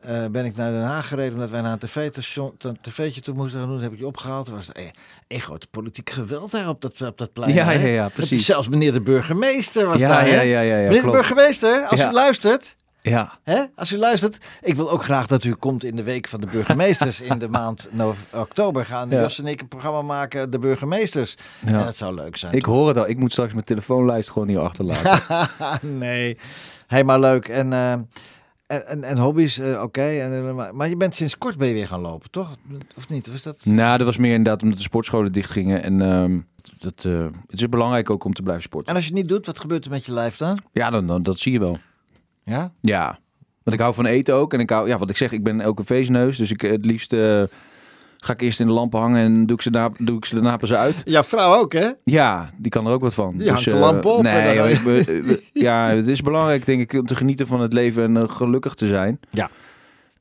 eh, 0.05 0.25
ben 0.31 0.45
ik 0.45 0.57
naar 0.57 0.71
Den 0.73 0.83
Haag 0.83 1.09
gereden 1.09 1.33
omdat 1.33 1.51
wij 1.51 1.61
naar 1.61 1.73
een 1.73 1.79
tv-station- 1.79 2.55
een 2.59 2.79
tv'tje 2.81 3.21
toe 3.21 3.35
moesten 3.35 3.59
gaan 3.61 3.69
doen. 3.69 3.77
Dat 3.77 3.85
heb 3.85 3.95
ik 3.95 3.99
je 3.99 4.07
opgehaald. 4.07 4.49
Er 4.49 4.55
was 4.55 4.73
eh, 4.73 4.85
een 5.29 5.41
groot 5.41 5.67
politiek 5.71 6.11
geweld 6.11 6.51
daar 6.51 6.69
op 6.69 6.81
dat, 6.81 7.03
op 7.03 7.19
dat 7.19 7.33
plein. 7.33 7.53
Ja, 7.55 7.71
ja, 7.71 7.87
ja, 7.87 8.09
precies. 8.09 8.47
zelfs 8.47 8.69
meneer 8.69 8.93
de 8.93 9.01
burgemeester 9.01 9.87
was 9.87 10.01
Ja, 10.01 10.09
daar. 10.09 10.29
ja, 10.29 10.41
ja, 10.41 10.61
ja, 10.61 10.77
ja, 10.77 10.89
meneer 10.89 11.03
de 11.03 11.11
burgemeester, 11.11 11.87
als 11.87 12.01
u 12.01 12.11
luistert... 12.13 12.77
Ja, 13.03 13.39
Hè? 13.43 13.63
Als 13.77 13.93
u 13.93 13.97
luistert, 13.99 14.39
ik 14.63 14.77
wil 14.77 14.91
ook 14.91 15.03
graag 15.05 15.27
dat 15.27 15.45
u 15.45 15.55
komt 15.55 15.85
in 15.85 15.97
de 15.97 16.03
week 16.03 16.29
van 16.29 16.41
de 16.41 16.47
burgemeesters. 16.47 17.21
in 17.21 17.39
de 17.39 17.49
maand 17.49 17.89
oktober 18.33 18.85
gaan. 18.85 19.09
Jos 19.09 19.39
en 19.39 19.47
ik 19.47 19.61
een 19.61 19.69
programma 19.69 20.03
maken, 20.03 20.51
de 20.51 20.59
burgemeesters. 20.59 21.37
Ja. 21.67 21.73
En 21.79 21.85
dat 21.85 21.97
zou 21.97 22.15
leuk 22.15 22.37
zijn. 22.37 22.53
ik 22.53 22.65
hoor 22.65 22.89
het 22.89 22.97
al. 22.97 23.09
Ik 23.09 23.19
moet 23.19 23.33
straks 23.33 23.53
mijn 23.53 23.65
telefoonlijst 23.65 24.31
gewoon 24.31 24.49
hier 24.49 24.59
achterlaten. 24.69 25.99
nee, 25.99 26.39
helemaal 26.87 27.21
leuk. 27.21 27.49
En, 27.49 27.73
eh, 27.73 27.95
en, 28.75 28.87
en, 28.87 29.05
en 29.05 29.19
hobby's, 29.19 29.59
eh, 29.59 29.83
oké. 29.83 30.03
En, 30.03 30.49
eh, 30.49 30.55
maar, 30.55 30.75
maar 30.75 30.89
je 30.89 30.97
bent 30.97 31.15
sinds 31.15 31.39
kort 31.39 31.57
ben 31.57 31.69
je 31.69 31.75
weer 31.75 31.89
gaan 31.89 32.01
lopen, 32.01 32.31
toch? 32.31 32.57
Of 32.97 33.09
niet? 33.09 33.31
Was 33.31 33.43
dat... 33.43 33.65
nou, 33.65 33.97
dat 33.99 34.07
was 34.07 34.17
meer 34.17 34.35
inderdaad 34.35 34.63
omdat 34.63 34.77
de 34.77 34.85
sportscholen 34.85 35.33
dicht 35.33 35.51
gingen. 35.51 35.83
En 35.83 36.03
ehm, 36.03 36.41
dat, 36.79 37.05
eh, 37.05 37.27
het 37.49 37.61
is 37.61 37.69
belangrijk 37.69 38.11
ook 38.11 38.25
om 38.25 38.35
te 38.35 38.43
blijven 38.43 38.65
sporten. 38.65 38.89
En 38.89 38.95
als 38.95 39.05
je 39.05 39.11
het 39.11 39.21
niet 39.21 39.29
doet, 39.29 39.47
wat 39.47 39.61
gebeurt 39.61 39.85
er 39.85 39.91
met 39.91 40.07
je 40.07 40.13
lijf 40.13 40.37
dan? 40.37 40.59
Ja, 40.73 40.91
dan, 40.91 41.07
dan, 41.07 41.23
dat 41.23 41.39
zie 41.39 41.53
je 41.53 41.59
wel. 41.59 41.79
Ja? 42.45 42.73
Ja, 42.81 43.19
want 43.63 43.77
ik 43.77 43.83
hou 43.83 43.95
van 43.95 44.07
eten 44.07 44.35
ook. 44.35 44.53
En 44.53 44.61
ik 44.61 44.71
hou, 44.71 44.89
ja, 44.89 44.99
wat 44.99 45.11
ik 45.11 45.17
zeg, 45.17 45.33
ik 45.33 45.43
ben 45.43 45.61
ook 45.61 45.79
een 45.79 45.85
feestneus. 45.85 46.37
Dus 46.37 46.51
ik 46.51 46.61
het 46.61 46.85
liefst 46.85 47.13
ga 48.25 48.33
ik 48.33 48.41
eerst 48.41 48.61
in 48.61 48.67
de 48.67 48.73
lampen 48.73 49.01
hangen 49.01 49.25
en 49.25 49.47
doe 49.47 49.57
ik 49.57 49.63
ze, 49.63 49.71
na, 49.71 49.91
doe 49.99 50.17
ik 50.17 50.25
ze 50.25 50.35
daarna 50.35 50.57
pas 50.57 50.73
uit. 50.73 51.03
Ja, 51.05 51.25
vrouw 51.25 51.55
ook, 51.61 51.73
hè? 51.73 51.89
Ja, 52.05 52.51
die 52.59 52.71
kan 52.71 52.87
er 52.87 52.93
ook 52.93 53.01
wat 53.01 53.15
van. 53.15 53.35
Die 53.37 53.49
hangt 53.51 53.65
de 53.65 53.71
eh, 53.71 53.81
lampen 53.81 54.15
op 54.15 54.23
Nee, 54.23 54.61
eh, 54.61 55.37
ja, 55.53 55.89
het 55.89 56.07
is 56.07 56.21
belangrijk 56.23 56.67
denk 56.67 56.81
ik 56.81 57.01
om 57.01 57.07
te 57.07 57.15
genieten 57.15 57.47
van 57.47 57.61
het 57.61 57.73
leven 57.73 58.03
en 58.03 58.17
eh, 58.17 58.29
gelukkig 58.29 58.75
te 58.75 58.87
zijn. 58.87 59.21
Ja. 59.31 59.51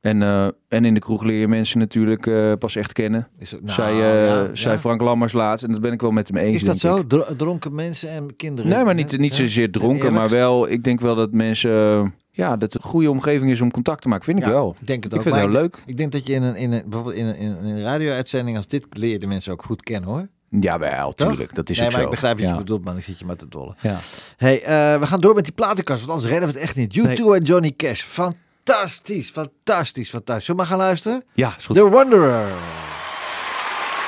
En, 0.01 0.21
eh, 0.21 0.47
en 0.67 0.85
in 0.85 0.93
de 0.93 0.99
kroeg 0.99 1.23
leer 1.23 1.39
je 1.39 1.47
mensen 1.47 1.79
natuurlijk 1.79 2.29
pas 2.59 2.75
echt 2.75 2.91
kennen. 2.93 3.27
Is, 3.37 3.51
het- 3.51 3.63
nou, 3.63 3.93
ja, 3.93 4.47
ja. 4.53 4.77
Frank 4.79 5.01
Lammers 5.01 5.33
laatst. 5.33 5.65
En 5.65 5.71
dat 5.71 5.81
ben 5.81 5.91
ik 5.93 6.01
wel 6.01 6.11
met 6.11 6.27
hem 6.27 6.37
eens. 6.37 6.55
Is 6.55 6.63
dat 6.63 6.77
zo? 6.79 6.95
ik. 6.97 7.09
Dronken 7.37 7.75
mensen 7.75 8.09
en 8.09 8.35
kinderen? 8.35 8.71
Nee, 8.71 8.83
maar 8.83 8.93
niet, 8.95 9.17
niet 9.17 9.35
Ja? 9.35 9.43
zozeer 9.43 9.71
dronken. 9.71 10.13
Maar 10.13 10.29
wel, 10.29 10.69
ik 10.69 10.83
denk 10.83 11.01
wel 11.01 11.15
dat 11.15 11.31
mensen... 11.31 12.13
ja, 12.35 12.57
dat 12.57 12.73
het 12.73 12.83
een 12.83 12.89
goede 12.89 13.09
omgeving 13.09 13.51
is 13.51 13.61
om 13.61 13.71
contact 13.71 14.01
te 14.01 14.07
maken. 14.07 14.25
Vind 14.25 14.37
ik 14.39 14.45
Ja, 14.45 14.49
wel. 14.51 14.75
Ik 14.79 14.87
denk 14.87 15.03
het 15.03 15.11
Ik 15.11 15.17
ook. 15.17 15.23
vind 15.23 15.35
het 15.35 15.43
heel 15.45 15.53
leuk. 15.53 15.83
Ik 15.85 15.97
denk 15.97 16.11
dat 16.11 16.27
je 16.27 16.33
in 16.33 16.43
een, 16.43 16.55
in 16.55 16.71
een, 16.71 16.81
bijvoorbeeld 16.85 17.15
in 17.15 17.25
een, 17.25 17.35
in 17.35 17.49
een 17.65 17.81
radio-uitzending 17.81 18.57
als 18.57 18.67
dit 18.67 18.87
leer 18.89 19.11
je 19.11 19.19
de 19.19 19.27
mensen 19.27 19.51
ook 19.51 19.63
goed 19.63 19.83
kennen, 19.83 20.09
hoor. 20.09 20.27
Ja, 20.59 20.79
wel, 20.79 21.13
tuurlijk. 21.13 21.55
Dat 21.55 21.69
is 21.69 21.77
nee, 21.77 21.85
ook 21.85 21.91
maar 21.91 22.01
zo. 22.01 22.07
ik 22.07 22.11
begrijp 22.13 22.37
wat 22.37 22.45
ja. 22.45 22.51
je 22.51 22.57
bedoelt, 22.57 22.83
man. 22.83 22.97
Ik 22.97 23.03
zit 23.03 23.19
je 23.19 23.25
maar 23.25 23.35
te 23.35 23.47
dollen. 23.47 23.75
Ja. 23.81 23.97
Hey, 24.37 24.61
eh, 24.63 24.99
we 24.99 25.05
gaan 25.07 25.19
door 25.19 25.33
met 25.35 25.43
die 25.43 25.53
platenkast, 25.53 25.99
want 25.99 26.11
anders 26.11 26.31
redden 26.31 26.49
we 26.49 26.55
het 26.55 26.63
echt 26.63 26.75
niet. 26.75 26.97
U2 26.99 27.01
Nee. 27.01 27.33
en 27.35 27.43
Johnny 27.43 27.71
Cash. 27.77 28.01
Fantastisch, 28.01 29.29
fantastisch, 29.29 30.09
fantastisch. 30.09 30.45
Zullen 30.45 30.61
we 30.61 30.67
maar 30.67 30.77
gaan 30.77 30.77
luisteren? 30.87 31.23
ja, 31.33 31.55
is 31.57 31.65
goed. 31.65 31.75
The 31.75 31.89
Wanderer. 31.89 32.51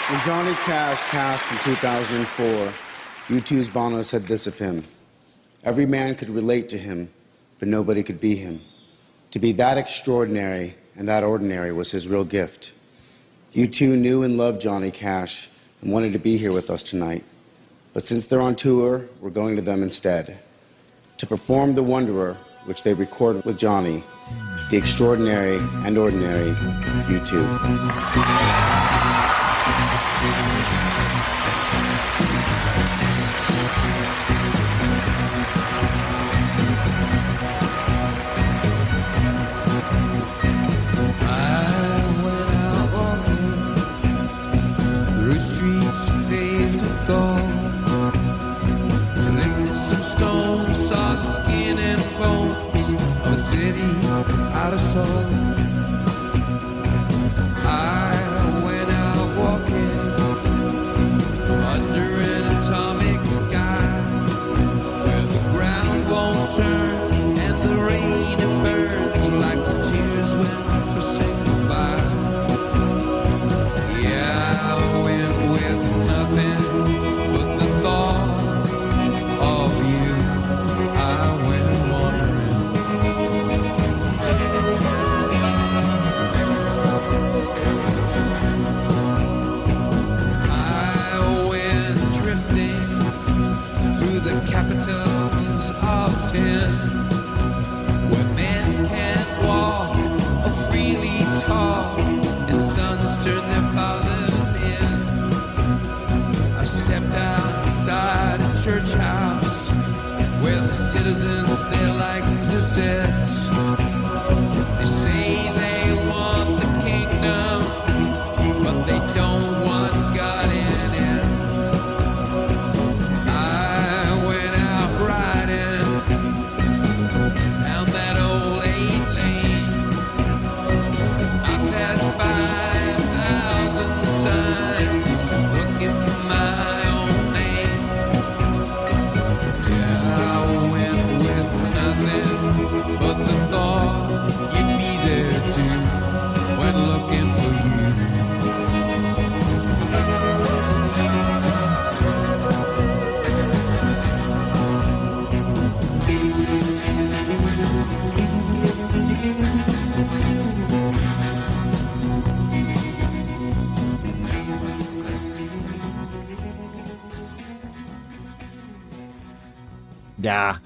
When 0.10 0.20
Johnny 0.26 0.54
Cash 0.66 1.02
passed 1.12 1.52
in 1.52 1.58
2004, 1.58 2.48
U2's 3.28 3.72
Bono 3.72 4.02
said 4.02 4.26
this 4.28 4.48
of 4.48 4.58
him 4.58 4.84
Every 5.62 5.86
man 5.86 6.16
could 6.16 6.36
relate 6.36 6.66
to 6.66 6.78
him, 6.78 7.10
but 7.60 7.68
nobody 7.68 8.04
could 8.04 8.20
be 8.20 8.36
him. 8.36 8.62
To 9.32 9.40
be 9.40 9.52
that 9.54 9.78
extraordinary 9.78 10.76
and 10.96 11.08
that 11.08 11.24
ordinary 11.24 11.72
was 11.72 11.92
his 11.92 12.08
real 12.08 12.24
gift. 12.24 12.74
You 13.52 13.68
two 13.68 13.96
knew 13.96 14.24
and 14.24 14.38
loved 14.38 14.62
Johnny 14.62 14.92
Cash 14.92 15.50
and 15.82 15.92
wanted 15.92 16.14
to 16.14 16.20
be 16.20 16.38
here 16.38 16.52
with 16.52 16.70
us 16.70 16.84
tonight. 16.84 17.24
But 17.94 18.04
since 18.04 18.26
they're 18.26 18.42
on 18.42 18.56
tour, 18.56 19.06
we're 19.22 19.30
going 19.30 19.56
to 19.56 19.62
them 19.62 19.84
instead. 19.84 20.38
To 21.18 21.28
perform 21.28 21.74
The 21.74 21.84
Wanderer, 21.84 22.36
which 22.66 22.84
they 22.84 22.94
recorded 22.94 23.46
with 23.46 23.58
Johnny, 23.58 24.04
the 24.70 24.78
extraordinary 24.78 25.58
and 25.86 25.98
ordinary 25.98 26.52
U2. 26.52 28.75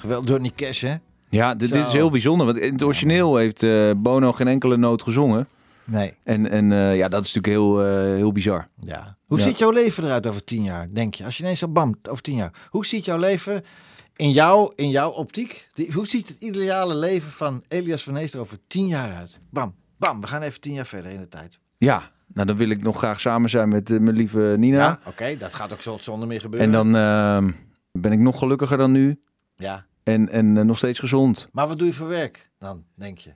Geweldig. 0.10 0.30
Johnny 0.30 0.52
Cash, 0.56 0.82
hè? 0.82 0.96
Ja, 1.30 1.56
dit, 1.56 1.72
dit 1.72 1.88
is 1.88 1.92
heel 1.94 2.10
bijzonder. 2.10 2.46
Want 2.46 2.58
in 2.58 2.74
het 2.74 2.84
origineel 2.84 3.36
heeft 3.36 3.64
eh, 3.64 3.92
Bono 3.98 4.32
geen 4.32 4.48
enkele 4.48 4.78
noot 4.78 5.04
gezongen. 5.04 5.48
Nee. 5.84 6.14
En, 6.24 6.50
en 6.50 6.72
eh, 6.72 6.96
ja, 6.98 7.08
dat 7.08 7.26
is 7.26 7.34
natuurlijk 7.34 7.64
heel, 7.64 7.84
eh, 7.86 8.16
heel 8.16 8.32
bizar. 8.32 8.68
Ja. 8.84 9.18
Hoe 9.26 9.38
Ja. 9.38 9.44
ziet 9.44 9.58
jouw 9.58 9.72
leven 9.72 10.04
eruit 10.04 10.28
over 10.28 10.44
tien 10.44 10.64
jaar, 10.64 10.88
denk 10.94 11.16
je? 11.16 11.24
Als 11.24 11.38
je 11.38 11.44
ineens 11.44 11.60
zo 11.60 11.68
bam, 11.68 11.96
over 12.10 12.24
tien 12.24 12.36
jaar. 12.36 12.68
Hoe 12.70 12.86
ziet 12.86 13.06
jouw 13.06 13.18
leven 13.18 13.62
in, 14.16 14.32
jou, 14.32 14.74
in 14.76 14.90
jouw 14.90 15.10
optiek? 15.10 15.70
Die, 15.74 15.92
hoe 15.94 16.08
ziet 16.08 16.28
het 16.28 16.42
ideale 16.42 16.96
leven 16.96 17.32
van 17.32 17.64
Elias 17.68 18.04
van 18.04 18.16
Heester 18.16 18.40
over 18.40 18.58
tien 18.68 18.88
jaar 18.88 19.14
uit? 19.16 19.40
Bam, 19.50 19.76
bam. 19.98 20.22
We 20.22 20.28
gaan 20.28 20.42
even 20.42 20.62
tien 20.62 20.74
jaar 20.74 20.86
verder 20.86 21.12
in 21.12 21.20
de 21.20 21.28
tijd. 21.28 21.60
Ja, 21.78 22.12
nou 22.34 22.48
dan 22.48 22.58
wil 22.58 22.70
ik 22.70 22.84
nog 22.84 22.98
graag 22.98 23.20
samen 23.20 23.50
zijn 23.50 23.70
met 23.70 23.90
mijn 23.90 24.16
lieve 24.16 24.56
Nina. 24.58 24.78
Ja, 24.78 25.00
oké. 25.08 25.38
dat 25.38 25.54
gaat 25.54 25.74
ook 25.74 25.82
zo 25.82 25.98
zonder 26.00 26.28
meer 26.28 26.42
gebeuren. 26.42 26.68
En 26.68 26.92
dan 26.92 26.92
ben 27.92 28.12
ik 28.12 28.20
nog 28.20 28.40
gelukkiger 28.40 28.78
dan 28.78 28.92
nu. 28.92 29.20
Ja. 29.56 29.86
En, 30.10 30.30
en 30.30 30.58
eh, 30.58 30.64
nog 30.64 30.78
steeds 30.78 31.00
gezond. 31.00 31.48
Maar 31.52 31.68
wat 31.68 31.78
doe 31.78 31.88
je 31.88 31.94
voor 31.94 32.08
werk 32.08 32.50
dan, 32.60 32.84
denk 32.96 33.18
je? 33.18 33.32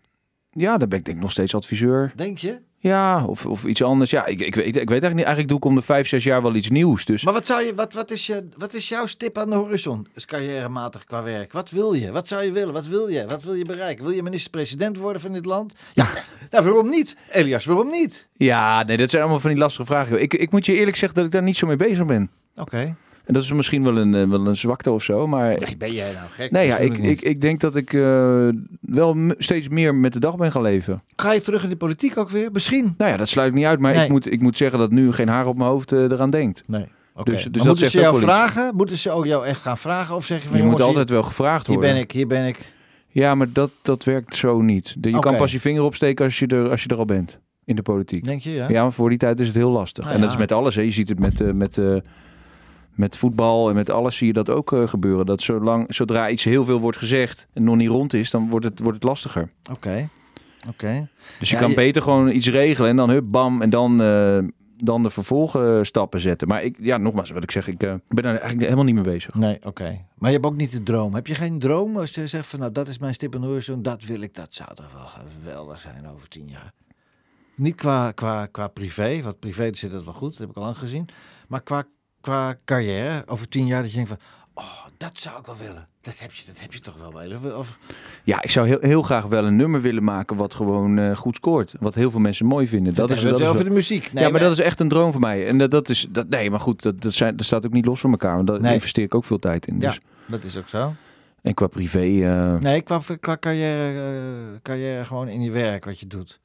Ja, 0.52 0.78
dan 0.78 0.90
ben 0.90 1.00
ik 1.00 1.06
denk 1.06 1.18
ik 1.18 1.24
nog 1.24 1.32
steeds 1.32 1.56
adviseur. 1.56 2.12
Denk 2.16 2.38
je? 2.38 2.62
Ja, 2.78 3.26
of, 3.26 3.46
of 3.46 3.66
iets 3.66 3.84
anders. 3.84 4.10
Ja, 4.10 4.26
ik, 4.26 4.42
ik, 4.42 4.56
weet, 4.56 4.66
ik 4.66 4.74
weet 4.74 4.88
eigenlijk 4.90 5.14
niet. 5.14 5.26
Eigenlijk 5.26 5.48
doe 5.48 5.58
ik 5.58 5.66
om 5.66 5.76
de 5.76 5.82
vijf, 5.82 6.08
zes 6.08 6.24
jaar 6.24 6.42
wel 6.42 6.56
iets 6.56 6.70
nieuws. 6.70 7.06
Dus 7.06 7.24
Maar 7.24 7.34
wat, 7.34 7.46
zou 7.46 7.64
je, 7.64 7.76
wat, 7.76 7.94
wat, 7.94 8.12
is 8.12 8.26
je, 8.26 8.48
wat 8.58 8.74
is 8.74 8.90
jouw 8.90 9.06
stip 9.06 9.38
aan 9.38 9.50
de 9.50 9.56
horizon? 9.56 10.08
Is 10.14 10.26
carrièrematig 10.26 11.04
qua 11.06 11.24
werk. 11.24 11.52
Wat 11.52 11.70
wil 11.70 11.94
je? 11.94 12.12
Wat 12.12 12.28
zou 12.28 12.44
je 12.44 12.52
willen? 12.52 12.74
Wat 12.74 12.88
wil 12.88 13.08
je? 13.08 13.26
Wat 13.28 13.44
wil 13.44 13.54
je 13.54 13.66
bereiken? 13.66 14.04
Wil 14.04 14.14
je 14.14 14.24
minister-president 14.24 14.98
worden 14.98 15.22
van 15.22 15.34
dit 15.34 15.46
land? 15.46 15.74
Ja, 15.94 16.08
nou, 16.52 16.64
waarom 16.64 16.90
niet? 16.90 17.16
Elias, 17.30 17.66
waarom 17.66 17.90
niet? 17.90 18.28
ja, 18.34 18.84
nee, 18.84 18.98
dat 18.98 19.10
zijn 19.10 19.22
allemaal 19.22 19.42
van 19.42 19.50
die 19.50 19.60
lastige 19.60 19.86
vragen. 19.86 20.22
Ik, 20.22 20.34
ik 20.34 20.52
moet 20.52 20.66
je 20.66 20.74
eerlijk 20.74 20.98
zeggen 20.98 21.18
dat 21.18 21.26
ik 21.26 21.32
daar 21.32 21.44
niet 21.44 21.58
zo 21.58 21.68
mee 21.68 21.76
bezig 21.76 22.06
ben. 22.06 22.32
Oké. 22.56 22.96
En 23.26 23.34
dat 23.34 23.44
is 23.44 23.52
misschien 23.52 23.84
wel 23.84 23.98
een, 23.98 24.14
eh, 24.16 24.30
wel 24.30 24.48
een 24.48 24.56
zwakte 24.56 24.92
of 24.92 25.04
zo. 25.04 25.28
Maar 25.28 25.48
Nee, 25.48 25.78
ben 25.78 25.94
jij 25.94 26.14
nou 26.14 26.26
gek? 26.32 26.52
nee, 26.52 26.68
ja, 26.68 26.78
ik, 26.78 26.98
ik, 26.98 27.22
ik 27.22 27.42
denk 27.42 27.60
dat 27.60 27.76
ik 27.76 27.94
eh, 27.94 28.48
wel 28.82 29.18
steeds 29.38 29.68
meer 29.68 29.96
met 29.96 30.14
de 30.14 30.20
dag 30.20 30.36
ben 30.38 30.52
gaan 30.52 30.62
leven. 30.62 31.00
Ga 31.16 31.32
je 31.34 31.42
terug 31.42 31.64
in 31.64 31.70
de 31.70 31.76
politiek 31.76 32.18
ook 32.18 32.30
weer? 32.30 32.50
Misschien. 32.52 32.94
Nou 32.98 33.12
ja, 33.12 33.18
dat 33.18 33.30
sluit 33.30 33.50
ik 33.50 33.54
niet 33.56 33.66
uit. 33.66 33.80
Maar 33.80 33.94
Nee. 33.94 34.04
ik, 34.04 34.10
moet, 34.10 34.32
ik 34.32 34.42
moet 34.42 34.58
zeggen 34.58 34.80
dat 34.80 34.92
nu 34.92 35.12
geen 35.12 35.28
haar 35.28 35.48
op 35.48 35.58
mijn 35.58 35.70
hoofd 35.70 35.92
eh, 35.92 36.00
eraan 36.00 36.30
denkt. 36.30 36.62
Nee. 36.68 36.86
Oké. 37.16 37.32
Dus- 37.32 37.44
dus 37.44 37.52
dat 37.52 37.66
moeten 37.66 37.90
ze 37.90 38.00
jou 38.00 38.20
vragen? 38.20 38.76
Moeten 38.76 38.98
ze 38.98 39.12
ook 39.12 39.26
jou 39.26 39.46
echt 39.46 39.62
gaan 39.62 39.78
vragen? 39.78 40.16
Of 40.16 40.26
zeg 40.26 40.44
je 40.44 40.50
van 40.50 40.58
Je 40.58 40.64
moet 40.64 40.82
altijd 40.82 41.10
wel 41.10 41.24
gevraagd 41.24 41.68
hier, 41.68 41.76
hier 41.76 41.86
worden. 41.86 41.94
ben 41.96 42.04
ik, 42.04 42.12
hier 42.12 42.28
ben 42.28 42.46
ik. 42.46 42.74
Ja, 43.08 43.36
maar 43.36 43.48
dat, 43.54 43.72
dat 43.82 44.04
werkt 44.04 44.36
zo 44.36 44.62
niet. 44.62 44.96
De- 44.98 45.10
Je 45.12 45.20
kan 45.20 45.36
pas 45.36 45.52
je 45.52 45.60
vinger 45.60 45.82
opsteken 45.84 46.26
als 46.26 46.40
je, 46.40 46.48
er, 46.48 46.70
als 46.70 46.84
je 46.84 46.90
er 46.90 46.98
al 46.98 47.06
bent. 47.06 47.40
In 47.66 47.76
de 47.76 47.82
politiek. 47.82 48.24
Denk 48.24 48.42
je, 48.42 48.52
ja? 48.52 48.70
Ja, 48.70 48.82
maar 48.82 48.92
voor 48.92 49.10
die 49.10 49.18
tijd 49.18 49.40
is 49.40 49.48
het 49.48 49.56
heel 49.56 49.70
lastig. 49.72 50.04
Nou 50.04 50.16
en 50.16 50.22
dat 50.22 50.30
ja. 50.30 50.36
is 50.36 50.42
met 50.42 50.52
alles. 50.52 50.76
Hè. 50.76 50.82
Je 50.82 50.92
ziet 50.92 51.10
het 51.10 51.20
met, 51.20 51.42
eh, 51.42 51.52
met, 51.52 51.78
eh, 51.78 51.96
met 52.94 53.18
voetbal 53.18 53.70
en 53.70 53.76
met 53.76 53.90
alles 53.90 54.18
zie 54.18 54.28
je 54.28 54.34
dat 54.34 54.50
ook 54.50 54.74
eh, 54.74 54.88
gebeuren. 54.88 55.26
Dat 55.26 55.42
zolang, 55.42 55.96
zodra 55.96 56.30
iets 56.30 56.44
heel 56.44 56.66
veel 56.66 56.80
wordt 56.80 56.98
gezegd 56.98 57.48
en 57.54 57.64
nog 57.64 57.76
niet 57.76 57.90
rond 57.90 58.14
is, 58.14 58.30
dan 58.30 58.50
wordt 58.50 58.66
het, 58.66 58.80
wordt 58.80 58.96
het 58.96 59.04
lastiger. 59.04 59.52
Oké. 59.72 60.10
Oké. 60.70 61.10
Dus 61.40 61.50
je 61.50 61.56
Ja, 61.56 61.62
kan 61.62 61.70
je- 61.70 61.76
beter 61.76 62.02
gewoon 62.02 62.30
iets 62.30 62.50
regelen 62.50 62.90
en 62.90 62.96
dan 62.96 63.10
hup, 63.10 63.26
bam, 63.28 63.62
en 63.62 63.70
dan, 63.70 64.02
eh, 64.02 64.38
dan 64.78 65.04
de 65.04 65.10
vervolgstappen 65.10 66.20
zetten. 66.20 66.48
Maar 66.48 66.64
ik, 66.64 66.76
ja, 66.80 66.98
nogmaals, 66.98 67.30
wat 67.30 67.44
ik 67.44 67.52
zeg, 67.52 67.68
ik 67.68 67.84
eh, 67.84 67.94
ben 68.08 68.24
daar 68.24 68.32
eigenlijk 68.32 68.62
helemaal 68.62 68.84
niet 68.84 68.96
mee 68.96 69.04
bezig. 69.04 69.34
Nee, 69.34 69.58
oké. 69.66 70.00
Maar 70.18 70.30
je 70.30 70.36
hebt 70.36 70.46
ook 70.48 70.56
niet 70.56 70.72
de 70.72 70.84
droom. 70.84 71.14
Heb 71.14 71.28
je 71.28 71.36
geen 71.36 71.60
droom 71.60 71.98
als 71.98 72.12
je 72.16 72.28
zegt 72.28 72.48
van 72.48 72.60
nou 72.60 72.72
dat 72.72 72.88
is 72.88 73.00
mijn 73.00 73.14
stip 73.14 73.32
de 73.32 73.38
horizon, 73.38 73.82
dat 73.82 74.04
wil 74.06 74.22
ik, 74.22 74.36
dat 74.36 74.54
zou 74.54 74.76
toch 74.76 74.94
wel 74.94 75.06
geweldig 75.06 75.80
zijn 75.80 76.08
over 76.08 76.28
tien 76.28 76.48
jaar. 76.48 76.72
Niet 77.56 77.76
qua, 77.76 78.12
qua, 78.12 78.46
qua 78.46 78.68
privé, 78.68 79.22
want 79.22 79.40
privé 79.40 79.70
zit 79.74 79.92
het 79.92 80.04
wel 80.04 80.14
goed, 80.14 80.30
dat 80.32 80.40
heb 80.40 80.50
ik 80.50 80.56
al 80.56 80.64
lang 80.64 80.78
gezien. 80.78 81.06
Maar 81.48 81.62
qua, 81.62 81.84
qua 82.24 82.56
carrière, 82.66 83.24
over 83.28 83.48
tien 83.48 83.66
jaar 83.68 83.82
dat 83.82 83.92
je 83.92 83.96
denkt 83.96 84.10
van, 84.10 84.20
oh, 84.54 84.86
dat 84.98 85.20
zou 85.20 85.40
ik 85.40 85.46
wel 85.46 85.56
willen. 85.58 85.88
Dat 86.02 86.14
heb 86.20 86.32
je, 86.34 86.44
dat 86.46 86.60
heb 86.60 86.74
je 86.74 86.80
toch 86.80 86.98
wel 86.98 87.12
bij. 87.12 87.54
Of, 87.56 87.78
Ja, 88.24 88.42
ik 88.42 88.50
zou 88.50 88.68
heel, 88.68 88.78
heel 88.82 89.02
graag 89.02 89.26
wel 89.26 89.46
een 89.46 89.56
nummer 89.56 89.82
willen 89.82 90.04
maken 90.04 90.36
wat 90.36 90.54
gewoon 90.54 90.98
eh, 90.98 91.16
goed 91.16 91.36
scoort. 91.36 91.74
Wat 91.80 91.96
heel 91.96 92.12
veel 92.12 92.20
mensen 92.20 92.46
mooi 92.46 92.68
vinden. 92.68 92.94
Dat 92.96 93.10
is, 93.10 93.16
dat 93.16 93.26
het 93.30 93.40
is 93.40 93.46
over 93.46 93.56
wel- 93.60 93.68
de 93.70 93.76
muziek. 93.76 94.14
Nee, 94.14 94.24
ja, 94.24 94.30
maar 94.30 94.40
dat 94.40 94.52
is 94.52 94.60
echt 94.60 94.80
een 94.80 94.88
droom 94.88 95.12
voor 95.12 95.22
mij. 95.22 95.48
En 95.48 95.58
dat, 95.58 95.72
dat 95.72 95.90
is, 95.90 96.08
dat, 96.10 96.30
nee, 96.30 96.50
maar 96.50 96.60
goed, 96.60 96.82
dat, 96.82 97.02
dat, 97.02 97.14
zijn, 97.14 97.36
dat 97.38 97.46
staat 97.46 97.66
ook 97.66 97.72
niet 97.74 97.86
los 97.86 98.00
van 98.00 98.12
elkaar. 98.12 98.36
Want 98.36 98.48
daar 98.48 98.62
Nee. 98.62 98.74
investeer 98.74 99.04
ik 99.04 99.16
ook 99.16 99.24
veel 99.26 99.40
tijd 99.40 99.66
in. 99.68 99.80
Ja. 99.80 99.90
Dus. 99.90 100.00
dat 100.28 100.44
is 100.44 100.58
ook 100.58 100.68
zo. 100.68 100.94
En 101.42 101.54
qua 101.54 101.68
privé, 101.68 102.00
eh, 102.00 102.58
Nee, 102.60 102.82
qua, 102.82 103.00
qua 103.20 103.38
carrière, 103.38 104.00
eh, 104.00 104.60
carrière 104.62 105.06
gewoon 105.06 105.28
in 105.28 105.42
je 105.42 105.52
werk, 105.52 105.86
wat 105.86 106.00
je 106.00 106.08
doet. 106.08 106.40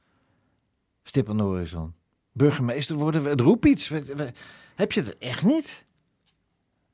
Stip 1.03 1.29
aan 1.29 1.37
de 1.37 1.43
horizon. 1.43 1.93
Burgemeester 2.33 2.95
worden, 2.95 3.23
we- 3.23 3.33
roep 3.43 3.65
iets. 3.65 3.89
We- 3.89 4.03
we- 4.15 4.31
Heb 4.79 4.91
je 4.91 5.03
dat 5.03 5.15
echt 5.19 5.43
niet? 5.43 5.85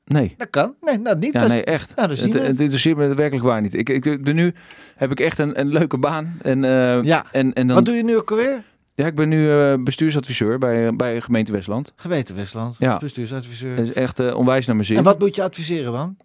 nee. 0.04 0.34
Dat 0.36 0.50
kan. 0.50 0.74
Nee, 0.80 1.02
dat 1.02 1.18
niet. 1.20 1.32
Ja, 1.32 1.38
dat 1.38 1.48
is- 1.48 1.54
nee, 1.54 1.64
echt. 1.64 1.96
Nou, 1.96 2.10
het, 2.10 2.60
interesseert 2.60 2.96
me 2.96 3.14
werkelijk 3.14 3.44
waar 3.46 3.60
niet. 3.60 3.74
Ik, 3.74 3.88
ik, 3.88 4.22
ben 4.24 4.34
nu 4.34 4.54
heb 4.96 5.10
ik 5.10 5.20
echt 5.20 5.38
een, 5.38 5.60
een 5.60 5.68
leuke 5.68 5.98
baan. 5.98 6.38
En, 6.42 6.64
eh, 6.64 7.02
Ja. 7.02 7.24
en, 7.32 7.52
en 7.52 7.66
dan, 7.66 7.76
Wat 7.76 7.84
doe 7.84 7.94
je 7.94 8.04
nu 8.04 8.16
ook 8.16 8.30
alweer? 8.30 8.62
ja, 8.94 9.06
ik 9.06 9.14
ben 9.14 9.28
nu 9.28 9.50
eh, 9.50 9.74
bestuursadviseur 9.78 10.58
bij, 10.58 10.96
bij 10.96 11.20
gemeente 11.20 11.52
Westland. 11.52 11.92
Gemeente 11.96 12.34
Westland, 12.34 12.76
Ja. 12.78 12.98
bestuursadviseur. 12.98 13.76
Dat 13.76 13.84
is 13.86 13.92
echt 13.92 14.18
eh, 14.18 14.34
onwijs 14.34 14.66
naar 14.66 14.74
mijn 14.74 14.86
zin. 14.86 14.96
En 14.96 15.02
wat 15.04 15.18
moet 15.18 15.34
je 15.36 15.42
adviseren 15.42 15.92
dan? 15.92 16.16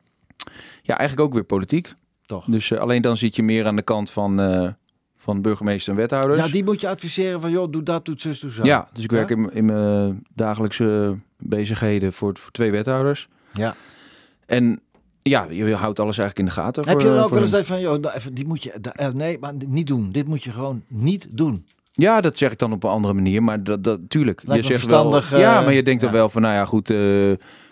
Ja, 0.81 0.97
eigenlijk 0.97 1.27
ook 1.27 1.33
weer 1.33 1.43
politiek. 1.43 1.93
Toch? 2.25 2.45
Dus 2.45 2.73
alleen 2.73 3.01
dan 3.01 3.17
zit 3.17 3.35
je 3.35 3.43
meer 3.43 3.65
aan 3.65 3.75
de 3.75 3.81
kant 3.81 4.11
van, 4.11 4.39
van 5.23 5.41
burgemeester 5.41 5.91
en 5.93 5.99
wethouders. 5.99 6.39
Ja, 6.39 6.47
die 6.47 6.63
moet 6.63 6.81
je 6.81 6.87
adviseren 6.89 7.41
van, 7.41 7.51
joh, 7.51 7.69
doe 7.69 7.83
dat, 7.83 8.05
doe 8.05 8.15
zus, 8.17 8.39
doe 8.39 8.51
zo. 8.51 8.63
Ja, 8.63 8.87
dus 8.93 9.03
ik 9.03 9.11
Ja? 9.11 9.17
werk 9.17 9.29
in, 9.29 9.49
in 9.53 9.65
mijn 9.65 10.23
dagelijkse 10.35 11.15
bezigheden 11.37 12.13
voor, 12.13 12.37
voor 12.37 12.51
twee 12.51 12.71
wethouders. 12.71 13.27
Ja. 13.53 13.75
En 14.45 14.79
ja, 15.21 15.47
je 15.49 15.75
houdt 15.75 15.99
alles 15.99 16.17
eigenlijk 16.17 16.39
in 16.49 16.55
de 16.55 16.61
gaten. 16.61 16.87
Heb 16.87 16.99
voor- 16.99 17.09
je 17.09 17.15
dan 17.15 17.23
ook 17.23 17.29
wel 17.29 17.41
eens 17.41 17.51
dat 17.51 17.65
van, 17.65 17.81
joh, 17.81 17.99
nou, 17.99 18.15
even, 18.15 18.33
die 18.33 18.47
moet 18.47 18.63
je, 18.63 18.71
eh, 18.71 19.07
nee, 19.09 19.37
maar 19.39 19.53
niet 19.67 19.87
doen. 19.87 20.11
Dit 20.11 20.27
moet 20.27 20.43
je 20.43 20.51
gewoon 20.51 20.83
niet 20.87 21.27
doen. 21.31 21.65
Ja, 21.93 22.21
dat 22.21 22.37
zeg 22.37 22.51
ik 22.51 22.57
dan 22.59 22.71
op 22.73 22.83
een 22.83 22.89
andere 22.89 23.13
manier, 23.13 23.43
maar 23.43 23.63
dat, 23.63 23.83
dat 23.83 23.99
tuurlijk. 24.07 24.41
Lijkt 24.45 24.63
me 24.63 24.69
zegt 24.69 24.81
verstandig, 24.83 25.29
Wel, 25.29 25.39
ja, 25.39 25.59
eh, 25.59 25.65
maar 25.65 25.73
je 25.73 25.83
denkt 25.83 26.01
ja. 26.01 26.07
dan 26.07 26.17
wel 26.17 26.29
van, 26.29 26.41
nou 26.41 26.53
ja, 26.53 26.65
goed. 26.65 26.89
eh, 26.89 26.97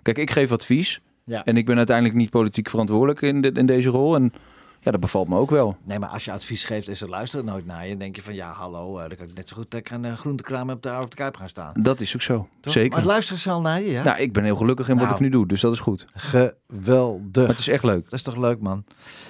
kijk, 0.01 0.17
ik 0.17 0.31
geef 0.31 0.51
advies. 0.51 1.01
Ja. 1.23 1.43
En 1.45 1.57
ik 1.57 1.65
ben 1.65 1.77
uiteindelijk 1.77 2.17
niet 2.17 2.29
politiek 2.29 2.69
verantwoordelijk 2.69 3.21
in, 3.21 3.41
de, 3.41 3.51
in 3.53 3.65
deze 3.65 3.89
rol. 3.89 4.15
En 4.15 4.33
ja, 4.81 4.91
dat 4.91 4.99
bevalt 4.99 5.27
me 5.27 5.37
ook 5.37 5.49
wel. 5.49 5.77
Nee, 5.85 5.99
maar 5.99 6.09
als 6.09 6.25
je 6.25 6.31
advies 6.31 6.65
geeft 6.65 6.87
en 6.87 6.97
ze 6.97 7.07
luisteren 7.07 7.45
nooit 7.45 7.65
naar 7.65 7.83
je, 7.83 7.89
dan 7.89 7.99
denk 7.99 8.15
je 8.15 8.21
van, 8.21 8.33
ja, 8.33 8.51
hallo, 8.51 8.97
eh, 8.99 9.07
dan 9.07 9.17
kan 9.17 9.27
ik 9.27 9.35
net 9.35 9.49
zo 9.49 9.55
goed 9.55 9.73
lekker 9.73 9.93
een 9.93 10.05
eh, 10.05 10.13
groentekraam 10.13 10.69
op 10.69 10.83
de, 10.83 10.97
op 11.01 11.09
de 11.09 11.15
kuip 11.15 11.35
gaan 11.37 11.49
staan. 11.49 11.73
Dat 11.79 12.01
is 12.01 12.15
ook 12.15 12.21
zo. 12.21 12.47
Toch? 12.61 12.73
Zeker. 12.73 12.97
Maar 12.97 13.05
luisteren 13.05 13.39
ze 13.41 13.49
al 13.49 13.61
naar 13.61 13.81
je, 13.81 13.91
ja? 13.91 14.03
Nou, 14.03 14.17
ik 14.19 14.33
ben 14.33 14.43
heel 14.43 14.55
gelukkig 14.55 14.87
in 14.89 14.95
wat 14.95 15.03
Nou. 15.03 15.15
ik 15.15 15.21
nu 15.21 15.29
doe, 15.29 15.47
dus 15.47 15.61
dat 15.61 15.73
is 15.73 15.79
goed. 15.79 16.05
Geweldig. 16.13 17.35
Maar 17.35 17.47
het 17.47 17.59
is 17.59 17.67
echt 17.67 17.83
leuk. 17.83 18.03
Dat 18.03 18.13
is 18.13 18.21
toch 18.21 18.37
leuk, 18.37 18.59
man. 18.61 18.83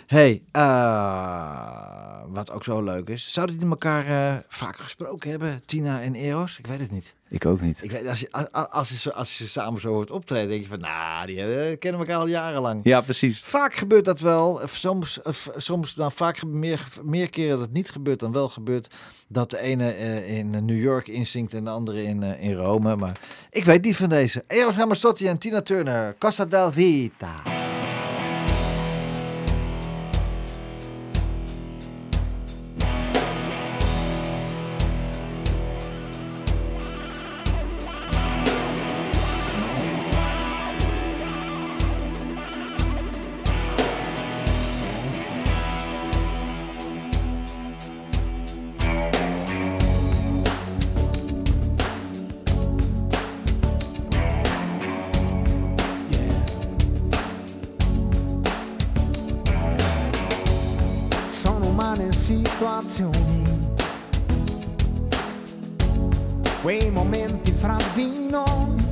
hey, 0.08 0.42
eh, 0.52 2.22
wat 2.28 2.52
ook 2.52 2.64
zo 2.64 2.84
leuk 2.84 3.10
is. 3.10 3.34
Zouden 3.34 3.60
die 3.60 3.70
elkaar 3.70 4.44
vaker 4.48 4.84
gesproken 4.84 5.30
hebben, 5.30 5.62
Tina 5.66 6.02
en 6.02 6.16
Eros? 6.16 6.60
Ik 6.60 6.68
weet 6.68 6.80
het 6.80 6.92
niet. 6.92 7.16
Ik 7.32 7.46
ook 7.46 7.62
niet. 7.62 7.84
Ik 7.84 7.92
weet, 7.92 8.08
als, 8.08 8.20
je, 8.20 8.32
als, 8.72 8.90
je, 8.90 8.98
zo- 8.98 9.10
als 9.10 9.38
je 9.38 9.44
ze 9.44 9.50
samen 9.50 9.82
zo 9.82 9.90
hoort 9.90 10.12
optreden, 10.12 10.50
denk 10.50 10.62
je 10.62 10.68
van, 10.68 10.80
nou, 10.80 11.26
die 11.28 11.42
eh, 11.42 11.78
kennen 11.80 12.00
elkaar 12.02 12.18
al 12.18 12.28
jarenlang. 12.28 12.80
Ja, 12.84 13.02
precies. 13.02 13.42
Vaak 13.44 13.74
gebeurt 13.74 14.06
dat 14.06 14.20
wel. 14.20 14.62
Soms, 14.66 15.20
soms 15.56 15.96
nou, 15.96 16.12
vaak 16.16 16.44
meer, 16.44 16.84
meer 17.04 17.30
keren 17.30 17.50
dat 17.52 17.60
het 17.60 17.74
niet 17.74 17.90
gebeurt 17.92 18.20
dan 18.20 18.32
wel 18.32 18.50
gebeurt. 18.50 18.88
Dat 19.28 19.50
de 19.50 19.62
ene 19.62 19.92
eh, 19.92 20.38
in 20.38 20.50
New 20.66 20.82
York 20.82 21.08
inzinkt 21.08 21.54
en 21.54 21.64
de 21.64 21.70
andere 21.70 22.04
in, 22.04 22.24
eh, 22.24 22.44
in 22.44 22.54
Rome. 22.54 22.96
Maar 22.96 23.18
ik 23.50 23.64
weet 23.66 23.84
niet 23.84 23.96
van 23.96 24.10
deze. 24.10 24.44
Eros 24.48 24.76
Ramazzotti 24.76 25.28
en 25.28 25.38
Tina 25.38 25.62
Turner. 25.62 26.16
Costa 26.18 26.46
del 26.46 26.72
Vita. 26.72 27.34
Umane 62.00 62.12
situazioni, 62.14 63.44
quei 66.62 66.90
momenti 66.90 67.52
fra 67.52 67.78
di 67.94 68.28
noi, 68.30 68.88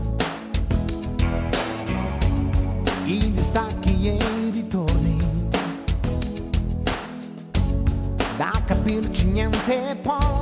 i 3.05 3.31
distacchi 3.31 4.09
e 4.09 4.17
i 4.17 4.49
ritorni, 4.51 5.49
da 8.35 8.51
capirci 8.65 9.25
niente 9.27 9.97
poi, 10.01 10.36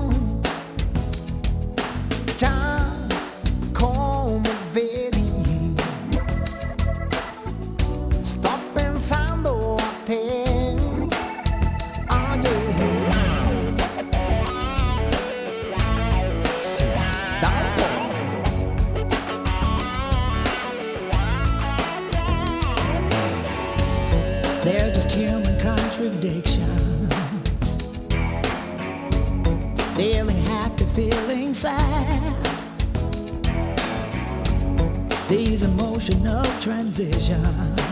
Of 36.07 36.61
transition. 36.61 37.85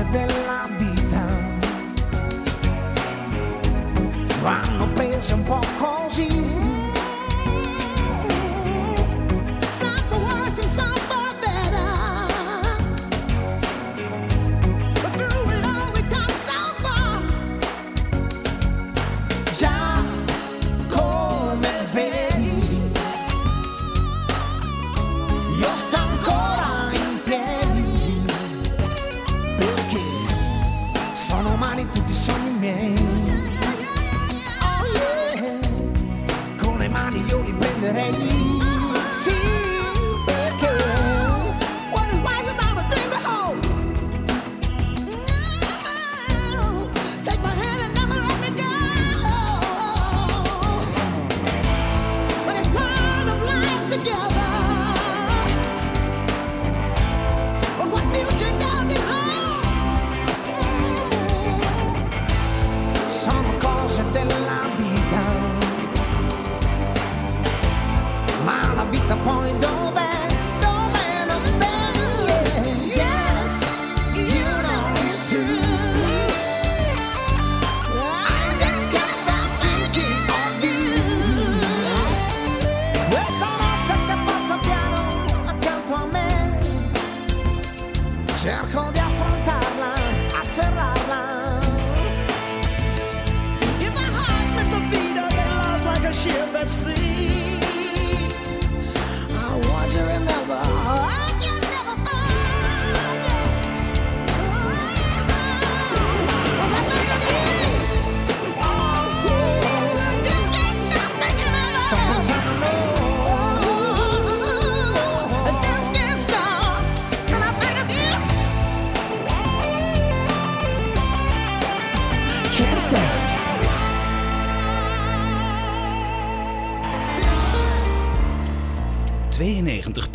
Cose 0.00 0.06
della 0.10 0.68
vita. 0.76 1.26
Vanno 4.42 4.88
prese 4.92 5.34
un 5.34 5.42
po' 5.42 5.60
così. 5.78 5.99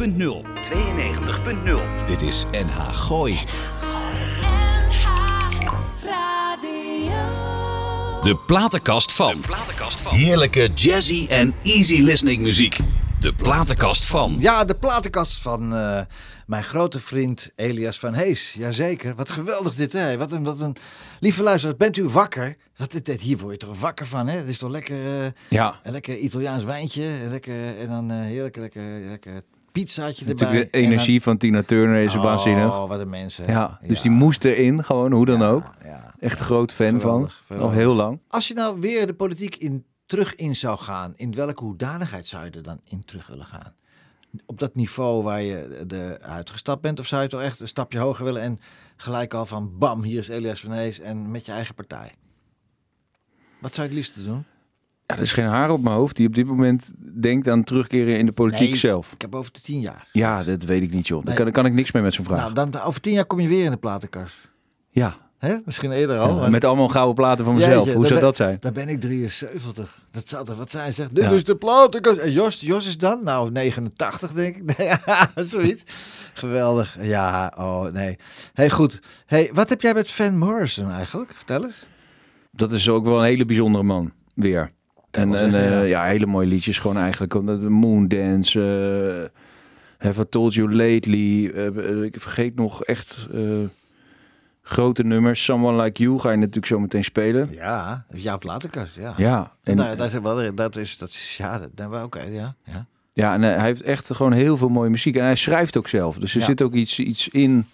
...92.0. 0.06 0.12
92.0. 0.12 2.06
Dit 2.06 2.22
is 2.22 2.46
NH 2.52 2.94
Gooi. 2.94 3.38
De 8.22 8.38
platenkast 8.46 9.12
van. 9.14 9.44
Heerlijke 10.10 10.70
jazzy 10.76 11.28
en 11.30 11.54
easy 11.64 12.02
listening 12.02 12.42
muziek. 12.42 12.78
De 13.20 13.34
platenkast 13.34 14.06
van. 14.06 14.36
Ja, 14.40 14.66
de 14.66 14.76
platenkast 14.76 15.42
van 15.42 15.76
eh, 15.76 16.02
mijn 16.46 16.64
grote 16.64 17.00
vriend 17.00 17.52
Elias 17.56 18.00
van 18.00 18.14
Hees. 18.14 18.54
Jazeker, 18.58 19.16
wat 19.16 19.30
geweldig 19.32 19.76
dit, 19.76 19.94
hè? 19.94 20.18
Wat 20.18 20.32
een, 20.32 20.44
wat 20.44 20.60
een... 20.60 20.76
Lieve 21.20 21.44
luisteraars, 21.44 21.78
bent 21.78 21.98
u 21.98 22.04
wakker? 22.10 22.56
Wat, 22.78 22.92
dit, 22.92 23.06
dit- 23.06 23.22
hier 23.22 23.38
word 23.38 23.62
je 23.62 23.68
toch 23.68 23.80
wakker 23.80 24.08
van, 24.08 24.28
hè? 24.28 24.38
Het 24.38 24.48
is 24.48 24.58
toch 24.58 24.70
lekker, 24.72 25.22
eh, 25.24 25.32
Ja. 25.50 25.80
een 25.84 25.92
lekker 25.92 26.18
Italiaans 26.18 26.64
wijntje. 26.64 27.04
en 27.24 27.30
Lekker, 27.30 27.78
en 27.80 27.88
dan 27.88 28.12
eh, 28.12 28.18
heerlijk, 28.20 28.56
lekker, 28.58 29.00
lekker 29.10 29.42
pizzaatje 29.82 30.26
erbij. 30.26 30.34
Natuurlijk 30.46 30.72
de 30.72 30.80
dan- 30.80 30.90
energie 30.90 31.22
van 31.22 31.38
Tina 31.38 31.64
Turner 31.64 32.02
is 32.02 32.16
waanzinnig. 32.16 32.78
Oh, 32.78 32.90
wat 32.90 33.00
een 33.00 33.10
mensen. 33.10 33.46
Ja, 33.48 33.80
dus 33.88 34.02
die 34.02 34.12
moest 34.12 34.44
erin, 34.44 34.84
gewoon 34.84 35.12
hoe 35.12 35.26
dan 35.26 35.42
ook. 35.42 35.64
Echt 36.20 36.40
groot 36.40 36.72
fan 36.74 37.02
van. 37.02 37.30
Al 37.60 37.72
heel 37.72 37.94
lang. 37.94 38.20
Als 38.28 38.48
je 38.48 38.54
nou 38.54 38.80
weer 38.80 39.08
de 39.08 39.14
politiek 39.14 39.56
in, 39.56 39.86
terug 40.06 40.36
in 40.36 40.56
zou 40.56 40.78
gaan, 40.78 41.14
in 41.16 41.34
welke 41.34 41.64
hoedanigheid 41.64 42.28
zou 42.28 42.46
je 42.46 42.52
er 42.52 42.64
dan 42.64 42.80
in 42.88 43.06
terug 43.06 43.28
willen 43.28 43.46
gaan? 43.46 43.74
Op 44.46 44.60
dat 44.60 44.76
niveau 44.76 45.24
waar 45.24 45.42
je 45.42 45.84
de 45.88 46.18
uitgestapt 46.22 46.82
bent, 46.82 47.00
of 47.00 47.08
zou 47.08 47.22
je 47.22 47.28
toch 47.28 47.42
echt 47.42 47.60
een 47.60 47.68
stapje 47.68 48.00
hoger 48.00 48.24
willen 48.26 48.42
en 48.42 48.60
gelijk 48.98 49.34
al 49.34 49.46
van 49.46 49.78
bam, 49.78 50.04
hier 50.04 50.20
is 50.20 50.28
Elias 50.28 50.60
van 50.62 50.72
Hees 50.72 51.00
en 51.00 51.32
met 51.32 51.46
je 51.46 51.52
eigen 51.52 51.76
partij? 51.76 52.12
Wat 53.60 53.74
zou 53.74 53.88
je 53.88 53.96
het 53.96 54.04
liefste 54.06 54.24
doen? 54.24 54.46
Ja, 55.08 55.16
er 55.16 55.22
is 55.22 55.32
geen 55.32 55.46
haar 55.46 55.70
op 55.70 55.82
mijn 55.82 55.96
hoofd 55.96 56.16
die 56.16 56.28
op 56.28 56.36
dit 56.36 56.46
moment 56.46 56.92
denkt 57.22 57.48
aan 57.48 57.64
terugkeren 57.64 58.18
in 58.18 58.26
de 58.26 58.32
politiek 58.32 58.70
Nee, 58.70 58.78
zelf. 58.78 59.12
Ik 59.14 59.22
heb 59.22 59.36
over 59.36 59.52
de 59.54 59.62
tien 59.62 59.80
jaar. 59.80 60.08
Ja, 60.12 60.44
dat 60.44 60.64
weet 60.64 60.82
ik 60.82 60.92
niet, 60.94 61.08
joh. 61.08 61.18
Daar 61.18 61.26
Nee. 61.28 61.36
kan, 61.36 61.44
daar 61.46 61.54
kan 61.54 61.66
ik 61.66 61.74
niks 61.74 61.92
mee 61.92 62.04
met 62.04 62.14
zo'n 62.14 62.26
vraag. 62.26 62.40
Nou, 62.54 62.54
dan, 62.72 62.82
over 62.82 63.02
tien 63.02 63.14
jaar 63.14 63.26
kom 63.26 63.40
je 63.40 63.48
weer 63.48 63.66
in 63.66 63.72
de 63.72 63.78
platenkast. 63.78 64.52
ja. 64.90 65.24
Hè? 65.36 65.56
Misschien 65.66 65.92
eerder 65.92 66.18
al. 66.20 66.28
Ja, 66.28 66.34
maar- 66.36 66.50
met 66.52 66.64
allemaal 66.64 66.88
gouden 66.88 67.16
platen 67.16 67.46
van 67.46 67.54
mezelf. 67.54 67.74
Jeetje, 67.74 67.92
Hoe 67.92 67.94
dan 67.94 68.04
zou 68.08 68.14
ben- 68.14 68.24
dat 68.24 68.36
zijn? 68.36 68.58
Dan 68.60 68.74
ben 68.74 68.90
ik 68.90 69.00
73. 69.02 70.02
Dat 70.12 70.28
zou 70.28 70.46
toch 70.46 70.58
wat 70.58 70.72
zijn? 70.72 70.94
Zegt, 70.94 71.16
dit 71.16 71.24
Ja. 71.24 71.30
is 71.30 71.44
de 71.44 71.56
platenkast. 71.56 72.18
En 72.18 72.32
Jos, 72.32 72.62
Jos 72.62 72.88
is 72.88 72.98
dan? 72.98 73.24
Nou, 73.24 73.52
89 73.52 74.32
denk 74.32 74.56
ik. 74.56 74.98
Zoiets. 75.36 75.84
Geweldig. 76.34 76.98
Ja, 77.02 77.54
oh 77.58 77.86
nee. 77.92 78.18
hey, 78.54 78.70
goed. 78.70 79.00
hey, 79.26 79.50
wat 79.54 79.70
heb 79.70 79.82
jij 79.82 79.94
met 79.94 80.12
Van 80.12 80.38
Morrison 80.38 80.90
eigenlijk? 80.92 81.32
Vertel 81.34 81.64
eens. 81.64 81.86
Dat 82.52 82.72
is 82.72 82.90
ook 82.90 83.06
wel 83.06 83.18
een 83.20 83.26
hele 83.26 83.46
bijzondere 83.46 83.84
man, 83.84 84.12
weer. 84.36 84.72
En, 85.16 85.36
en 85.36 85.38
zeggen, 85.52 85.72
eh, 85.72 85.72
ja. 85.80 85.82
ja. 85.84 86.04
hele 86.04 86.26
mooie 86.26 86.48
liedjes 86.48 86.80
gewoon 86.80 86.98
eigenlijk. 86.98 87.32
De 87.32 87.70
Moondance, 87.70 89.30
eh 89.32 89.42
Have 90.08 90.22
I 90.22 90.26
Told 90.30 90.54
You 90.54 90.76
Lately. 90.76 91.50
eh, 91.56 91.68
eh, 91.68 92.02
ik 92.04 92.22
vergeet 92.22 92.56
nog 92.56 92.84
echt 92.84 93.28
eh, 93.34 93.40
grote 94.62 95.04
nummers. 95.04 95.44
Someone 95.44 95.84
Like 95.84 96.04
You 96.04 96.20
ga 96.20 96.30
je 96.32 96.38
natuurlijk 96.38 96.66
zo 96.66 96.80
meteen 96.80 97.04
spelen. 97.04 97.50
Ja, 97.52 98.06
dat 98.08 98.18
is 98.18 98.24
jouw 98.24 98.38
platenkast, 98.38 98.96
ja. 98.96 99.14
Ja, 99.18 99.52
en, 99.64 99.76
nou, 99.76 99.96
dat 99.96 100.08
is 100.08 100.20
wel, 100.20 100.56
dat 100.56 100.76
is, 100.76 100.98
dat 100.98 101.10
is, 101.10 101.38
ja, 101.38 101.62
dat, 101.76 102.04
oké, 102.04 102.22
ja, 102.22 102.56
ja. 102.64 102.86
ja, 103.14 103.34
en 103.34 103.44
eh, 103.44 103.56
hij 103.56 103.66
heeft 103.66 103.82
echt 103.82 104.14
gewoon 104.16 104.32
heel 104.32 104.58
veel 104.58 104.70
mooie 104.70 104.90
muziek. 104.90 105.16
En 105.16 105.24
hij 105.24 105.36
schrijft 105.36 105.78
ook 105.78 105.88
zelf. 105.88 106.18
Dus 106.18 106.34
er 106.34 106.40
Ja. 106.40 106.46
zit 106.46 106.62
ook 106.62 106.74
iets, 106.74 107.00
iets 107.00 107.28
in. 107.28 107.66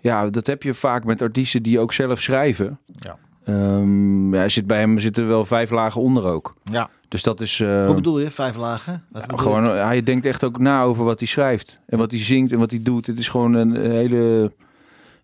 Ja, 0.00 0.30
dat 0.30 0.46
heb 0.46 0.62
je 0.62 0.74
vaak 0.74 1.04
met 1.04 1.22
artiesten 1.22 1.62
die 1.62 1.78
ook 1.78 1.92
zelf 1.92 2.20
schrijven. 2.20 2.78
Ja. 2.86 3.18
Ehm, 3.46 4.34
ja, 4.34 4.48
zit 4.48 4.66
bij 4.66 4.78
hem 4.78 4.98
zitten 4.98 5.28
wel 5.28 5.44
vijf 5.44 5.70
lagen 5.70 6.00
onder 6.00 6.24
ook. 6.24 6.54
Ja. 6.64 6.88
Dus 7.08 7.22
dat 7.22 7.40
is. 7.40 7.60
eh, 7.60 7.86
Hoe 7.86 7.94
bedoel 7.94 8.18
je? 8.20 8.30
Vijf 8.30 8.56
lagen? 8.56 9.04
Wat 9.10 9.24
Ja, 9.28 9.36
gewoon, 9.36 9.64
je? 9.64 9.70
hij 9.70 10.02
denkt 10.02 10.26
echt 10.26 10.44
ook 10.44 10.58
na 10.58 10.82
over 10.82 11.04
wat 11.04 11.18
hij 11.18 11.28
schrijft. 11.28 11.80
En 11.86 11.98
wat 11.98 12.10
hij 12.10 12.20
zingt 12.20 12.52
en 12.52 12.58
wat 12.58 12.70
hij 12.70 12.82
doet. 12.82 13.06
Het 13.06 13.18
is 13.18 13.28
gewoon 13.28 13.54
een 13.54 13.76
hele 13.90 14.52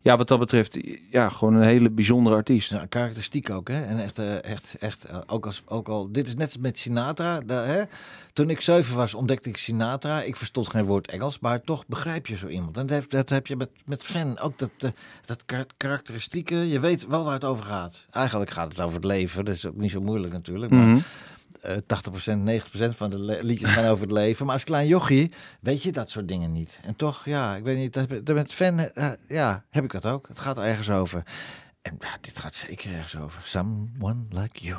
ja, 0.02 0.16
wat 0.16 0.28
dat 0.28 0.38
betreft, 0.38 0.78
ja, 1.10 1.28
gewoon 1.28 1.54
een 1.54 1.62
hele 1.66 1.90
bijzondere 1.90 2.36
artiest. 2.36 2.70
Ja, 2.70 2.86
karakteristiek 2.88 3.50
ook, 3.50 3.68
hè? 3.68 3.84
En 3.84 3.98
echt, 4.02 4.18
eh, 4.18 4.44
echt, 4.44 4.76
echt 4.80 5.04
eh, 5.04 5.16
ook, 5.26 5.46
als, 5.46 5.62
ook 5.66 5.88
al, 5.88 6.12
dit 6.12 6.26
is 6.26 6.34
net 6.34 6.46
als 6.46 6.58
met 6.58 6.78
Sinatra. 6.78 7.40
hè? 7.46 7.82
Toen 8.32 8.50
ik 8.50 8.60
zeven 8.60 8.96
was, 8.96 9.14
ontdekte 9.14 9.48
ik 9.48 9.56
Sinatra. 9.56 10.22
Ik 10.22 10.36
verstond 10.36 10.68
geen 10.68 10.84
woord 10.84 11.08
Engels, 11.10 11.38
maar 11.38 11.60
toch 11.60 11.86
begrijp 11.86 12.26
je 12.26 12.36
zo 12.36 12.46
iemand. 12.46 12.76
En 12.76 12.86
dat, 12.86 12.96
heeft, 12.96 13.10
dat 13.10 13.28
heb 13.28 13.46
je 13.46 13.56
met, 13.56 13.68
met 13.84 14.02
Fan 14.02 14.38
ook, 14.38 14.58
dat, 14.58 14.70
eh, 14.78 14.90
dat 15.26 15.42
kar- 15.46 15.66
karakteristieke. 15.76 16.68
Je 16.68 16.80
weet 16.80 17.06
wel 17.06 17.24
waar 17.24 17.34
het 17.34 17.44
over 17.44 17.64
gaat. 17.64 18.06
Eigenlijk 18.10 18.50
gaat 18.50 18.68
het 18.72 18.80
over 18.80 18.94
het 18.96 19.04
leven. 19.04 19.44
Dat 19.44 19.54
is 19.54 19.66
ook 19.66 19.76
niet 19.76 19.90
zo 19.90 20.00
moeilijk 20.00 20.32
natuurlijk. 20.32 20.72
Maar 20.72 20.86
Mhm. 20.86 20.98
Eh, 21.62 21.76
80%, 21.76 22.44
90% 22.44 22.96
van 22.96 23.10
de 23.10 23.38
liedjes 23.42 23.70
gaan 23.70 23.90
over 23.90 24.02
het 24.02 24.12
leven. 24.12 24.44
Maar 24.46 24.54
als 24.54 24.64
klein 24.64 24.86
jochie 24.86 25.32
weet 25.60 25.82
je 25.82 25.92
dat 25.92 26.10
soort 26.10 26.28
dingen 26.28 26.52
niet. 26.52 26.80
En 26.84 26.96
toch, 26.96 27.24
ja, 27.24 27.56
ik 27.56 27.64
weet 27.64 27.76
niet, 27.76 28.26
dat 28.26 28.34
met 28.34 28.52
fan, 28.52 28.78
eh, 28.78 29.10
ja, 29.28 29.64
heb 29.70 29.84
ik 29.84 29.92
dat 29.92 30.06
ook. 30.06 30.28
Het 30.28 30.38
gaat 30.38 30.58
ergens 30.58 30.90
over. 30.90 31.22
En 31.82 31.96
ja, 32.00 32.16
dit 32.20 32.38
gaat 32.38 32.54
zeker 32.54 32.94
ergens 32.94 33.16
over. 33.16 33.40
Someone 33.44 34.24
like 34.28 34.64
you. 34.64 34.76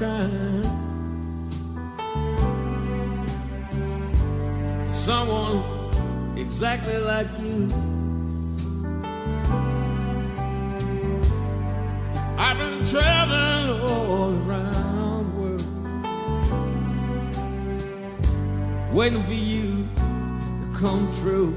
Time. 0.00 0.64
Someone 4.90 5.62
exactly 6.38 6.96
like 6.96 7.26
you. 7.38 7.68
I've 12.38 12.56
been 12.56 12.82
traveling 12.86 13.80
all 13.90 14.32
around 14.48 15.24
the 15.28 15.36
world, 15.38 15.64
waiting 18.94 19.22
for 19.24 19.34
you 19.34 19.86
to 19.98 20.78
come 20.78 21.06
through. 21.18 21.54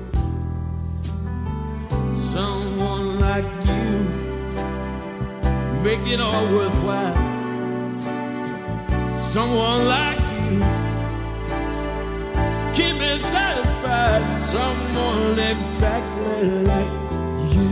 Someone 2.18 3.22
like 3.22 3.46
you 3.66 4.04
make 5.82 6.06
it 6.12 6.20
all 6.20 6.46
worthwhile. 6.48 7.43
Someone 9.34 9.88
like 9.88 10.20
you, 10.20 10.60
keep 12.76 12.96
me 13.00 13.18
satisfied. 13.18 14.46
Someone 14.46 15.40
exactly 15.40 16.50
like 16.62 16.92
you. 17.52 17.70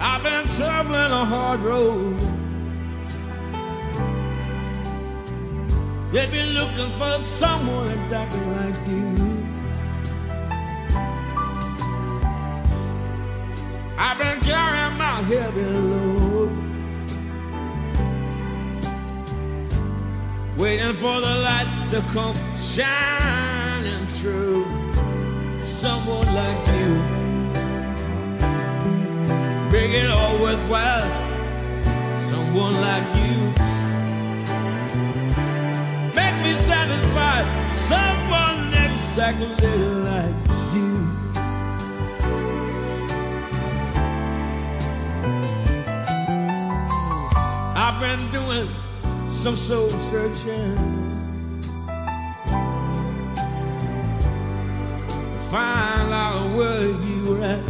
I've 0.00 0.22
been 0.24 0.46
traveling 0.56 1.12
a 1.12 1.24
hard 1.24 1.60
road. 1.60 2.18
They've 6.10 6.32
been 6.32 6.54
looking 6.54 6.90
for 6.98 7.22
someone 7.22 7.88
exactly 7.88 8.46
like 8.46 8.88
you. 8.88 9.33
My 15.14 15.22
heavy 15.22 15.62
load, 15.62 16.50
waiting 20.58 20.92
for 20.92 21.20
the 21.20 21.34
light 21.48 21.70
to 21.92 22.00
come 22.12 22.34
shining 22.56 24.06
through. 24.08 24.66
Someone 25.60 26.26
like 26.34 26.62
you, 26.78 26.90
make 29.70 29.92
it 30.02 30.10
all 30.10 30.36
worthwhile. 30.40 31.08
Someone 32.30 32.74
like 32.88 33.08
you, 33.22 33.38
make 36.18 36.36
me 36.44 36.52
satisfied. 36.54 37.46
Someone 37.68 38.74
exactly 38.86 39.76
like 40.10 40.43
I've 47.96 48.00
been 48.00 48.30
doing 48.32 48.68
some 49.30 49.54
soul 49.54 49.88
searching. 49.88 50.74
Find 55.48 56.12
out 56.12 56.56
where 56.56 56.86
you 56.86 57.22
were 57.28 57.40
at. 57.40 57.62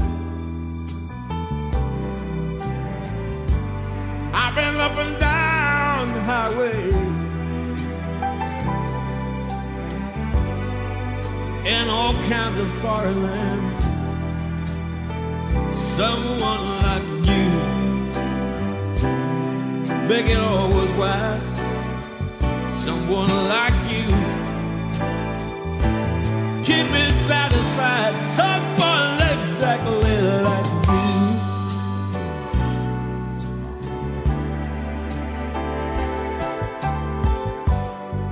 I've 4.32 4.54
been 4.54 4.76
up 4.80 4.96
and 4.96 5.18
down 5.20 6.08
the 6.14 6.22
highway. 6.22 6.88
In 11.70 11.90
all 11.90 12.14
kinds 12.30 12.56
of 12.56 12.72
foreign 12.80 13.22
lands. 13.24 13.84
Someone 15.76 16.63
make 20.08 20.26
it 20.26 20.36
all 20.36 20.68
worthwhile. 20.68 21.40
Someone 22.70 23.30
like 23.48 23.74
you, 23.90 24.06
keep 26.62 26.90
me 26.90 27.04
satisfied. 27.26 28.30
Someone 28.30 29.20
exactly 29.32 30.20
like 30.42 30.66
you. 30.88 31.14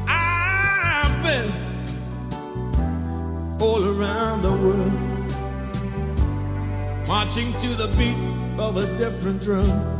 I've 0.06 1.22
been 1.22 1.50
all 3.60 3.82
around 3.84 4.42
the 4.42 4.52
world, 4.52 4.92
marching 7.08 7.52
to 7.60 7.68
the 7.68 7.88
beat 7.96 8.16
of 8.60 8.76
a 8.76 8.86
different 8.98 9.42
drum. 9.42 9.91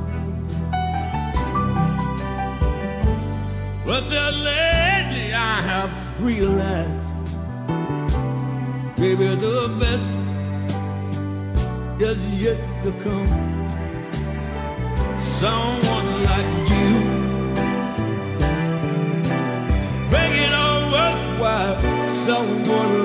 Just 4.12 4.38
lately 4.44 5.32
I 5.32 5.54
have 5.70 5.90
realized, 6.20 7.00
baby, 9.00 9.34
the 9.36 9.74
best 9.80 10.10
is 11.98 12.18
yet 12.44 12.60
to 12.82 12.92
come. 13.02 13.30
Someone 15.18 16.08
like 16.28 16.52
you, 16.72 16.88
make 20.10 20.36
it 20.46 20.52
all 20.52 20.82
worthwhile. 20.92 21.80
Someone 22.06 23.01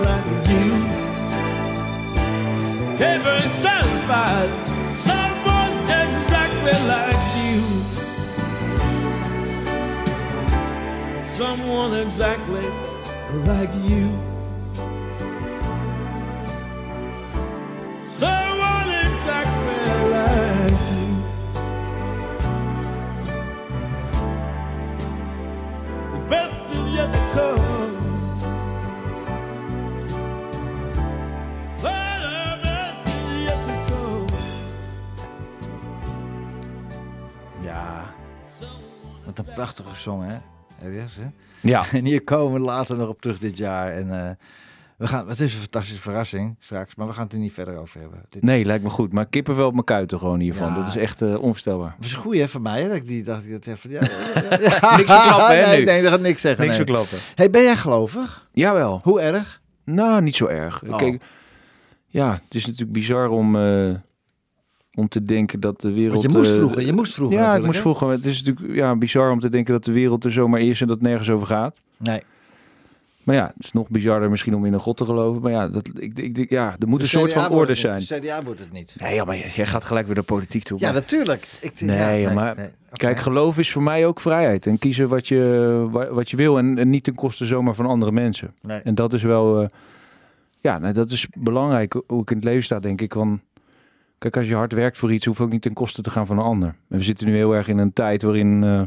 someone 11.38 11.94
exactly 11.94 12.66
like 13.46 13.70
you. 13.86 14.10
Someone 18.08 18.90
exactly 19.06 19.82
like 20.16 20.82
you. 20.94 21.08
The 26.12 26.20
best 26.28 26.52
is 26.70 26.96
yet 26.96 27.10
to 27.14 27.22
come. 27.36 27.78
Ja, 37.62 38.14
wat 39.26 39.38
een 39.38 39.46
prachtige 39.54 39.96
song, 39.96 40.24
hè? 40.24 40.38
Hè? 40.82 41.28
Ja, 41.62 41.86
En 41.94 42.06
hier 42.06 42.24
komen 42.24 42.54
we 42.60 42.66
later 42.66 42.98
nog 42.98 43.08
op 43.08 43.22
terug 43.22 43.40
dit 43.40 43.58
jaar. 43.58 43.92
En 43.92 44.26
eh, 44.26 44.30
we 44.98 45.08
gaan, 45.08 45.30
het 45.30 45.40
is 45.40 45.54
een 45.54 45.60
fantastische 45.60 46.02
verrassing 46.02 46.56
straks, 46.60 46.96
maar 46.96 47.08
we 47.08 47.14
gaan 47.14 47.24
het 47.24 47.34
er 47.34 47.40
niet 47.40 47.54
verder 47.54 47.78
over 47.78 48.00
hebben. 48.00 48.22
Dit 48.30 48.44
nee, 48.44 48.60
is, 48.60 48.66
lijkt 48.66 48.84
me 48.84 48.90
goed. 48.90 49.14
Maar 49.14 49.26
kippenvel 49.26 49.66
op 49.68 49.74
mijn 49.74 49.86
kuiten 49.86 50.20
gewoon 50.20 50.40
hiervan. 50.40 50.68
Ja. 50.68 50.76
Dat 50.76 50.88
is 50.88 50.96
echt 50.96 51.22
eh, 51.22 51.34
onvoorstelbaar. 51.34 51.94
het 51.96 52.06
is 52.06 52.14
een 52.14 52.20
goeie 52.20 52.42
hè, 52.42 52.48
van 52.48 52.62
mij, 52.62 52.82
hè, 52.82 52.88
dat 52.88 52.98
ik 52.98 53.08
die 53.08 53.24
dacht 53.24 53.46
ik 53.46 53.52
dat 53.52 53.68
even. 53.68 53.90
Ja, 53.90 54.02
ja. 54.02 54.50
Niks 54.98 55.12
verklappen, 55.12 55.60
hè, 55.60 55.66
Nee, 55.66 55.80
nu? 55.80 55.86
nee, 55.86 56.02
dat 56.02 56.12
gaat 56.12 56.22
niks 56.22 56.42
zeggen. 56.42 56.66
Niks 56.66 56.78
nee. 56.78 56.86
verklappen. 56.86 57.18
Hey, 57.36 57.50
ben 57.50 57.64
jij 57.64 57.76
gelovig? 57.76 58.48
Jawel. 58.54 59.00
Hoe 59.04 59.22
erg? 59.22 59.62
Nou, 59.84 60.22
niet 60.22 60.36
zo 60.36 60.46
erg. 60.46 60.84
Oh. 60.84 60.98
Kijk, 60.98 61.24
ja, 62.08 62.32
het 62.46 62.56
is 62.56 62.66
natuurlijk 62.66 62.92
bizar 62.92 63.30
om... 63.30 63.56
eh, 63.56 63.96
om 64.98 65.08
te 65.08 65.24
denken 65.26 65.60
dat 65.60 65.82
de 65.82 65.92
wereld... 65.92 66.12
Want 66.14 66.32
je 66.32 66.38
moest 66.38 66.52
eh, 66.52 66.58
vroeger, 66.58 66.82
je 66.86 66.94
moest 66.94 67.14
vroeger 67.14 67.38
Ja, 67.38 67.56
ik 67.56 67.62
moest 67.64 67.76
hè? 67.76 67.82
vroeger. 67.82 68.10
Het 68.10 68.26
is 68.26 68.44
natuurlijk 68.44 68.76
ja, 68.76 68.96
bizar 68.96 69.32
om 69.32 69.40
te 69.40 69.50
denken 69.50 69.74
dat 69.74 69.84
de 69.84 69.92
wereld 69.92 70.24
er 70.24 70.32
zomaar 70.32 70.60
is 70.60 70.82
en 70.82 70.88
dat 70.88 71.02
nergens 71.02 71.30
over 71.30 71.48
gaat. 71.48 71.80
Nee. 71.98 72.22
Maar 73.24 73.36
ja, 73.36 73.46
het 73.56 73.66
is 73.66 73.72
nog 73.74 73.90
bizarder 73.90 74.30
misschien 74.30 74.56
om 74.56 74.66
in 74.66 74.74
een 74.74 74.80
god 74.80 74.98
te 74.98 75.06
geloven. 75.06 75.42
Maar 75.42 75.52
ja, 75.52 75.68
dat, 75.68 75.90
ik, 76.00 76.18
ik, 76.20 76.50
ja 76.50 76.76
er 76.80 76.88
moet 76.88 76.98
De 77.00 77.04
een 77.04 77.10
soort 77.10 77.34
van 77.34 77.50
orde 77.50 77.76
zijn. 77.76 77.98
niet. 77.98 78.08
De 78.08 78.20
CDA 78.20 78.44
wordt 78.44 78.60
het 78.60 78.72
niet. 78.72 78.96
Nee, 79.00 79.16
ja, 79.16 79.24
maar 79.26 79.38
jij 79.38 79.66
gaat 79.66 79.84
gelijk 79.84 80.06
weer 80.06 80.16
de 80.16 80.22
politiek 80.22 80.64
toe. 80.64 80.80
Ja, 80.80 80.92
natuurlijk. 80.92 81.48
Ik, 81.62 81.82
Nee, 81.82 82.22
ja, 82.22 82.34
maar 82.34 82.56
nee. 82.56 82.68
Kijk, 82.92 83.20
geloof 83.20 83.58
is 83.58 83.72
voor 83.72 83.84
mij 83.84 84.06
ook 84.06 84.20
vrijheid. 84.20 84.66
En 84.68 84.78
kiezen 84.80 85.08
wat 85.08 85.28
je, 85.28 85.88
wa- 85.92 86.10
wat 86.14 86.30
je 86.30 86.38
wil. 86.38 86.58
En, 86.58 86.78
en 86.78 86.90
niet 86.90 87.04
ten 87.04 87.16
koste 87.16 87.46
zomaar 87.46 87.76
van 87.76 87.86
andere 87.86 88.12
mensen. 88.12 88.54
En 88.84 88.96
dat 88.96 89.14
is 89.14 89.24
wel... 89.24 89.62
eh, 89.62 89.68
ja, 90.60 90.78
nou, 90.78 90.94
dat 90.94 91.10
is 91.10 91.28
belangrijk 91.38 92.02
hoe 92.08 92.22
ik 92.22 92.30
in 92.30 92.36
het 92.36 92.46
leven 92.46 92.64
sta, 92.64 92.80
denk 92.80 93.02
ik. 93.02 93.14
Want, 93.14 93.40
kijk, 94.18 94.38
als 94.38 94.48
je 94.48 94.56
hard 94.56 94.74
werkt 94.74 94.98
voor 94.98 95.14
iets... 95.14 95.26
hoeft 95.26 95.40
ook 95.40 95.52
niet 95.52 95.62
ten 95.62 95.74
koste 95.74 96.02
te 96.02 96.10
gaan 96.10 96.26
van 96.26 96.38
een 96.38 96.44
ander. 96.44 96.76
En 96.90 96.98
we 96.98 97.04
zitten 97.04 97.28
nu 97.28 97.36
heel 97.36 97.56
erg 97.56 97.68
in 97.68 97.78
een 97.78 97.94
tijd 97.94 98.22
waarin... 98.22 98.64
eh, 98.64 98.82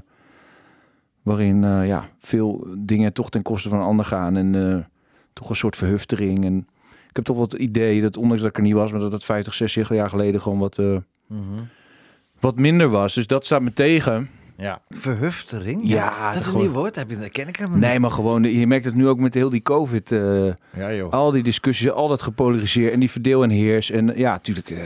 waarin 1.22 1.64
eh, 1.64 1.86
ja, 1.86 2.08
veel 2.18 2.66
dingen 2.78 3.12
toch 3.12 3.30
ten 3.30 3.42
koste 3.42 3.68
van 3.68 3.78
een 3.78 3.84
ander 3.84 4.04
gaan. 4.04 4.36
En 4.36 4.54
eh, 4.54 4.84
toch 5.32 5.48
een 5.48 5.56
soort 5.56 5.76
verhuftering. 5.76 6.44
En 6.44 6.66
ik 7.08 7.16
heb 7.16 7.24
toch 7.24 7.36
wel 7.36 7.44
het 7.44 7.54
idee 7.54 8.00
dat, 8.00 8.16
ondanks 8.16 8.42
dat 8.42 8.50
ik 8.50 8.56
er 8.56 8.62
niet 8.62 8.74
was... 8.74 8.90
maar 8.90 9.00
dat 9.00 9.12
het 9.12 9.24
50, 9.24 9.54
60 9.54 9.88
jaar 9.88 10.08
geleden 10.08 10.40
gewoon 10.40 10.58
wat... 10.58 10.78
Mhm. 11.26 11.62
wat 12.40 12.56
minder 12.56 12.88
was. 12.88 13.14
Dus 13.14 13.26
dat 13.26 13.44
staat 13.44 13.62
me 13.62 13.72
tegen. 13.72 14.30
Ja. 14.60 14.80
Verhuftering? 14.88 15.80
Ja, 15.88 16.32
dat 16.32 16.40
is 16.42 16.52
een 16.52 16.56
nieuw 16.58 16.70
woord. 16.70 16.96
Heb 16.96 17.10
je, 17.10 17.18
dat 17.18 17.30
ken 17.30 17.48
ik 17.48 17.56
helemaal 17.56 17.78
Nee, 17.78 18.00
maar 18.00 18.10
gewoon, 18.10 18.42
je 18.42 18.66
merkt 18.66 18.84
het 18.84 18.94
nu 18.94 19.08
ook 19.08 19.18
met 19.18 19.34
heel 19.34 19.50
die 19.50 19.62
COVID. 19.62 20.12
eh, 20.12 20.42
niet. 20.42 20.54
Ja, 20.76 20.92
joh. 20.94 21.12
al 21.12 21.30
die 21.30 21.42
discussies, 21.42 21.90
al 21.90 22.08
dat 22.08 22.22
gepolariseerd 22.22 22.92
en 22.92 23.00
die 23.00 23.10
verdeel 23.10 23.42
en 23.42 23.50
heers. 23.50 23.90
En 23.90 24.12
ja, 24.16 24.30
natuurlijk. 24.32 24.70
eh, 24.70 24.78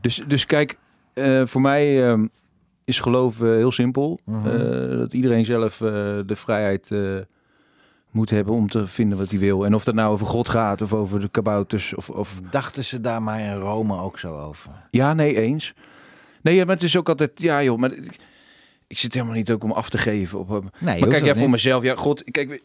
dus, 0.00 0.20
dus 0.26 0.46
kijk, 0.46 0.78
eh, 1.14 1.42
voor 1.46 1.60
mij 1.60 2.10
eh, 2.12 2.18
is 2.84 3.00
geloof 3.00 3.40
eh, 3.42 3.48
heel 3.48 3.72
simpel. 3.72 4.18
Mhm. 4.24 4.46
Eh, 4.46 4.98
dat 4.98 5.12
iedereen 5.12 5.44
zelf 5.44 5.80
eh, 5.80 5.88
de 6.26 6.36
vrijheid 6.36 6.90
eh, 6.90 7.00
moet 8.10 8.30
hebben 8.30 8.54
om 8.54 8.68
te 8.68 8.86
vinden 8.86 9.18
wat 9.18 9.30
hij 9.30 9.38
wil. 9.38 9.64
En 9.64 9.74
of 9.74 9.84
dat 9.84 9.94
nou 9.94 10.12
over 10.12 10.26
God 10.26 10.48
gaat 10.48 10.82
of 10.82 10.92
over 10.92 11.20
de 11.20 11.28
kabouters. 11.28 11.94
Of, 11.94 12.08
of... 12.10 12.34
Dachten 12.50 12.84
ze 12.84 13.00
daar 13.00 13.22
maar 13.22 13.40
in 13.40 13.54
Rome 13.54 13.96
ook 14.00 14.18
zo 14.18 14.38
over? 14.38 14.70
Ja, 14.90 15.14
nee, 15.14 15.36
eens. 15.40 15.74
Nee, 16.42 16.54
ja, 16.54 16.64
maar 16.64 16.74
het 16.74 16.84
is 16.84 16.96
ook 16.96 17.08
altijd, 17.08 17.30
ja 17.34 17.62
joh, 17.62 17.78
maar 17.78 17.90
ik, 18.90 18.98
zit 18.98 19.14
helemaal 19.14 19.34
niet 19.34 19.50
ook 19.50 19.64
om 19.64 19.72
af 19.72 19.88
te 19.90 19.98
geven. 19.98 20.38
Op, 20.38 20.50
op- 20.50 20.76
Nee, 20.78 21.00
maar 21.00 21.08
kijk, 21.08 21.24
ja, 21.24 21.34
voor 21.34 21.50
mezelf, 21.50 21.82
ja, 21.82 21.94
god, 21.96 22.22
kijk, 22.30 22.62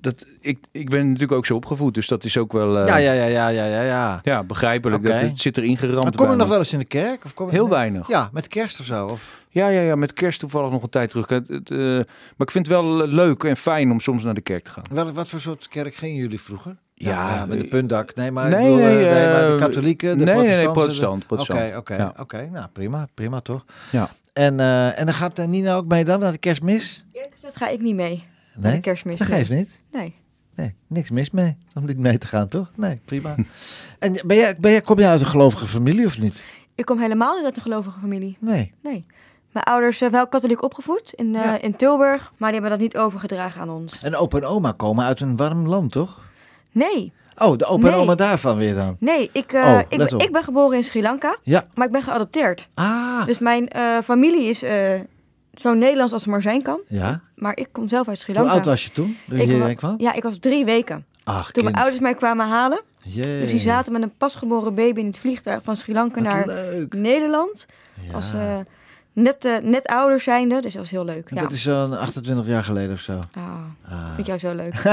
dat, 0.00 0.24
ik, 0.40 0.58
ik 0.72 0.90
ben 0.90 1.06
natuurlijk 1.06 1.32
ook 1.32 1.46
zo 1.46 1.54
opgevoed, 1.54 1.94
dus 1.94 2.06
dat 2.08 2.24
is 2.24 2.36
ook 2.36 2.52
wel, 2.52 2.78
eh, 2.78 2.86
Ja, 2.86 2.96
ja, 2.96 3.12
ja, 3.12 3.24
ja, 3.24 3.48
ja, 3.48 3.64
ja, 3.64 3.82
ja, 3.82 4.20
ja. 4.22 4.42
begrijpelijk. 4.42 5.06
Dat, 5.06 5.20
het 5.20 5.40
zit 5.40 5.56
erin 5.56 5.76
geramd. 5.76 6.02
Maar 6.04 6.12
kom 6.14 6.30
je 6.30 6.36
nog 6.36 6.48
wel 6.48 6.58
eens 6.58 6.72
in 6.72 6.78
de 6.78 6.84
kerk? 6.86 7.24
Of 7.24 7.34
kom 7.34 7.46
je- 7.46 7.52
Heel 7.52 7.68
weinig. 7.68 8.08
Ja, 8.08 8.28
met 8.32 8.48
kerst 8.48 8.80
of 8.80 8.86
zo? 8.86 9.06
Of... 9.06 9.38
Ja, 9.52 9.68
ja, 9.68 9.80
ja, 9.80 9.94
met 9.94 10.12
kerst 10.12 10.40
toevallig 10.40 10.70
nog 10.70 10.82
een 10.82 10.88
tijd 10.88 11.10
terug. 11.10 11.28
Het, 11.28 11.48
het, 11.48 11.70
eh, 11.70 11.78
maar 11.78 12.46
ik 12.46 12.50
vind 12.50 12.66
het 12.66 12.74
wel 12.76 13.06
leuk 13.06 13.44
en 13.44 13.56
fijn 13.56 13.90
om 13.90 14.00
soms 14.00 14.22
naar 14.22 14.34
de 14.34 14.40
kerk 14.40 14.64
te 14.64 14.70
gaan. 14.70 14.84
Wel, 14.92 15.12
wat 15.12 15.28
voor 15.28 15.40
soort 15.40 15.68
kerk 15.68 15.94
gingen 15.94 16.16
jullie 16.16 16.40
vroeger? 16.40 16.76
Ja, 16.94 17.46
met 17.46 17.58
de 17.58 17.64
eh, 17.64 17.70
puntdak. 17.70 18.14
Nee, 18.14 18.30
maar, 18.30 18.50
ik 18.50 18.56
nee, 18.56 18.62
bedoel, 18.62 18.78
eh, 18.78 18.84
nee, 18.86 19.04
nee, 19.04 19.26
maar 19.28 19.46
de 19.48 19.54
katholieken, 19.54 20.18
de 20.18 20.24
nee, 20.24 20.34
nee, 20.34 20.56
nee, 20.56 20.70
protestanten. 20.72 21.26
protestant. 21.26 21.60
Oké, 21.60 21.76
oké, 21.76 21.96
Ja. 21.96 22.14
oké. 22.18 22.48
Nou, 22.52 22.66
prima, 22.72 23.08
prima 23.14 23.40
toch? 23.40 23.64
Ja. 23.92 24.10
En, 24.32 24.60
eh, 24.60 24.98
en 24.98 25.04
dan 25.06 25.14
gaat 25.14 25.46
Nina 25.46 25.74
ook 25.74 25.86
mee 25.86 26.04
dan 26.04 26.20
naar 26.20 26.32
de 26.32 26.38
kerstmis? 26.38 27.04
Eerlijk 27.12 27.34
gezegd 27.34 27.56
ga 27.56 27.68
ik 27.68 27.80
niet 27.80 27.94
mee. 27.94 28.24
naar 28.54 28.62
Nee, 28.62 28.74
de 28.74 28.80
kerstmis. 28.80 29.18
dat 29.18 29.28
nee. 29.28 29.36
geeft 29.38 29.50
niet. 29.50 29.78
Nee. 29.92 30.14
Nee, 30.54 30.74
niks 30.86 31.10
mis 31.10 31.30
mee 31.30 31.56
om 31.74 31.86
niet 31.86 31.98
mee 31.98 32.18
te 32.18 32.26
gaan, 32.26 32.48
toch? 32.48 32.70
Nee, 32.76 33.00
prima. 33.04 33.34
en 33.98 34.20
ben 34.26 34.36
jij, 34.36 34.56
ben 34.58 34.70
jij, 34.70 34.80
kom 34.80 34.98
je 34.98 35.06
uit 35.06 35.20
een 35.20 35.26
gelovige 35.26 35.66
familie 35.66 36.06
of 36.06 36.18
niet? 36.18 36.44
Ik 36.74 36.84
kom 36.84 36.98
helemaal 36.98 37.34
niet 37.36 37.44
uit 37.44 37.56
een 37.56 37.62
gelovige 37.62 38.00
familie. 38.00 38.36
Nee. 38.40 38.72
Nee. 38.82 39.06
Mijn 39.52 39.64
ouders 39.64 39.98
zijn 39.98 40.10
wel 40.10 40.28
katholiek 40.28 40.62
opgevoed 40.62 41.12
in, 41.14 41.34
eh, 41.36 41.44
Ja. 41.44 41.60
in 41.60 41.76
Tilburg, 41.76 42.32
maar 42.36 42.50
die 42.52 42.60
hebben 42.60 42.78
dat 42.78 42.88
niet 42.88 42.96
overgedragen 42.96 43.60
aan 43.60 43.70
ons. 43.70 44.02
En 44.02 44.16
opa 44.16 44.36
en 44.38 44.44
oma 44.44 44.72
komen 44.76 45.04
uit 45.04 45.20
een 45.20 45.36
warm 45.36 45.66
land, 45.66 45.92
toch? 45.92 46.26
Nee, 46.72 47.12
Oh, 47.38 47.56
de 47.56 47.64
opa 47.64 47.86
en 47.86 47.92
Nee. 47.92 48.00
oma 48.00 48.14
daarvan 48.14 48.56
weer 48.56 48.74
dan? 48.74 48.96
nee. 48.98 49.30
Ik, 49.32 49.52
eh, 49.52 49.62
Oh, 49.66 49.78
ik, 49.88 50.00
op. 50.00 50.08
ben, 50.08 50.18
ik 50.18 50.32
ben 50.32 50.42
geboren 50.42 50.76
in 50.76 50.84
Sri 50.84 51.02
Lanka, 51.02 51.36
Ja. 51.42 51.66
maar 51.74 51.86
ik 51.86 51.92
ben 51.92 52.02
geadopteerd. 52.02 52.68
Ah. 52.74 53.24
Dus 53.26 53.38
mijn 53.38 53.68
eh, 53.68 53.98
familie 54.04 54.48
is 54.48 54.62
eh, 54.62 55.00
zo 55.54 55.74
Nederlands 55.74 56.12
als 56.12 56.22
het 56.22 56.30
maar 56.30 56.42
zijn 56.42 56.62
kan. 56.62 56.80
Ja. 56.86 57.20
Maar 57.34 57.56
ik 57.56 57.68
kom 57.72 57.88
zelf 57.88 58.08
uit 58.08 58.18
Sri 58.18 58.32
Hoe 58.32 58.42
Lanka. 58.42 58.56
oud 58.56 58.66
was 58.66 58.84
je 58.84 58.90
toen? 58.90 59.16
Toen 59.28 59.38
je 59.38 59.68
ik 59.70 59.76
kwam? 59.76 59.94
Ja, 59.98 60.12
ik 60.12 60.22
was 60.22 60.38
drie 60.38 60.64
weken. 60.64 61.04
Ach, 61.24 61.42
Toen 61.44 61.52
kind. 61.52 61.64
mijn 61.64 61.76
ouders 61.76 61.98
mij 62.00 62.14
kwamen 62.14 62.46
halen. 62.46 62.80
Jee. 63.02 63.40
Dus 63.40 63.50
die 63.50 63.60
zaten 63.60 63.92
met 63.92 64.02
een 64.02 64.16
pasgeboren 64.16 64.74
baby 64.74 65.00
in 65.00 65.06
het 65.06 65.18
vliegtuig 65.18 65.62
van 65.62 65.76
Sri 65.76 65.92
Lanka 65.92 66.22
Wat 66.22 66.32
naar 66.32 66.46
leuk. 66.46 66.94
Nederland. 66.94 67.66
Ja. 68.08 68.12
Als 68.14 68.32
eh, 68.32 68.56
net, 69.22 69.44
eh, 69.44 69.56
net 69.62 69.86
ouders 69.86 70.24
zijnde. 70.24 70.54
Dus 70.60 70.72
dat 70.72 70.82
was 70.82 70.90
heel 70.90 71.04
leuk. 71.04 71.30
Ja. 71.34 71.40
Dat 71.40 71.52
is 71.52 71.62
zo'n 71.62 71.98
28 71.98 72.46
jaar 72.46 72.64
geleden 72.64 72.92
of 72.92 73.00
zo. 73.00 73.18
Ah, 73.32 73.42
Ah. 73.90 74.06
vind 74.06 74.18
ik 74.18 74.26
jou 74.26 74.38
zo 74.38 74.54
leuk. 74.54 74.74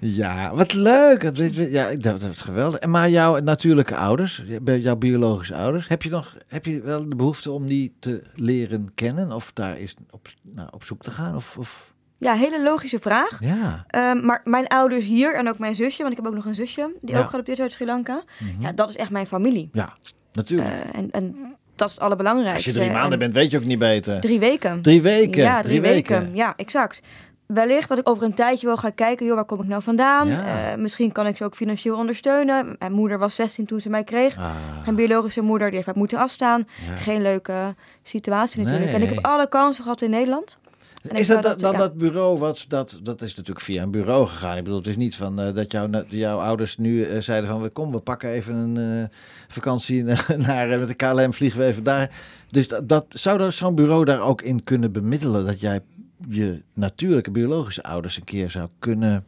Ja, 0.00 0.54
wat 0.54 0.72
leuk. 0.72 1.22
Ja, 1.54 1.86
ik- 1.86 2.02
dat, 2.02 2.20
dat 2.20 2.30
is 2.30 2.40
geweldig. 2.40 2.78
En 2.78 2.90
maar 2.90 3.10
jouw 3.10 3.38
natuurlijke 3.38 3.96
ouders, 3.96 4.42
jouw 4.64 4.96
biologische 4.96 5.54
ouders, 5.54 5.88
heb 5.88 6.02
je 6.02 6.10
nog 6.10 6.36
heb 6.48 6.64
je 6.64 6.80
wel 6.80 7.08
de 7.08 7.16
behoefte 7.16 7.50
om 7.50 7.66
die 7.66 7.94
te 7.98 8.22
leren 8.34 8.90
kennen? 8.94 9.32
Of 9.32 9.50
daar 9.52 9.74
eens 9.74 9.94
op, 10.10 10.28
nou, 10.42 10.68
op 10.70 10.84
zoek 10.84 11.02
te 11.02 11.10
gaan? 11.10 11.36
Of, 11.36 11.56
of... 11.58 11.92
ja, 12.18 12.32
hele 12.34 12.62
logische 12.62 12.98
vraag. 12.98 13.36
Ja. 13.40 13.84
Ehm, 13.86 14.24
maar 14.24 14.40
mijn 14.44 14.66
ouders 14.66 15.04
hier 15.04 15.34
en 15.36 15.48
ook 15.48 15.58
mijn 15.58 15.74
zusje, 15.74 15.98
want 16.02 16.10
ik 16.10 16.16
heb 16.22 16.26
ook 16.26 16.34
nog 16.36 16.44
een 16.44 16.54
zusje 16.54 16.92
die 17.00 17.14
Ja. 17.14 17.20
ook 17.20 17.26
geadopteerd 17.28 17.58
is 17.58 17.64
uit 17.64 17.72
Sri 17.72 17.86
Lanka. 17.86 18.22
Mhm. 18.38 18.62
Ja, 18.62 18.72
dat 18.72 18.88
is 18.88 18.96
echt 18.96 19.10
mijn 19.10 19.26
familie. 19.26 19.68
Ja, 19.72 19.96
natuurlijk. 20.32 20.70
Eh, 20.70 20.98
en, 21.00 21.10
en 21.10 21.56
dat 21.78 21.88
is 21.88 21.94
het 21.94 22.02
allerbelangrijkste. 22.02 22.54
Als 22.54 22.64
je 22.64 22.72
drie 22.72 22.86
En 22.88 22.92
maanden 22.94 23.18
bent, 23.18 23.34
weet 23.34 23.50
je 23.50 23.56
ook 23.56 23.64
niet 23.64 23.78
beter. 23.78 24.20
Drie 24.20 24.38
weken. 24.38 24.82
Drie 24.82 25.02
weken. 25.02 25.42
Ja, 25.42 25.62
drie, 25.62 25.80
weken. 25.80 26.30
Ja, 26.34 26.54
exact. 26.56 27.02
Wellicht 27.46 27.88
dat 27.88 27.98
ik 27.98 28.08
over 28.08 28.22
een 28.22 28.34
tijdje 28.34 28.66
wel 28.66 28.76
ga 28.76 28.90
kijken, 28.90 29.26
joh, 29.26 29.34
waar 29.34 29.44
kom 29.44 29.60
ik 29.60 29.66
nou 29.66 29.82
vandaan? 29.82 30.28
Ja. 30.28 30.70
Eh, 30.70 30.76
misschien 30.78 31.12
kan 31.12 31.26
ik 31.26 31.36
ze 31.36 31.44
ook 31.44 31.54
financieel 31.54 31.96
ondersteunen. 31.96 32.76
Mijn 32.78 32.92
moeder 32.92 33.18
was 33.18 33.34
16 33.34 33.66
toen 33.66 33.80
ze 33.80 33.88
mij 33.90 34.04
kreeg. 34.04 34.36
Ah, 34.36 34.50
Mijn 34.84 34.96
biologische 34.96 35.40
moeder 35.40 35.66
die 35.66 35.74
heeft 35.76 35.86
mij 35.86 35.96
moeten 35.98 36.18
afstaan. 36.18 36.66
ja. 36.86 36.96
Geen 36.96 37.22
leuke 37.22 37.74
situatie 38.02 38.62
natuurlijk. 38.64 38.92
En 38.92 39.02
ik 39.02 39.08
heb 39.08 39.24
alle 39.24 39.48
kansen 39.48 39.82
gehad 39.82 40.02
in 40.02 40.10
Nederland. 40.10 40.58
Is 41.02 41.26
dat, 41.26 41.42
dat 41.42 41.60
dan 41.60 41.72
ja. 41.72 41.78
dat 41.78 41.94
bureau, 41.94 42.38
wat, 42.38 42.64
dat, 42.68 42.98
dat 43.02 43.22
is 43.22 43.34
natuurlijk 43.34 43.64
via 43.64 43.82
een 43.82 43.90
bureau 43.90 44.26
gegaan. 44.26 44.56
Ik 44.56 44.62
bedoel, 44.64 44.78
het 44.78 44.86
is 44.86 44.96
niet 44.96 45.16
van 45.16 45.40
eh, 45.40 45.54
dat 45.54 45.72
jouw, 45.72 45.88
jouw 46.08 46.38
ouders 46.38 46.76
nu 46.76 47.04
eh, 47.04 47.20
zeiden 47.20 47.50
van... 47.50 47.72
kom, 47.72 47.92
we 47.92 47.98
pakken 47.98 48.28
even 48.28 48.54
een 48.54 49.02
eh, 49.02 49.16
vakantie 49.48 50.04
naar, 50.36 50.68
met 50.78 50.88
de 50.88 50.94
KLM, 50.94 51.32
vliegen 51.32 51.60
we 51.60 51.66
even 51.66 51.84
daar. 51.84 52.10
Dus 52.50 52.68
dat, 52.68 52.88
dat, 52.88 53.04
zou 53.08 53.52
zo'n 53.52 53.74
bureau 53.74 54.04
daar 54.04 54.20
ook 54.20 54.42
in 54.42 54.64
kunnen 54.64 54.92
bemiddelen... 54.92 55.44
dat 55.46 55.60
jij 55.60 55.80
je 56.28 56.62
natuurlijke 56.74 57.30
biologische 57.30 57.82
ouders 57.82 58.16
een 58.16 58.24
keer 58.24 58.50
zou 58.50 58.68
kunnen 58.78 59.24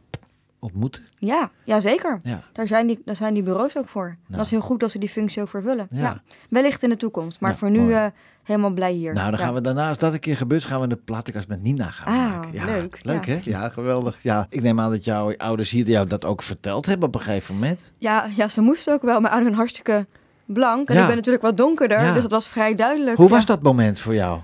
ontmoeten? 0.61 1.03
Ja, 1.17 1.49
ja, 1.63 1.79
zeker. 1.79 2.19
Ja. 2.21 2.43
Daar 2.53 2.67
zijn, 2.67 2.87
die, 2.87 3.01
daar 3.05 3.15
zijn 3.15 3.33
die 3.33 3.43
bureaus 3.43 3.77
ook 3.77 3.89
voor. 3.89 4.17
Dat 4.27 4.45
is 4.45 4.51
heel 4.51 4.61
goed 4.61 4.79
dat 4.79 4.91
ze 4.91 4.99
die 4.99 5.09
functie 5.09 5.41
ook 5.41 5.49
vervullen. 5.49 5.87
Ja. 5.89 5.99
Ja. 5.99 6.21
Wellicht 6.49 6.83
in 6.83 6.89
de 6.89 6.97
toekomst. 6.97 7.39
Maar 7.39 7.55
voor 7.55 7.69
nu 7.69 7.93
eh, 7.93 8.05
helemaal 8.43 8.69
blij 8.69 8.91
hier. 8.91 9.13
Nou, 9.13 9.29
dan 9.31 9.39
Ja. 9.39 9.45
gaan 9.45 9.53
we 9.53 9.61
daarna, 9.61 9.87
als 9.89 9.97
dat 9.97 10.13
een 10.13 10.19
keer 10.19 10.37
gebeurt, 10.37 10.63
gaan 10.63 10.81
we 10.81 10.87
de 10.87 10.95
platenkast 10.95 11.47
met 11.47 11.61
Nina 11.61 11.85
gaan 11.91 12.13
Ah, 12.13 12.35
maken. 12.35 12.53
Ja, 12.53 12.65
leuk, 12.65 12.99
Leuk, 13.03 13.25
hè? 13.25 13.39
Ja, 13.43 13.69
geweldig. 13.69 14.23
Ja, 14.23 14.45
ik 14.49 14.61
neem 14.61 14.79
aan 14.79 14.91
dat 14.91 15.05
jouw 15.05 15.33
ouders 15.37 15.69
hier 15.69 15.85
jou 15.89 16.07
dat 16.07 16.25
ook 16.25 16.41
verteld 16.43 16.85
hebben 16.85 17.07
op 17.07 17.15
een 17.15 17.21
gegeven 17.21 17.53
moment. 17.53 17.91
Ja, 17.97 18.27
ja, 18.35 18.47
ze 18.47 18.61
moesten 18.61 18.93
ook 18.93 19.01
wel. 19.01 19.19
Mijn 19.19 19.33
ouders 19.33 19.43
zijn 19.45 19.55
hartstikke 19.55 20.07
blank. 20.45 20.89
En 20.89 20.97
ik 20.99 21.07
ben 21.07 21.15
natuurlijk 21.15 21.43
wat 21.43 21.57
donkerder. 21.57 22.13
Dus 22.13 22.21
dat 22.21 22.31
was 22.31 22.47
vrij 22.47 22.75
duidelijk. 22.75 23.17
Hoe 23.17 23.29
was 23.29 23.45
dat 23.45 23.61
moment 23.61 23.99
voor 23.99 24.13
jou? 24.13 24.39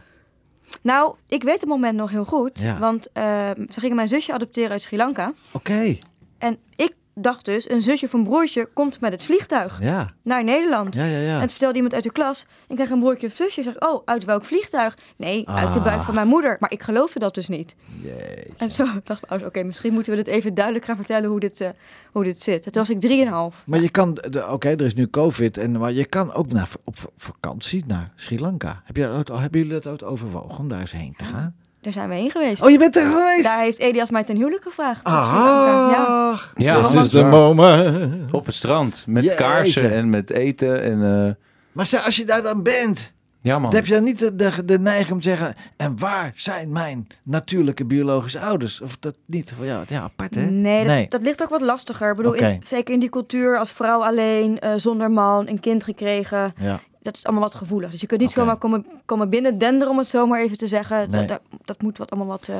Nou, 0.81 1.15
ik 1.27 1.43
weet 1.43 1.59
het 1.59 1.69
moment 1.69 1.97
nog 1.97 2.11
heel 2.11 2.25
goed. 2.25 2.59
Ja. 2.59 2.77
Want 2.79 3.11
eh, 3.11 3.23
ze 3.69 3.79
gingen 3.79 3.95
mijn 3.95 4.07
zusje 4.07 4.33
adopteren 4.33 4.71
uit 4.71 4.81
Sri 4.81 4.97
Lanka. 4.97 5.33
Oké, 5.51 5.97
En 6.37 6.57
ik 6.75 6.93
dacht 7.17 7.45
dus, 7.45 7.69
een 7.69 7.81
zusje 7.81 8.05
of 8.05 8.13
een 8.13 8.23
broertje 8.23 8.69
komt 8.73 8.99
met 8.99 9.11
het 9.11 9.23
vliegtuig 9.23 9.81
ja. 9.81 10.13
naar 10.21 10.43
Nederland. 10.43 10.95
Ja, 10.95 11.05
ja, 11.05 11.17
ja. 11.17 11.41
En 11.41 11.49
vertelde 11.49 11.75
iemand 11.75 11.93
uit 11.93 12.03
de 12.03 12.11
klas, 12.11 12.45
ik 12.67 12.75
krijg 12.75 12.89
een 12.89 12.99
broertje 12.99 13.27
of 13.27 13.35
zusje. 13.35 13.59
Ik 13.61 13.65
zeg, 13.65 13.79
oh, 13.89 14.01
uit 14.05 14.25
welk 14.25 14.45
vliegtuig? 14.45 14.97
Nee, 15.17 15.49
uit 15.49 15.73
de 15.73 15.79
Ah. 15.79 15.85
buik 15.85 16.01
van 16.01 16.13
mijn 16.13 16.27
moeder. 16.27 16.57
Maar 16.59 16.71
ik 16.71 16.83
geloofde 16.83 17.19
dat 17.19 17.35
dus 17.35 17.47
niet. 17.47 17.75
Jeetje. 18.01 18.53
En 18.57 18.69
zo 18.69 18.83
dacht 19.03 19.21
mijn 19.21 19.27
ouders, 19.27 19.49
oké, 19.49 19.63
misschien 19.63 19.93
moeten 19.93 20.11
we 20.15 20.23
dit 20.23 20.27
even 20.27 20.53
duidelijk 20.53 20.85
gaan 20.85 20.95
vertellen 20.95 21.29
hoe 21.29 21.39
dit, 21.39 21.61
eh, 21.61 21.69
hoe 22.11 22.23
dit 22.23 22.41
zit. 22.41 22.63
Toen 22.63 22.71
was 22.73 22.89
ik 22.89 22.99
drieënhalf. 22.99 23.63
Maar 23.65 23.81
je 23.81 23.89
kan, 23.89 24.17
oké, 24.49 24.69
er 24.69 24.81
is 24.81 24.93
nu 24.95 25.07
COVID, 25.09 25.57
en, 25.57 25.71
maar 25.79 25.91
je 25.91 26.05
kan 26.05 26.33
ook 26.33 26.51
naar, 26.51 26.69
op 26.83 26.95
vakantie 27.17 27.83
naar 27.87 28.11
Sri 28.15 28.39
Lanka. 28.39 28.81
Heb 28.83 28.95
je, 28.95 29.01
dat 29.25 29.39
hebben 29.39 29.59
jullie 29.59 29.73
dat 29.73 29.87
ooit 29.87 30.03
overwogen 30.03 30.57
om 30.57 30.69
daar 30.69 30.79
eens 30.79 30.91
heen 30.91 31.13
te 31.15 31.25
gaan? 31.25 31.55
Daar 31.87 31.95
zijn 31.95 32.09
we 32.09 32.15
heen 32.15 32.31
geweest. 32.31 32.61
Oh, 32.63 32.69
je 32.69 32.77
bent 32.77 32.95
er 32.95 33.05
geweest? 33.05 33.43
Daar 33.43 33.59
heeft 33.61 33.79
Elias 33.79 34.09
mij 34.09 34.23
ten 34.23 34.35
huwelijk 34.35 34.63
gevraagd. 34.63 35.01
Ja. 35.07 35.13
Ah, 35.13 36.39
Ja, 36.55 36.81
this 36.81 36.91
dat 36.91 37.03
is 37.03 37.09
the 37.09 37.23
moment. 37.23 38.31
Op 38.31 38.45
het 38.45 38.55
strand, 38.55 39.03
met 39.07 39.23
Jeetje. 39.23 39.37
kaarsen 39.37 39.93
en 39.93 40.09
met 40.09 40.29
eten. 40.29 40.81
En, 40.83 41.25
eh, 41.27 41.33
Maar 41.71 42.01
als 42.05 42.15
je 42.15 42.25
daar 42.25 42.41
dan 42.41 42.63
bent, 42.63 43.13
Ja, 43.41 43.59
man. 43.59 43.73
Heb 43.75 43.85
je 43.85 43.93
dan 43.93 44.03
niet 44.03 44.19
de, 44.19 44.35
de, 44.35 44.65
de 44.65 44.79
neiging 44.79 45.11
om 45.11 45.21
te 45.21 45.29
zeggen... 45.29 45.55
en 45.77 45.99
waar 45.99 46.31
zijn 46.35 46.71
mijn 46.71 47.07
natuurlijke 47.23 47.85
biologische 47.85 48.39
ouders? 48.39 48.81
Of 48.81 48.97
dat 48.99 49.17
niet? 49.25 49.53
Ja, 49.61 49.83
ja 49.87 50.01
apart 50.01 50.35
hè? 50.35 50.45
Nee, 50.45 50.85
dat, 50.85 51.11
dat 51.11 51.21
ligt 51.21 51.41
ook 51.43 51.49
wat 51.49 51.61
lastiger. 51.61 52.09
Ik 52.09 52.15
bedoel, 52.15 52.33
in- 52.33 52.61
zeker 52.67 52.93
in 52.93 52.99
die 52.99 53.09
cultuur 53.09 53.57
als 53.59 53.71
vrouw 53.71 54.03
alleen, 54.03 54.59
eh, 54.59 54.71
zonder 54.75 55.11
man, 55.11 55.47
een 55.47 55.59
kind 55.59 55.83
gekregen. 55.83 56.51
Ja. 56.59 56.79
Dat 57.01 57.15
is 57.15 57.23
allemaal 57.25 57.43
wat 57.43 57.55
gevoelig. 57.55 57.91
Dus 57.91 58.01
je 58.01 58.07
kunt 58.07 58.21
niet 58.21 58.31
zomaar 58.31 58.57
komen, 58.57 58.85
komen 59.05 59.29
binnen 59.29 59.57
denderen, 59.57 59.89
om 59.93 59.97
het 59.97 60.07
zo 60.07 60.27
maar 60.27 60.41
even 60.41 60.57
te 60.57 60.67
zeggen. 60.67 61.09
Nee. 61.09 61.19
Dat, 61.19 61.27
dat, 61.27 61.41
dat 61.65 61.81
moet 61.81 61.97
wat 61.97 62.09
allemaal 62.11 62.29
wat... 62.29 62.47
eh, 62.47 62.55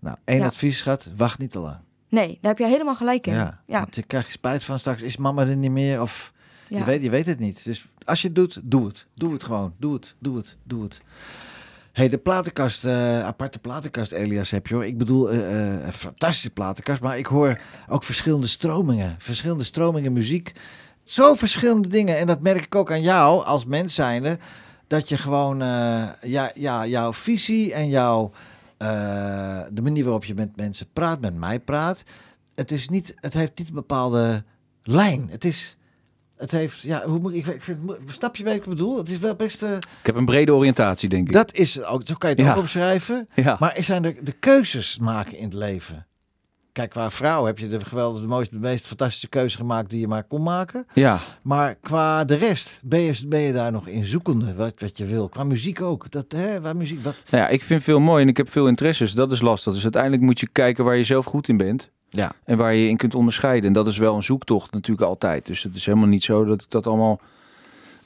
Nou, 0.00 0.16
één 0.24 0.38
Ja. 0.38 0.46
advies, 0.46 0.78
schat. 0.78 1.12
Wacht 1.16 1.38
niet 1.38 1.50
te 1.50 1.58
lang. 1.58 1.76
Nee, 2.08 2.38
daar 2.40 2.50
heb 2.50 2.58
je 2.58 2.66
helemaal 2.66 2.94
gelijk 2.94 3.26
in. 3.26 3.34
Ja, 3.34 3.60
ja. 3.66 3.78
Want 3.80 3.94
je 3.94 4.02
krijgt 4.02 4.30
spijt 4.30 4.64
van 4.64 4.78
straks. 4.78 5.02
Is 5.02 5.16
mama 5.16 5.46
er 5.46 5.56
niet 5.56 5.70
meer? 5.70 6.00
Of 6.00 6.32
Ja. 6.68 6.78
je, 6.78 6.84
weet, 6.84 7.02
je 7.02 7.10
weet 7.10 7.26
het 7.26 7.38
niet. 7.38 7.64
Dus 7.64 7.86
als 8.04 8.20
je 8.20 8.26
het 8.26 8.36
doet, 8.36 8.60
doe 8.62 8.86
het. 8.86 9.06
Doe 9.14 9.32
het 9.32 9.44
gewoon. 9.44 9.74
Doe 9.78 9.92
het, 9.94 10.14
doe 10.18 10.36
het, 10.36 10.56
doe 10.64 10.82
het. 10.82 11.00
hey, 11.92 12.08
de 12.08 12.18
platenkast, 12.18 12.84
eh, 12.84 13.24
aparte 13.24 13.58
platenkast, 13.58 14.12
Elias, 14.12 14.50
heb 14.50 14.66
je 14.66 14.74
hoor. 14.74 14.84
Ik 14.86 14.98
bedoel, 14.98 15.30
eh, 15.30 15.84
een 15.86 15.92
fantastische 15.92 16.50
platenkast. 16.50 17.00
Maar 17.02 17.18
ik 17.18 17.26
hoor 17.26 17.60
ook 17.88 18.04
verschillende 18.04 18.46
stromingen. 18.46 19.14
Verschillende 19.18 19.64
stromingen 19.64 20.12
muziek. 20.12 20.52
Zo 21.06 21.34
verschillende 21.34 21.88
dingen. 21.88 22.18
En 22.18 22.26
dat 22.26 22.40
merk 22.40 22.64
ik 22.64 22.74
ook 22.74 22.90
aan 22.92 23.00
jou 23.02 23.44
als 23.44 23.64
mens 23.64 23.94
zijnde. 23.94 24.38
Dat 24.86 25.08
je 25.08 25.16
gewoon, 25.16 25.62
eh, 25.62 26.08
ja, 26.20 26.50
ja, 26.54 26.86
jouw 26.86 27.12
visie 27.12 27.72
en 27.74 27.88
jouw, 27.88 28.30
eh, 28.76 28.88
de 29.72 29.82
manier 29.82 30.04
waarop 30.04 30.24
je 30.24 30.34
met 30.34 30.56
mensen 30.56 30.86
praat, 30.92 31.20
met 31.20 31.34
mij 31.34 31.60
praat. 31.60 32.02
Het, 32.54 32.70
is 32.72 32.88
niet, 32.88 33.14
het 33.20 33.34
heeft 33.34 33.58
niet 33.58 33.68
een 33.68 33.74
bepaalde 33.74 34.44
lijn. 34.82 35.28
Het 35.30 35.44
is, 35.44 35.76
het 36.36 36.50
heeft, 36.50 36.80
ja, 36.80 37.04
hoe 37.06 37.18
moet 37.18 37.34
ik, 37.34 37.46
ik 37.46 37.62
vind, 37.62 37.78
snap 38.10 38.36
je 38.36 38.44
wat 38.44 38.54
ik 38.54 38.64
bedoel? 38.64 38.98
Het 38.98 39.08
is 39.10 39.18
wel 39.18 39.34
best, 39.34 39.62
eh, 39.62 39.72
Ik 39.74 39.86
heb 40.06 40.14
een 40.14 40.24
brede 40.24 40.52
oriëntatie, 40.54 41.08
denk 41.08 41.26
ik. 41.26 41.32
dat 41.32 41.52
is 41.54 41.82
ook, 41.82 42.02
zo 42.06 42.14
kan 42.14 42.30
je 42.30 42.36
het 42.36 42.44
Ja. 42.44 42.52
ook 42.52 42.58
opschrijven. 42.58 43.28
Ja. 43.34 43.56
Maar 43.60 43.74
er 43.76 43.84
zijn 43.84 44.02
de, 44.02 44.16
de 44.22 44.32
keuzes 44.32 44.98
maken 44.98 45.36
in 45.38 45.44
het 45.44 45.54
leven. 45.54 46.06
Kijk, 46.76 46.90
qua 46.90 47.10
vrouw 47.10 47.44
heb 47.44 47.58
je 47.58 47.68
de 47.68 47.84
geweldige, 47.84 48.22
de 48.22 48.28
mooiste, 48.28 48.54
de 48.54 48.60
meest 48.60 48.86
fantastische 48.86 49.28
keuze 49.28 49.56
gemaakt 49.56 49.90
die 49.90 50.00
je 50.00 50.08
maar 50.08 50.24
kon 50.24 50.42
maken. 50.42 50.86
Ja, 50.94 51.18
Maar 51.42 51.74
qua 51.74 52.24
de 52.24 52.34
rest 52.34 52.80
ben 52.84 53.00
je, 53.00 53.22
ben 53.26 53.40
je 53.40 53.52
daar 53.52 53.72
nog 53.72 53.86
in 53.86 54.04
zoekende 54.04 54.54
wat, 54.54 54.74
wat 54.78 54.98
je 54.98 55.04
wil. 55.04 55.28
Qua 55.28 55.44
muziek 55.44 55.80
ook. 55.82 56.10
Dat, 56.10 56.24
hè, 56.36 56.60
waar 56.60 56.76
muziek, 56.76 57.00
wat, 57.04 57.22
Nou 57.30 57.42
ja, 57.42 57.48
ik 57.48 57.62
vind 57.62 57.82
veel 57.82 58.00
mooi 58.00 58.22
en 58.22 58.28
ik 58.28 58.36
heb 58.36 58.50
veel 58.50 58.68
interesses. 58.68 59.12
Dat 59.12 59.32
is 59.32 59.40
lastig. 59.40 59.72
Dus 59.72 59.82
uiteindelijk 59.82 60.22
moet 60.22 60.40
je 60.40 60.48
kijken 60.52 60.84
waar 60.84 60.96
je 60.96 61.04
zelf 61.04 61.24
goed 61.24 61.48
in 61.48 61.56
bent. 61.56 61.90
ja. 62.08 62.32
En 62.44 62.56
waar 62.56 62.74
je 62.74 62.82
je 62.82 62.88
in 62.88 62.96
kunt 62.96 63.14
onderscheiden. 63.14 63.66
En 63.66 63.72
dat 63.72 63.86
is 63.86 63.98
wel 63.98 64.16
een 64.16 64.22
zoektocht 64.22 64.72
natuurlijk 64.72 65.08
altijd. 65.08 65.46
Dus 65.46 65.62
het 65.62 65.74
is 65.74 65.86
helemaal 65.86 66.08
niet 66.08 66.24
zo 66.24 66.44
dat 66.44 66.62
ik 66.62 66.70
dat 66.70 66.86
allemaal... 66.86 67.20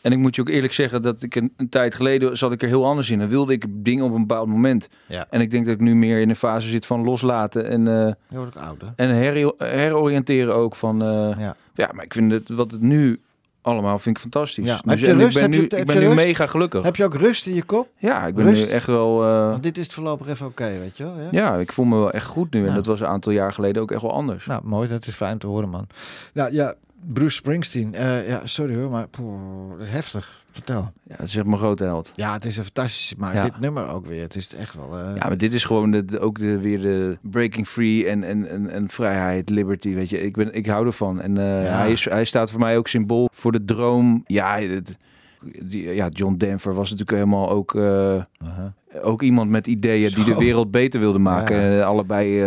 En 0.03 0.13
ik 0.13 0.19
moet 0.19 0.35
je 0.35 0.41
ook 0.41 0.49
eerlijk 0.49 0.73
zeggen 0.73 1.03
dat 1.03 1.23
ik 1.23 1.35
een, 1.35 1.53
een 1.57 1.69
tijd 1.69 1.95
geleden 1.95 2.39
zat 2.39 2.53
ik 2.53 2.63
er 2.63 2.69
heel 2.69 2.87
anders 2.87 3.11
in. 3.11 3.21
En 3.21 3.29
wilde 3.29 3.53
ik 3.53 3.65
dingen 3.69 4.05
op 4.05 4.13
een 4.15 4.27
bepaald 4.27 4.49
moment. 4.49 4.89
Ja. 5.07 5.27
En 5.31 5.41
ik 5.41 5.51
denk 5.51 5.65
dat 5.65 5.75
ik 5.75 5.81
nu 5.81 5.95
meer 5.95 6.21
in 6.21 6.29
een 6.29 6.37
fase 6.37 6.69
zit 6.69 6.87
van 6.87 7.05
loslaten 7.05 7.69
en, 7.69 7.89
eh, 7.89 8.13
Je 8.29 8.37
wordt 8.37 8.57
ook 8.57 8.63
ouder. 8.63 8.93
en 8.97 9.09
her- 9.09 9.53
heroriënteren 9.59 10.55
ook 10.55 10.77
van... 10.77 11.03
eh, 11.03 11.09
Ja. 11.39 11.57
ja, 11.75 11.91
maar 11.95 12.05
ik 12.05 12.13
vind 12.15 12.33
het, 12.33 12.49
wat 12.49 12.71
het 12.71 12.81
nu 12.81 13.21
allemaal 13.63 13.99
vind 13.99 14.17
ik 14.17 14.23
fantastisch. 14.23 14.65
Ja, 14.65 14.73
Dus, 14.83 14.91
heb 14.91 14.99
je 14.99 15.07
en 15.07 15.17
rust? 15.19 15.37
ik 15.37 15.43
ben 15.43 15.51
nu, 15.51 15.57
je- 15.57 15.63
ik 15.77 15.87
ben 15.87 15.99
nu 15.99 16.05
rust? 16.05 16.17
mega 16.17 16.47
gelukkig. 16.47 16.85
Heb 16.85 16.97
je 16.97 17.05
ook 17.05 17.15
rust 17.15 17.47
in 17.47 17.55
je 17.55 17.63
kop? 17.63 17.89
Ja, 17.99 18.27
ik 18.27 18.35
ben 18.35 18.45
Rust? 18.45 18.67
nu 18.67 18.73
echt 18.73 18.87
wel... 18.87 19.23
eh, 19.25 19.49
Want 19.51 19.63
dit 19.63 19.79
is 19.79 19.85
het 19.85 19.93
voorlopig 19.95 20.29
even 20.29 20.47
oké, 20.47 20.71
weet 20.81 20.97
je 20.97 21.05
wel. 21.05 21.15
Ja? 21.19 21.29
ja, 21.31 21.57
ik 21.57 21.73
voel 21.73 21.85
me 21.85 21.97
wel 21.97 22.11
echt 22.11 22.27
goed 22.27 22.53
nu. 22.53 22.67
En 22.67 22.75
dat 22.75 22.87
was 22.87 23.01
een 23.01 23.07
aantal 23.07 23.33
jaar 23.33 23.53
geleden 23.53 23.83
ook 23.83 23.91
echt 23.91 24.03
wel 24.03 24.13
anders. 24.13 24.47
Nou, 24.47 24.61
mooi. 24.65 24.89
Dat 24.89 25.07
is 25.07 25.15
fijn 25.15 25.39
te 25.39 25.47
horen, 25.47 25.69
man. 25.69 25.87
Ja, 26.33 26.47
ja 26.53 26.75
Bruce 27.13 27.35
Springsteen. 27.35 27.95
eh, 27.95 28.29
ja, 28.29 28.41
sorry 28.47 28.75
hoor, 28.77 28.91
maar 28.91 29.09
poeh, 29.09 29.71
dat 29.71 29.81
is 29.81 29.89
heftig. 29.89 30.39
Vertel. 30.53 30.93
Ja, 31.05 31.17
dat 31.17 31.27
is 31.27 31.37
echt 31.37 31.47
mijn 31.47 31.59
grote 31.59 31.85
held. 31.85 32.13
Ja, 32.15 32.33
het 32.33 32.45
is 32.45 32.57
een 32.57 32.65
fantastisch, 32.65 33.15
maar 33.19 33.35
Ja. 33.35 33.43
dit 33.43 33.61
nummer 33.61 33.89
ook 33.89 34.07
weer. 34.07 34.23
Het 34.23 34.37
is 34.37 34.55
echt 34.55 34.75
wel... 34.75 34.99
eh, 34.99 35.17
Ja, 35.17 35.27
maar 35.29 35.37
dit 35.39 35.53
is 35.53 35.65
gewoon 35.65 35.91
de, 35.91 36.19
ook 36.21 36.39
de, 36.39 36.59
weer 36.59 36.81
de 36.81 37.19
breaking 37.23 37.69
free 37.69 38.07
en, 38.09 38.25
en, 38.25 38.49
en, 38.49 38.71
en 38.71 38.89
vrijheid, 38.89 39.49
liberty, 39.51 39.95
weet 39.95 40.11
je. 40.11 40.21
Ik, 40.21 40.37
ben, 40.37 40.55
ik 40.55 40.67
hou 40.67 40.87
ervan. 40.87 41.21
En 41.21 41.39
eh, 41.39 41.45
Ja. 41.65 41.71
hij, 41.79 41.93
is, 41.93 42.05
hij 42.05 42.25
staat 42.25 42.51
voor 42.51 42.61
mij 42.61 42.77
ook 42.77 42.89
symbool 42.89 43.29
voor 43.33 43.53
de 43.53 43.65
droom. 43.65 44.23
Ja, 44.27 44.59
het, 44.61 44.97
die, 45.63 45.95
ja 45.95 46.09
John 46.09 46.35
Denver 46.37 46.75
was 46.75 46.91
natuurlijk 46.91 47.19
helemaal 47.19 47.51
ook, 47.51 47.75
ook 49.03 49.23
iemand 49.23 49.51
met 49.51 49.67
ideeën 49.67 50.11
die 50.15 50.25
de 50.25 50.37
wereld 50.37 50.71
beter 50.71 51.01
wilde 51.01 51.19
maken. 51.19 51.61
Ja. 51.71 51.83
Allebei, 51.85 52.45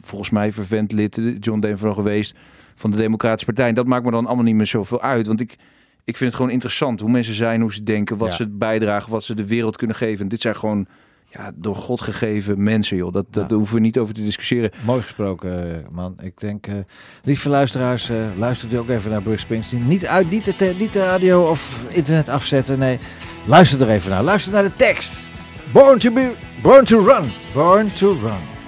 volgens 0.00 0.30
mij, 0.30 0.52
vervent 0.52 0.92
lid, 0.92 1.20
John 1.40 1.60
Denver 1.60 1.94
geweest 1.94 2.34
van 2.80 2.90
de 2.90 2.96
Democratische 2.96 3.46
Partij. 3.46 3.68
En 3.68 3.74
dat 3.74 3.86
maakt 3.86 4.04
me 4.04 4.10
dan 4.10 4.26
allemaal 4.26 4.44
niet 4.44 4.54
meer 4.54 4.66
zoveel 4.66 5.02
uit, 5.02 5.26
want 5.26 5.40
ik... 5.40 5.56
Ik 6.04 6.16
vind 6.16 6.30
het 6.30 6.38
gewoon 6.40 6.54
interessant 6.54 7.00
hoe 7.00 7.10
mensen 7.10 7.34
zijn, 7.34 7.60
hoe 7.60 7.72
ze 7.72 7.82
denken, 7.82 8.16
wat 8.16 8.28
Ja. 8.28 8.34
ze 8.34 8.48
bijdragen, 8.48 9.10
wat 9.10 9.24
ze 9.24 9.34
de 9.34 9.46
wereld 9.46 9.76
kunnen 9.76 9.96
geven. 9.96 10.22
En 10.22 10.28
dit 10.28 10.40
zijn 10.40 10.56
gewoon 10.56 10.86
ja, 11.32 11.50
door 11.54 11.74
God 11.74 12.00
gegeven 12.00 12.62
mensen, 12.62 12.96
joh. 12.96 13.12
Dat, 13.12 13.26
dat 13.30 13.50
hoeven 13.50 13.74
we 13.74 13.80
niet 13.80 13.98
over 13.98 14.14
te 14.14 14.22
discussiëren. 14.22 14.70
Mooi 14.84 15.02
gesproken, 15.02 15.74
eh, 15.74 15.88
man. 15.90 16.14
Ik 16.22 16.40
denk, 16.40 16.66
eh, 16.66 16.74
lieve 17.22 17.48
luisteraars, 17.48 18.08
eh 18.10 18.16
luistert 18.38 18.72
u 18.72 18.76
ook 18.76 18.88
even 18.88 19.10
naar 19.10 19.22
Bruce 19.22 19.38
Springsteen. 19.40 19.86
Niet, 19.86 20.06
uit, 20.06 20.30
niet, 20.30 20.58
de, 20.58 20.74
niet 20.78 20.92
de 20.92 21.02
radio 21.04 21.42
of 21.50 21.84
internet 21.88 22.28
afzetten, 22.28 22.78
nee. 22.78 22.98
Luister 23.46 23.80
er 23.82 23.88
even 23.88 24.10
naar. 24.10 24.22
Luister 24.22 24.52
naar 24.52 24.62
de 24.62 24.76
tekst. 24.76 25.20
Born 25.72 25.98
to 25.98 26.12
be, 26.12 26.32
born 26.62 26.84
to 26.84 27.04
run. 27.04 27.30
Born 27.54 27.92
to 27.92 28.12
run. 28.22 28.59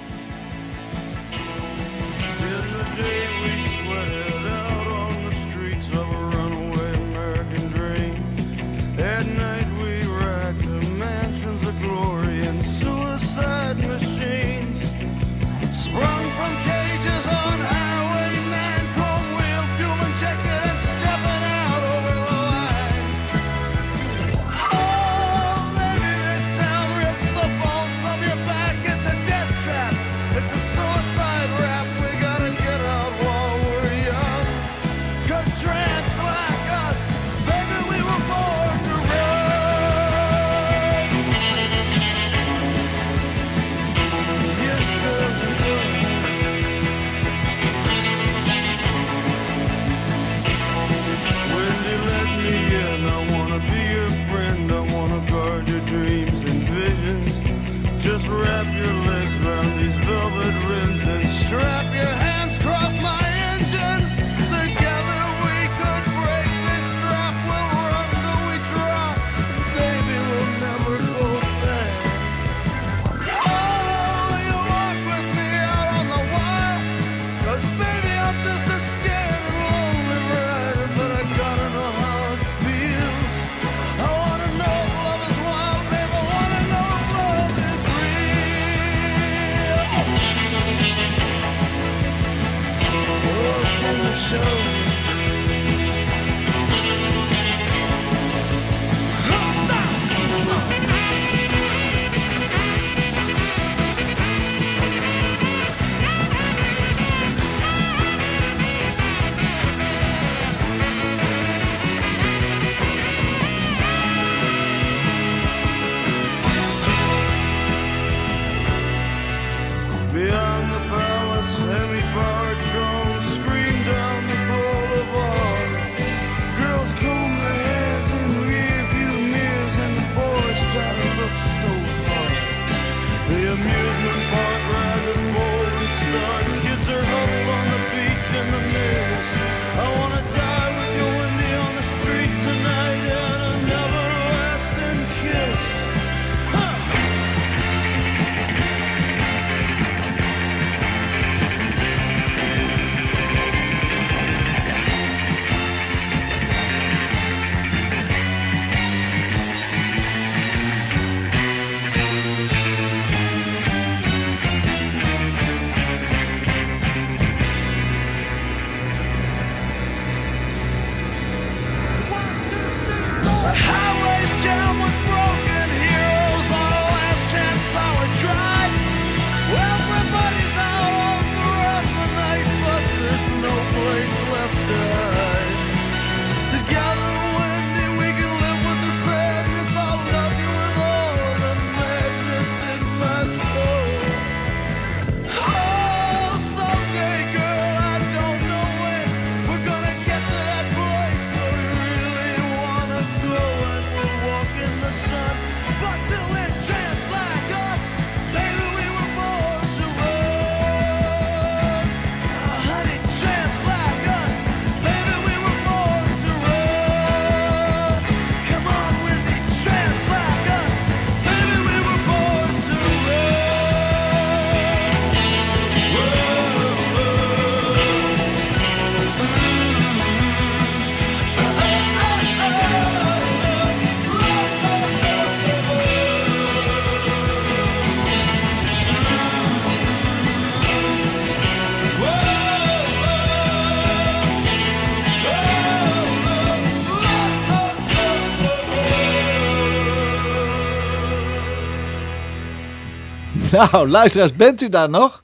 Nou, 253.53 253.87
luisteraars, 253.89 254.33
bent 254.35 254.61
u 254.61 254.69
daar 254.69 254.89
nog? 254.89 255.23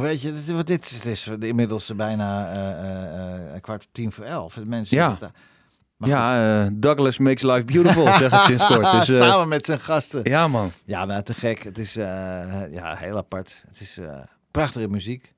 Weet 0.00 0.22
je, 0.22 0.32
dit, 0.46 0.66
dit, 0.66 1.02
is 1.04 1.28
inmiddels 1.40 1.92
bijna 1.96 2.54
een 3.54 3.60
kwart 3.60 3.88
tien 3.92 4.12
voor 4.12 4.24
elf. 4.24 4.54
De 4.54 4.64
Mensen 4.66 4.96
Ja. 4.96 5.16
daar. 5.18 5.30
Ja, 5.98 6.70
Douglas 6.72 7.18
makes 7.18 7.42
life 7.42 7.64
beautiful, 7.64 8.06
zeg 8.06 8.32
ik 8.32 8.38
sinds 8.40 8.66
kort. 8.66 8.90
Dus, 9.06 9.16
Samen 9.16 9.48
met 9.48 9.64
zijn 9.64 9.80
gasten. 9.80 10.20
ja, 10.24 10.48
man. 10.48 10.70
Ja, 10.84 11.04
maar 11.04 11.22
te 11.22 11.34
gek. 11.34 11.62
Het 11.62 11.78
is 11.78 11.92
ja, 11.94 12.94
heel 12.98 13.16
apart. 13.16 13.62
Het 13.66 13.80
is 13.80 13.98
prachtige 14.50 14.88
muziek. 14.88 15.32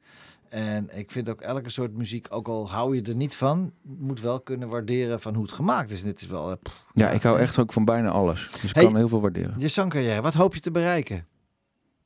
En 0.49 0.89
ik 0.99 1.11
vind 1.11 1.29
ook 1.31 1.41
elke 1.41 1.71
soort 1.71 1.97
muziek, 1.97 2.27
ook 2.31 2.49
al 2.49 2.71
hou 2.71 2.95
je 2.97 3.03
er 3.03 3.15
niet 3.15 3.37
van, 3.37 3.73
moet 3.83 4.21
wel 4.21 4.41
kunnen 4.41 4.69
waarderen 4.69 5.21
van 5.21 5.35
hoe 5.35 5.43
het 5.45 5.53
gemaakt 5.53 5.91
is. 5.91 6.01
En 6.01 6.07
dit 6.07 6.21
is 6.21 6.27
wel... 6.27 6.59
Ja, 6.95 7.11
ik 7.11 7.23
hou 7.23 7.39
echt 7.39 7.59
ook 7.59 7.73
van 7.73 7.85
bijna 7.85 8.09
alles. 8.11 8.49
Dus 8.51 8.71
ik 8.71 8.75
Hey. 8.75 8.85
kan 8.85 8.97
heel 8.97 9.09
veel 9.09 9.21
waarderen. 9.21 9.55
Je 9.59 9.69
zangcarrière, 9.69 10.21
wat 10.21 10.35
hoop 10.35 10.55
je 10.55 10.61
te 10.61 10.71
bereiken? 10.71 11.27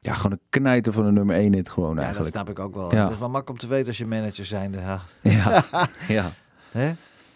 Ja, 0.03 0.15
gewoon 0.15 0.33
een 0.33 0.41
knijter 0.51 0.93
van 0.93 1.05
de 1.05 1.11
nummer 1.13 1.37
1 1.37 1.55
hit 1.55 1.69
gewoon 1.69 1.97
Ja, 1.97 2.13
dat 2.13 2.27
snap 2.27 2.51
ik 2.51 2.59
ook 2.59 2.75
wel. 2.75 2.95
Ja. 2.95 3.03
Het 3.03 3.13
is 3.13 3.19
wel 3.19 3.31
makkelijk 3.31 3.51
om 3.51 3.69
te 3.69 3.75
weten 3.75 3.89
als 3.89 3.99
je 3.99 4.07
manager 4.07 4.45
zijn. 4.45 4.73
Ja. 4.73 5.01
Ja, 5.23 5.65
ja. 6.09 6.33
Hè? 6.71 6.93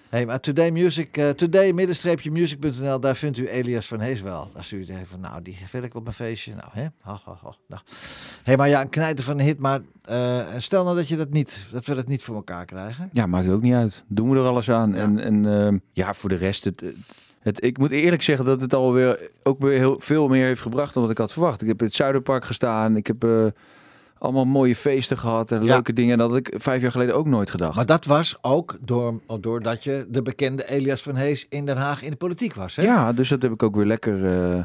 Hey, 0.09 0.27
maar 0.27 0.41
Today 0.41 0.71
Music, 0.71 1.17
eh, 1.17 1.29
today 1.29 1.73
middenstreepje 1.73 2.31
music.nl, 2.31 3.01
daar 3.01 3.17
vindt 3.17 3.39
u 3.39 3.49
Elias 3.49 3.87
van 3.87 4.01
Hees 4.01 4.23
wel. 4.23 4.51
Als 4.57 4.73
u 4.73 4.85
denkt 4.85 5.09
van, 5.09 5.21
nou, 5.21 5.43
die 5.43 5.59
wil 5.73 5.83
ik 5.83 5.95
op 5.95 6.03
mijn 6.03 6.15
feestje. 6.15 6.55
Nou, 6.55 6.69
hè? 6.73 6.87
Ha, 7.01 7.21
ha, 7.25 7.39
ha. 7.43 7.55
Nou. 7.69 7.83
Hey, 8.43 8.57
maar 8.57 8.69
ja, 8.69 8.81
een 8.81 8.89
knijter 8.89 9.25
van 9.25 9.39
een 9.39 9.45
hit, 9.45 9.59
maar 9.59 9.81
eh, 10.05 10.47
stel 10.57 10.85
nou 10.85 10.97
dat 10.97 11.09
je 11.09 11.17
dat 11.17 11.31
niet, 11.31 11.61
dat 11.73 11.87
we 11.87 11.95
dat 11.95 12.09
niet 12.09 12.23
voor 12.23 12.35
elkaar 12.35 12.65
krijgen. 12.65 13.11
ja, 13.13 13.27
maakt 13.27 13.49
ook 13.49 13.63
niet 13.63 13.75
uit. 13.75 14.05
Doen 14.07 14.31
we 14.31 14.37
er 14.37 14.47
alles 14.47 14.71
aan. 14.71 14.93
Ja. 14.93 14.97
En, 14.97 15.19
en 15.19 15.47
ehm, 15.47 15.79
ja, 15.93 16.15
voor 16.15 16.29
de 16.29 16.35
rest, 16.35 16.65
het, 16.65 16.81
het, 16.81 16.97
ik 17.53 17.79
moet 17.79 17.91
eerlijk 17.91 18.23
zeggen 18.23 18.45
dat 18.45 18.61
het 18.61 18.75
alweer 18.75 19.31
ook 19.43 19.61
weer 19.61 19.79
heel 19.79 19.97
veel 20.01 20.29
meer 20.29 20.45
heeft 20.45 20.61
gebracht 20.61 20.95
dan 20.95 21.03
wat 21.03 21.13
ik 21.13 21.19
had 21.19 21.33
verwacht. 21.33 21.63
Ik 21.63 21.69
heb 21.69 21.81
in 21.81 21.87
het 21.87 21.95
Zuiderpark 21.95 22.45
gestaan. 22.45 22.97
Ik 22.97 23.07
heb 23.07 23.25
eh, 23.25 23.45
allemaal 24.19 24.45
mooie 24.45 24.77
feesten 24.77 25.19
gehad 25.19 25.53
en 25.53 25.61
Ja. 25.65 25.73
leuke 25.73 25.93
dingen. 25.93 26.19
Dat 26.19 26.29
had 26.29 26.39
ik 26.39 26.55
vijf 26.57 26.83
jaar 26.83 26.91
geleden 26.91 27.15
ook 27.15 27.27
nooit 27.27 27.51
gedacht. 27.51 27.77
Maar 27.77 27.87
dat 27.87 28.05
was 28.05 28.39
ook 28.41 28.79
door, 28.81 29.21
doordat 29.41 29.85
je 29.85 30.07
de 30.09 30.23
bekende 30.23 30.69
Elias 30.71 31.03
van 31.03 31.15
Hees 31.17 31.47
in 31.49 31.67
Den 31.67 31.77
Haag 31.77 32.03
in 32.03 32.11
de 32.11 32.17
politiek 32.17 32.55
was. 32.55 32.77
Hè? 32.77 32.83
ja, 32.83 33.13
dus 33.13 33.29
dat 33.29 33.43
heb 33.43 33.53
ik 33.53 33.63
ook 33.63 33.77
weer 33.77 33.87
lekker 33.87 34.25
eh, 34.55 34.63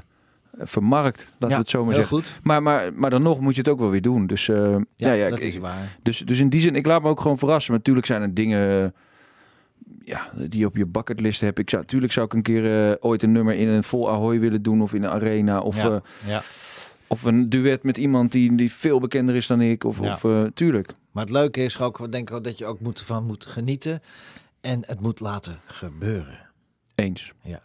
vermarkt, 0.59 1.27
laten 1.38 1.47
we 1.55 1.61
het 1.61 1.69
zo 1.69 1.86
maar 1.86 1.95
zeggen. 1.95 2.17
goed. 2.17 2.39
Maar, 2.43 2.63
maar, 2.63 2.93
maar 2.93 3.09
dan 3.09 3.21
nog 3.21 3.39
moet 3.39 3.55
je 3.55 3.61
het 3.61 3.69
ook 3.69 3.80
wel 3.80 3.89
weer 3.89 4.01
doen. 4.01 4.27
Dus 4.27 4.49
eh, 4.49 4.57
ja, 4.71 4.80
Ja, 4.95 5.11
ja, 5.11 5.30
dat 5.30 5.38
ik- 5.39 5.43
is 5.45 5.57
waar. 5.57 5.97
Dus, 6.03 6.19
dus 6.19 6.39
in 6.39 6.49
die 6.49 6.61
zin, 6.61 6.75
ik 6.75 6.86
laat 6.86 7.01
me 7.01 7.09
ook 7.09 7.21
gewoon 7.21 7.38
verrassen. 7.38 7.69
Maar 7.71 7.80
natuurlijk 7.80 8.05
zijn 8.07 8.21
er 8.21 8.34
dingen 8.34 8.93
ja, 10.04 10.32
die 10.36 10.60
je 10.60 10.66
op 10.66 10.76
je 10.76 10.86
bucketlist 10.86 11.42
hebt. 11.42 11.60
Ik 11.60 11.70
zou, 11.70 11.82
natuurlijk 11.82 12.12
zou 12.12 12.26
ik 12.26 12.34
een 12.34 12.42
keer 12.42 12.90
eh, 12.90 12.96
ooit 13.00 13.24
een 13.24 13.32
nummer 13.32 13.54
in 13.56 13.68
een 13.68 13.84
vol 13.84 14.10
Ahoy 14.10 14.40
willen 14.40 14.62
doen. 14.62 14.82
Of 14.82 14.94
in 14.94 15.04
een 15.04 15.10
arena. 15.10 15.60
Of, 15.60 15.76
Ja, 15.76 15.92
eh, 15.92 16.30
ja. 16.30 16.42
of 17.08 17.24
een 17.24 17.50
duet 17.50 17.84
met 17.84 17.98
iemand 17.98 18.32
die, 18.32 18.56
die 18.56 18.74
veel 18.74 19.00
bekender 19.00 19.36
is 19.36 19.48
dan 19.48 19.62
ik. 19.62 19.84
Of, 19.84 20.02
Ja. 20.02 20.14
of 20.14 20.24
eh, 20.24 20.44
tuurlijk. 20.54 20.92
Maar 21.12 21.24
het 21.24 21.34
leuke 21.34 21.64
is 21.64 21.80
ook, 21.80 22.12
denk 22.12 22.30
ik, 22.30 22.36
ook 22.36 22.44
dat 22.44 22.58
je 22.58 22.66
ook 22.66 22.80
moet, 22.80 23.02
van 23.02 23.26
moet 23.26 23.46
genieten. 23.46 24.02
En 24.62 24.84
het 24.86 25.00
moet 25.00 25.20
laten 25.20 25.60
gebeuren. 25.66 26.40
Eens. 26.96 27.34
Ja, 27.42 27.62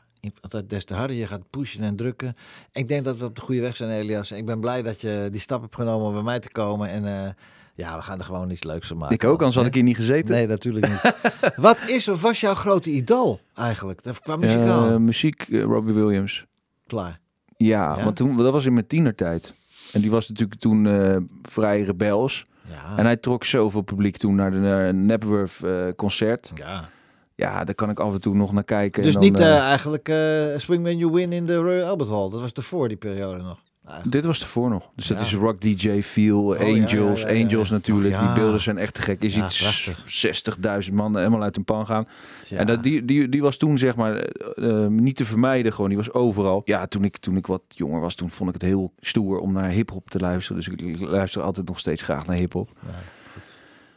want 0.48 0.70
des 0.70 0.84
te 0.84 0.94
harder 0.94 1.16
je 1.16 1.26
gaat 1.26 1.50
pushen 1.50 1.82
en 1.82 1.96
drukken. 1.96 2.36
Ik 2.72 2.88
denk 2.88 3.04
dat 3.04 3.18
we 3.18 3.24
op 3.24 3.34
de 3.34 3.40
goede 3.40 3.60
weg 3.60 3.76
zijn, 3.76 3.90
Elias. 3.90 4.32
Ik 4.32 4.44
ben 4.46 4.60
blij 4.60 4.82
dat 4.82 5.00
je 5.00 5.28
die 5.30 5.40
stap 5.40 5.60
hebt 5.60 5.74
genomen 5.74 6.06
om 6.06 6.12
bij 6.12 6.22
mij 6.22 6.38
te 6.38 6.50
komen. 6.50 6.88
En 6.88 7.06
eh, 7.24 7.30
ja, 7.74 7.96
we 7.96 8.02
gaan 8.02 8.18
er 8.18 8.24
gewoon 8.24 8.50
iets 8.50 8.62
leuks 8.64 8.88
van 8.88 8.96
maken. 8.96 9.14
ik 9.14 9.24
ook, 9.24 9.38
anders 9.38 9.54
had 9.54 9.66
ik 9.66 9.74
hier 9.74 9.82
niet 9.82 9.96
gezeten. 9.96 10.30
Nee, 10.34 10.46
natuurlijk 10.46 10.88
niet. 10.88 11.14
Wat 11.56 11.82
is 11.88 12.08
of 12.08 12.22
was 12.22 12.40
jouw 12.40 12.54
grote 12.54 12.90
idool 12.90 13.40
eigenlijk? 13.54 14.02
Dat- 14.02 14.20
Qua 14.20 14.36
muzikaal? 14.36 14.90
Eh, 14.90 14.96
muziek, 14.96 15.42
eh, 15.50 15.62
Robbie 15.62 15.94
Williams. 15.94 16.44
Klaar. 16.86 17.20
Ja, 17.56 17.96
Ja? 17.96 18.04
want 18.04 18.16
toen, 18.16 18.36
dat 18.36 18.52
was 18.52 18.64
in 18.64 18.72
mijn 18.72 18.86
tienertijd. 18.86 19.52
En 19.92 20.00
die 20.00 20.10
was 20.10 20.28
natuurlijk 20.28 20.60
toen 20.60 20.86
eh, 20.86 21.16
vrij 21.42 21.82
rebels. 21.82 22.44
Ja. 22.68 22.96
En 22.96 23.04
hij 23.04 23.16
trok 23.16 23.44
zoveel 23.44 23.82
publiek 23.82 24.16
toen 24.16 24.34
naar 24.34 24.50
de 24.50 24.90
Napworth 24.94 25.52
eh, 25.64 25.86
concert. 25.96 26.50
ja. 26.54 26.88
Ja, 27.36 27.64
daar 27.64 27.74
kan 27.74 27.90
ik 27.90 28.00
af 28.00 28.12
en 28.12 28.20
toe 28.20 28.34
nog 28.34 28.52
naar 28.52 28.64
kijken. 28.64 29.02
Dus 29.02 29.14
en 29.14 29.20
dan, 29.20 29.30
niet 29.30 29.40
eh, 29.40 29.56
eh, 29.56 29.62
eigenlijk 29.62 30.08
eh 30.08 30.58
Swing 30.58 30.82
When 30.82 30.98
You 30.98 31.12
Win 31.12 31.32
in 31.32 31.46
de 31.46 31.56
Royal 31.56 31.88
Albert 31.88 32.10
Hall. 32.10 32.30
Dat 32.30 32.40
was 32.40 32.52
ervoor 32.52 32.88
die 32.88 32.96
periode 32.96 33.42
nog. 33.42 33.58
Eigenlijk. 33.84 34.12
Dit 34.12 34.24
was 34.24 34.40
ervoor 34.40 34.68
nog. 34.68 34.90
Dus 34.94 35.06
dat 35.06 35.20
is 35.20 35.34
Rock 35.34 35.60
DJ 35.60 36.00
Feel, 36.02 36.54
ja, 36.54 36.60
Angels. 36.60 37.20
ja, 37.20 37.28
ja. 37.28 37.44
Angels 37.44 37.70
natuurlijk. 37.70 38.14
Oh. 38.14 38.20
Die 38.20 38.42
beelden 38.42 38.60
zijn 38.60 38.78
echt 38.78 38.94
te 38.94 39.00
gek. 39.02 39.22
Is 39.22 39.36
iets 39.36 39.58
prachtig. 39.58 40.86
60.000 40.88 40.92
man 40.92 41.16
helemaal 41.16 41.42
uit 41.42 41.56
een 41.56 41.64
pan 41.64 41.86
gaan. 41.86 42.06
En 42.50 42.66
dat, 42.66 42.82
die, 42.82 43.04
die, 43.04 43.28
die 43.28 43.42
was 43.42 43.56
toen 43.56 43.78
zeg 43.78 43.96
maar 43.96 44.16
eh, 44.16 44.84
eh, 44.84 44.90
niet 44.90 45.16
te 45.16 45.24
vermijden 45.24 45.72
gewoon. 45.72 45.88
Die 45.88 45.98
was 45.98 46.12
overal. 46.12 46.62
Ja, 46.64 46.86
toen 46.86 47.04
ik, 47.04 47.16
toen 47.16 47.36
ik 47.36 47.46
wat 47.46 47.62
jonger 47.68 48.00
was, 48.00 48.14
toen 48.14 48.30
vond 48.30 48.48
ik 48.48 48.54
het 48.54 48.70
heel 48.70 48.92
stoer 49.00 49.38
om 49.38 49.52
naar 49.52 49.70
hip-hop 49.70 50.10
te 50.10 50.18
luisteren. 50.18 50.62
Dus 50.62 50.68
ik 50.68 51.00
luister 51.00 51.42
altijd 51.42 51.66
nog 51.68 51.78
steeds 51.78 52.02
graag 52.02 52.26
naar 52.26 52.36
hip-hop. 52.36 52.70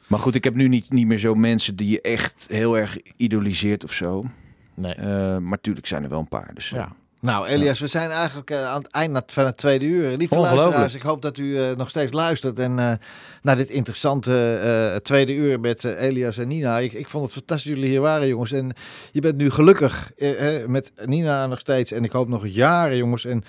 Maar 0.07 0.19
goed, 0.19 0.35
ik 0.35 0.43
heb 0.43 0.55
nu 0.55 0.67
niet, 0.67 0.91
niet 0.91 1.07
meer 1.07 1.17
zo 1.19 1.35
mensen 1.35 1.75
die 1.75 1.89
je 1.89 2.01
echt 2.01 2.45
heel 2.49 2.77
erg 2.77 2.97
idoliseert 3.17 3.83
of 3.83 3.91
zo. 3.93 4.25
Nee. 4.73 4.93
Eh, 4.93 5.37
maar 5.37 5.61
tuurlijk 5.61 5.87
zijn 5.87 6.03
er 6.03 6.09
wel 6.09 6.19
een 6.19 6.27
paar. 6.27 6.51
Dus, 6.53 6.69
Ja. 6.69 6.91
Nou, 7.19 7.47
Elias, 7.47 7.79
we 7.79 7.87
zijn 7.87 8.09
eigenlijk 8.09 8.49
eh, 8.49 8.65
aan 8.65 8.81
het 8.81 8.91
eind 8.91 9.23
van 9.27 9.45
het 9.45 9.57
tweede 9.57 9.85
uur. 9.85 10.17
Lieve 10.17 10.35
luisteraars, 10.37 10.93
ik 10.93 11.01
hoop 11.01 11.21
dat 11.21 11.37
u 11.37 11.59
eh, 11.59 11.75
nog 11.75 11.89
steeds 11.89 12.11
luistert. 12.11 12.59
En 12.59 12.79
eh, 12.79 12.91
naar 13.41 13.55
dit 13.55 13.69
interessante 13.69 14.99
tweede 15.03 15.33
uur 15.33 15.59
met 15.59 15.83
Elias 15.83 16.37
en 16.37 16.47
Nina. 16.47 16.77
Ik, 16.77 16.93
ik 16.93 17.09
vond 17.09 17.23
het 17.23 17.33
fantastisch 17.33 17.69
dat 17.69 17.75
jullie 17.79 17.89
hier 17.91 18.01
waren, 18.01 18.27
jongens. 18.27 18.51
En 18.51 18.73
je 19.11 19.21
bent 19.21 19.37
nu 19.37 19.49
gelukkig 19.49 20.11
met 20.67 20.91
Nina 21.05 21.47
nog 21.47 21.59
steeds. 21.59 21.91
En 21.91 22.03
ik 22.03 22.11
hoop 22.11 22.27
nog 22.27 22.47
jaren, 22.47 22.97
jongens. 22.97 23.25
En 23.25 23.43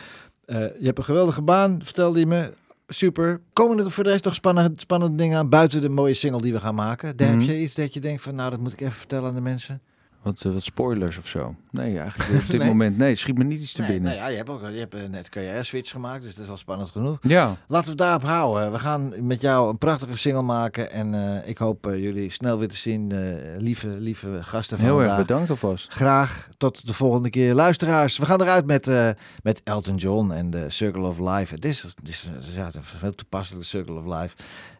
je 0.46 0.80
hebt 0.80 0.98
een 0.98 1.04
geweldige 1.04 1.42
baan, 1.42 1.80
vertelde 1.84 2.18
je 2.18 2.26
me. 2.26 2.52
Super. 2.86 3.40
Komen 3.52 3.78
er 3.78 3.90
voor 3.90 4.04
de 4.04 4.10
rest 4.10 4.24
nog 4.24 4.34
spannende, 4.34 4.72
spannende 4.76 5.16
dingen 5.16 5.38
aan 5.38 5.48
buiten 5.48 5.80
de 5.80 5.88
mooie 5.88 6.14
single 6.14 6.42
die 6.42 6.52
we 6.52 6.60
gaan 6.60 6.74
maken? 6.74 7.16
Daar 7.16 7.28
Mhm. 7.28 7.38
Heb 7.38 7.48
je 7.48 7.60
iets 7.60 7.74
dat 7.74 7.94
je 7.94 8.00
denkt 8.00 8.22
van, 8.22 8.34
nou, 8.34 8.50
dat 8.50 8.60
moet 8.60 8.72
ik 8.72 8.80
even 8.80 8.92
vertellen 8.92 9.28
aan 9.28 9.34
de 9.34 9.40
mensen? 9.40 9.80
Wat, 10.22 10.42
eh, 10.44 10.52
wat 10.52 10.62
spoilers 10.62 11.18
of 11.18 11.26
zo. 11.26 11.54
Nee, 11.70 11.98
eigenlijk 11.98 12.30
op 12.42 12.50
dit 12.50 12.58
Nee. 12.60 12.68
moment. 12.68 12.98
Nee, 12.98 13.14
schiet 13.14 13.38
me 13.38 13.44
niet 13.44 13.60
iets 13.60 13.72
te 13.72 13.80
Nee, 13.80 13.90
binnen. 13.90 14.10
nou 14.10 14.22
ja, 14.22 14.28
je 14.28 14.36
hebt, 14.36 14.48
ook, 14.50 14.60
je 14.60 14.78
hebt 14.78 14.94
eh, 14.94 15.00
net 15.10 15.28
carrière-switch 15.28 15.90
gemaakt, 15.90 16.22
dus 16.22 16.34
dat 16.34 16.44
is 16.44 16.50
al 16.50 16.56
spannend 16.56 16.90
genoeg. 16.90 17.18
Ja, 17.22 17.56
Laten 17.66 17.84
we 17.84 17.90
het 17.90 17.98
daarop 17.98 18.22
houden. 18.24 18.72
We 18.72 18.78
gaan 18.78 19.26
met 19.26 19.40
jou 19.40 19.68
een 19.70 19.78
prachtige 19.78 20.16
single 20.16 20.42
maken. 20.42 20.90
En 20.90 21.14
eh, 21.42 21.48
ik 21.48 21.58
hoop 21.58 21.84
jullie 21.90 22.30
snel 22.30 22.58
weer 22.58 22.68
te 22.68 22.76
zien. 22.76 23.12
eh, 23.12 23.60
lieve, 23.60 23.88
lieve 23.88 24.38
gasten 24.42 24.76
van 24.78 24.86
heel 24.86 25.02
erg 25.02 25.16
bedankt 25.16 25.50
alvast. 25.50 25.86
Graag 25.92 26.48
tot 26.56 26.86
de 26.86 26.92
volgende 26.92 27.30
keer. 27.30 27.54
Luisteraars, 27.54 28.18
we 28.18 28.26
gaan 28.26 28.40
eruit 28.42 28.66
met, 28.66 28.86
eh, 28.86 29.10
met 29.42 29.60
Elton 29.64 29.96
John 29.96 30.30
en 30.30 30.50
de 30.50 30.70
Circle 30.70 31.02
of 31.06 31.18
Life. 31.18 31.54
Het 31.54 31.64
is, 31.64 31.82
het 31.82 31.94
is 32.08 32.28
ja, 32.54 32.70
heel 33.00 33.14
toepasselijk, 33.14 33.62
de 33.62 33.68
Circle 33.68 33.94
of 33.94 34.20
Life. 34.20 34.36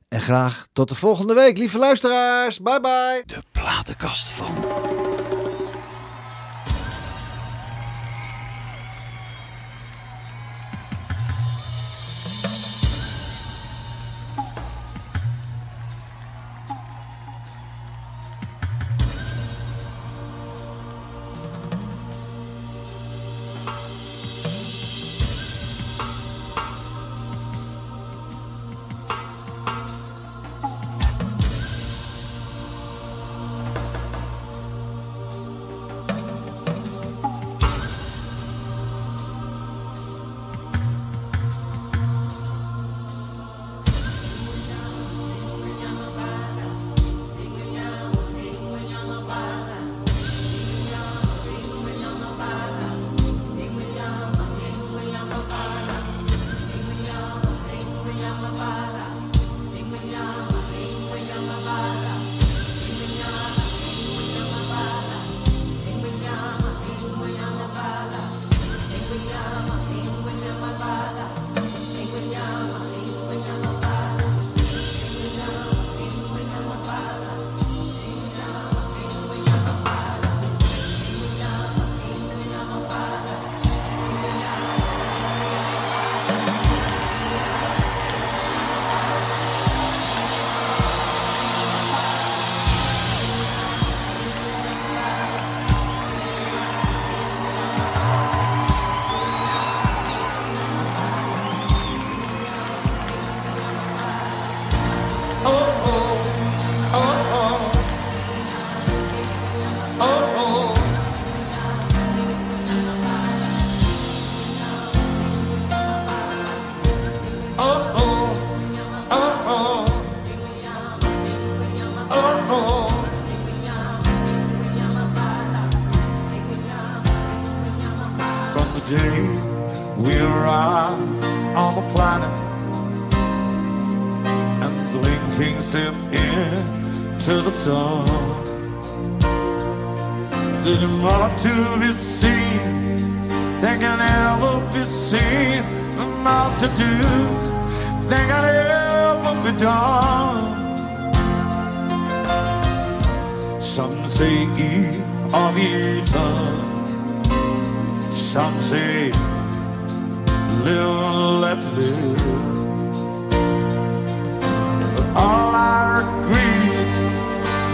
En 0.08 0.20
graag 0.20 0.66
tot 0.72 0.88
de 0.88 0.94
volgende 0.94 1.34
week, 1.34 1.58
lieve 1.58 1.78
luisteraars. 1.78 2.60
Bye 2.60 2.80
bye. 2.80 3.22
De 3.26 3.42
platenkast 3.52 4.28
van. 4.28 4.54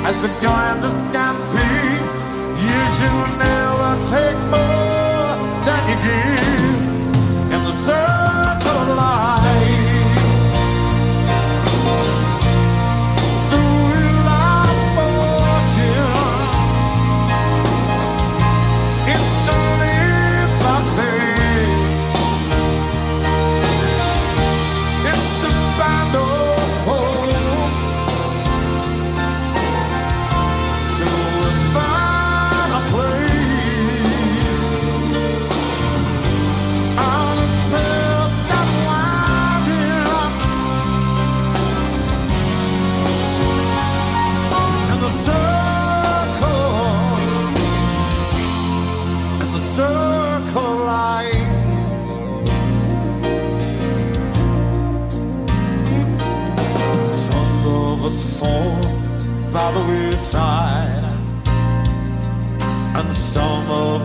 as 0.08 0.16
the 0.22 0.28
guy 0.44 0.74
in 0.74 0.80
the 0.80 0.92
stampede. 1.08 2.04
You 2.64 2.80
should 2.96 3.38
never 3.38 3.92
take 4.12 4.40
my. 4.50 4.63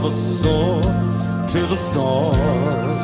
never 0.01 0.13
soar 0.13 0.81
to 0.81 1.59
the 1.71 1.75
stars. 1.75 3.01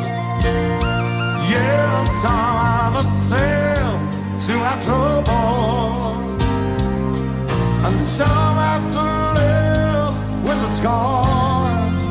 Yeah, 1.52 2.02
I've 2.02 3.06
sailed 3.30 4.12
of 4.32 4.46
to 4.48 4.54
our 4.70 4.80
troubles, 4.82 6.40
and 7.86 8.02
some 8.02 8.56
have 8.68 8.88
to 8.94 9.06
live 9.40 10.16
with 10.44 10.60
the 10.64 10.72
scars. 10.80 12.02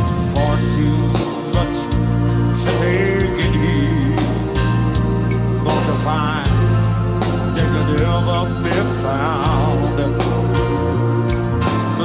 It's 0.00 0.20
far 0.32 0.56
too 0.76 1.02
much 1.56 1.78
to 2.62 2.70
take 2.80 3.38
in 3.44 3.52
here, 3.62 4.16
but 5.64 5.80
to 5.88 5.94
find 6.06 6.52
they 7.54 7.66
could 7.72 7.90
never 8.00 8.40
be 8.62 8.74
found. 9.02 10.41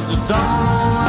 It's 0.09 0.31
all 0.31 1.06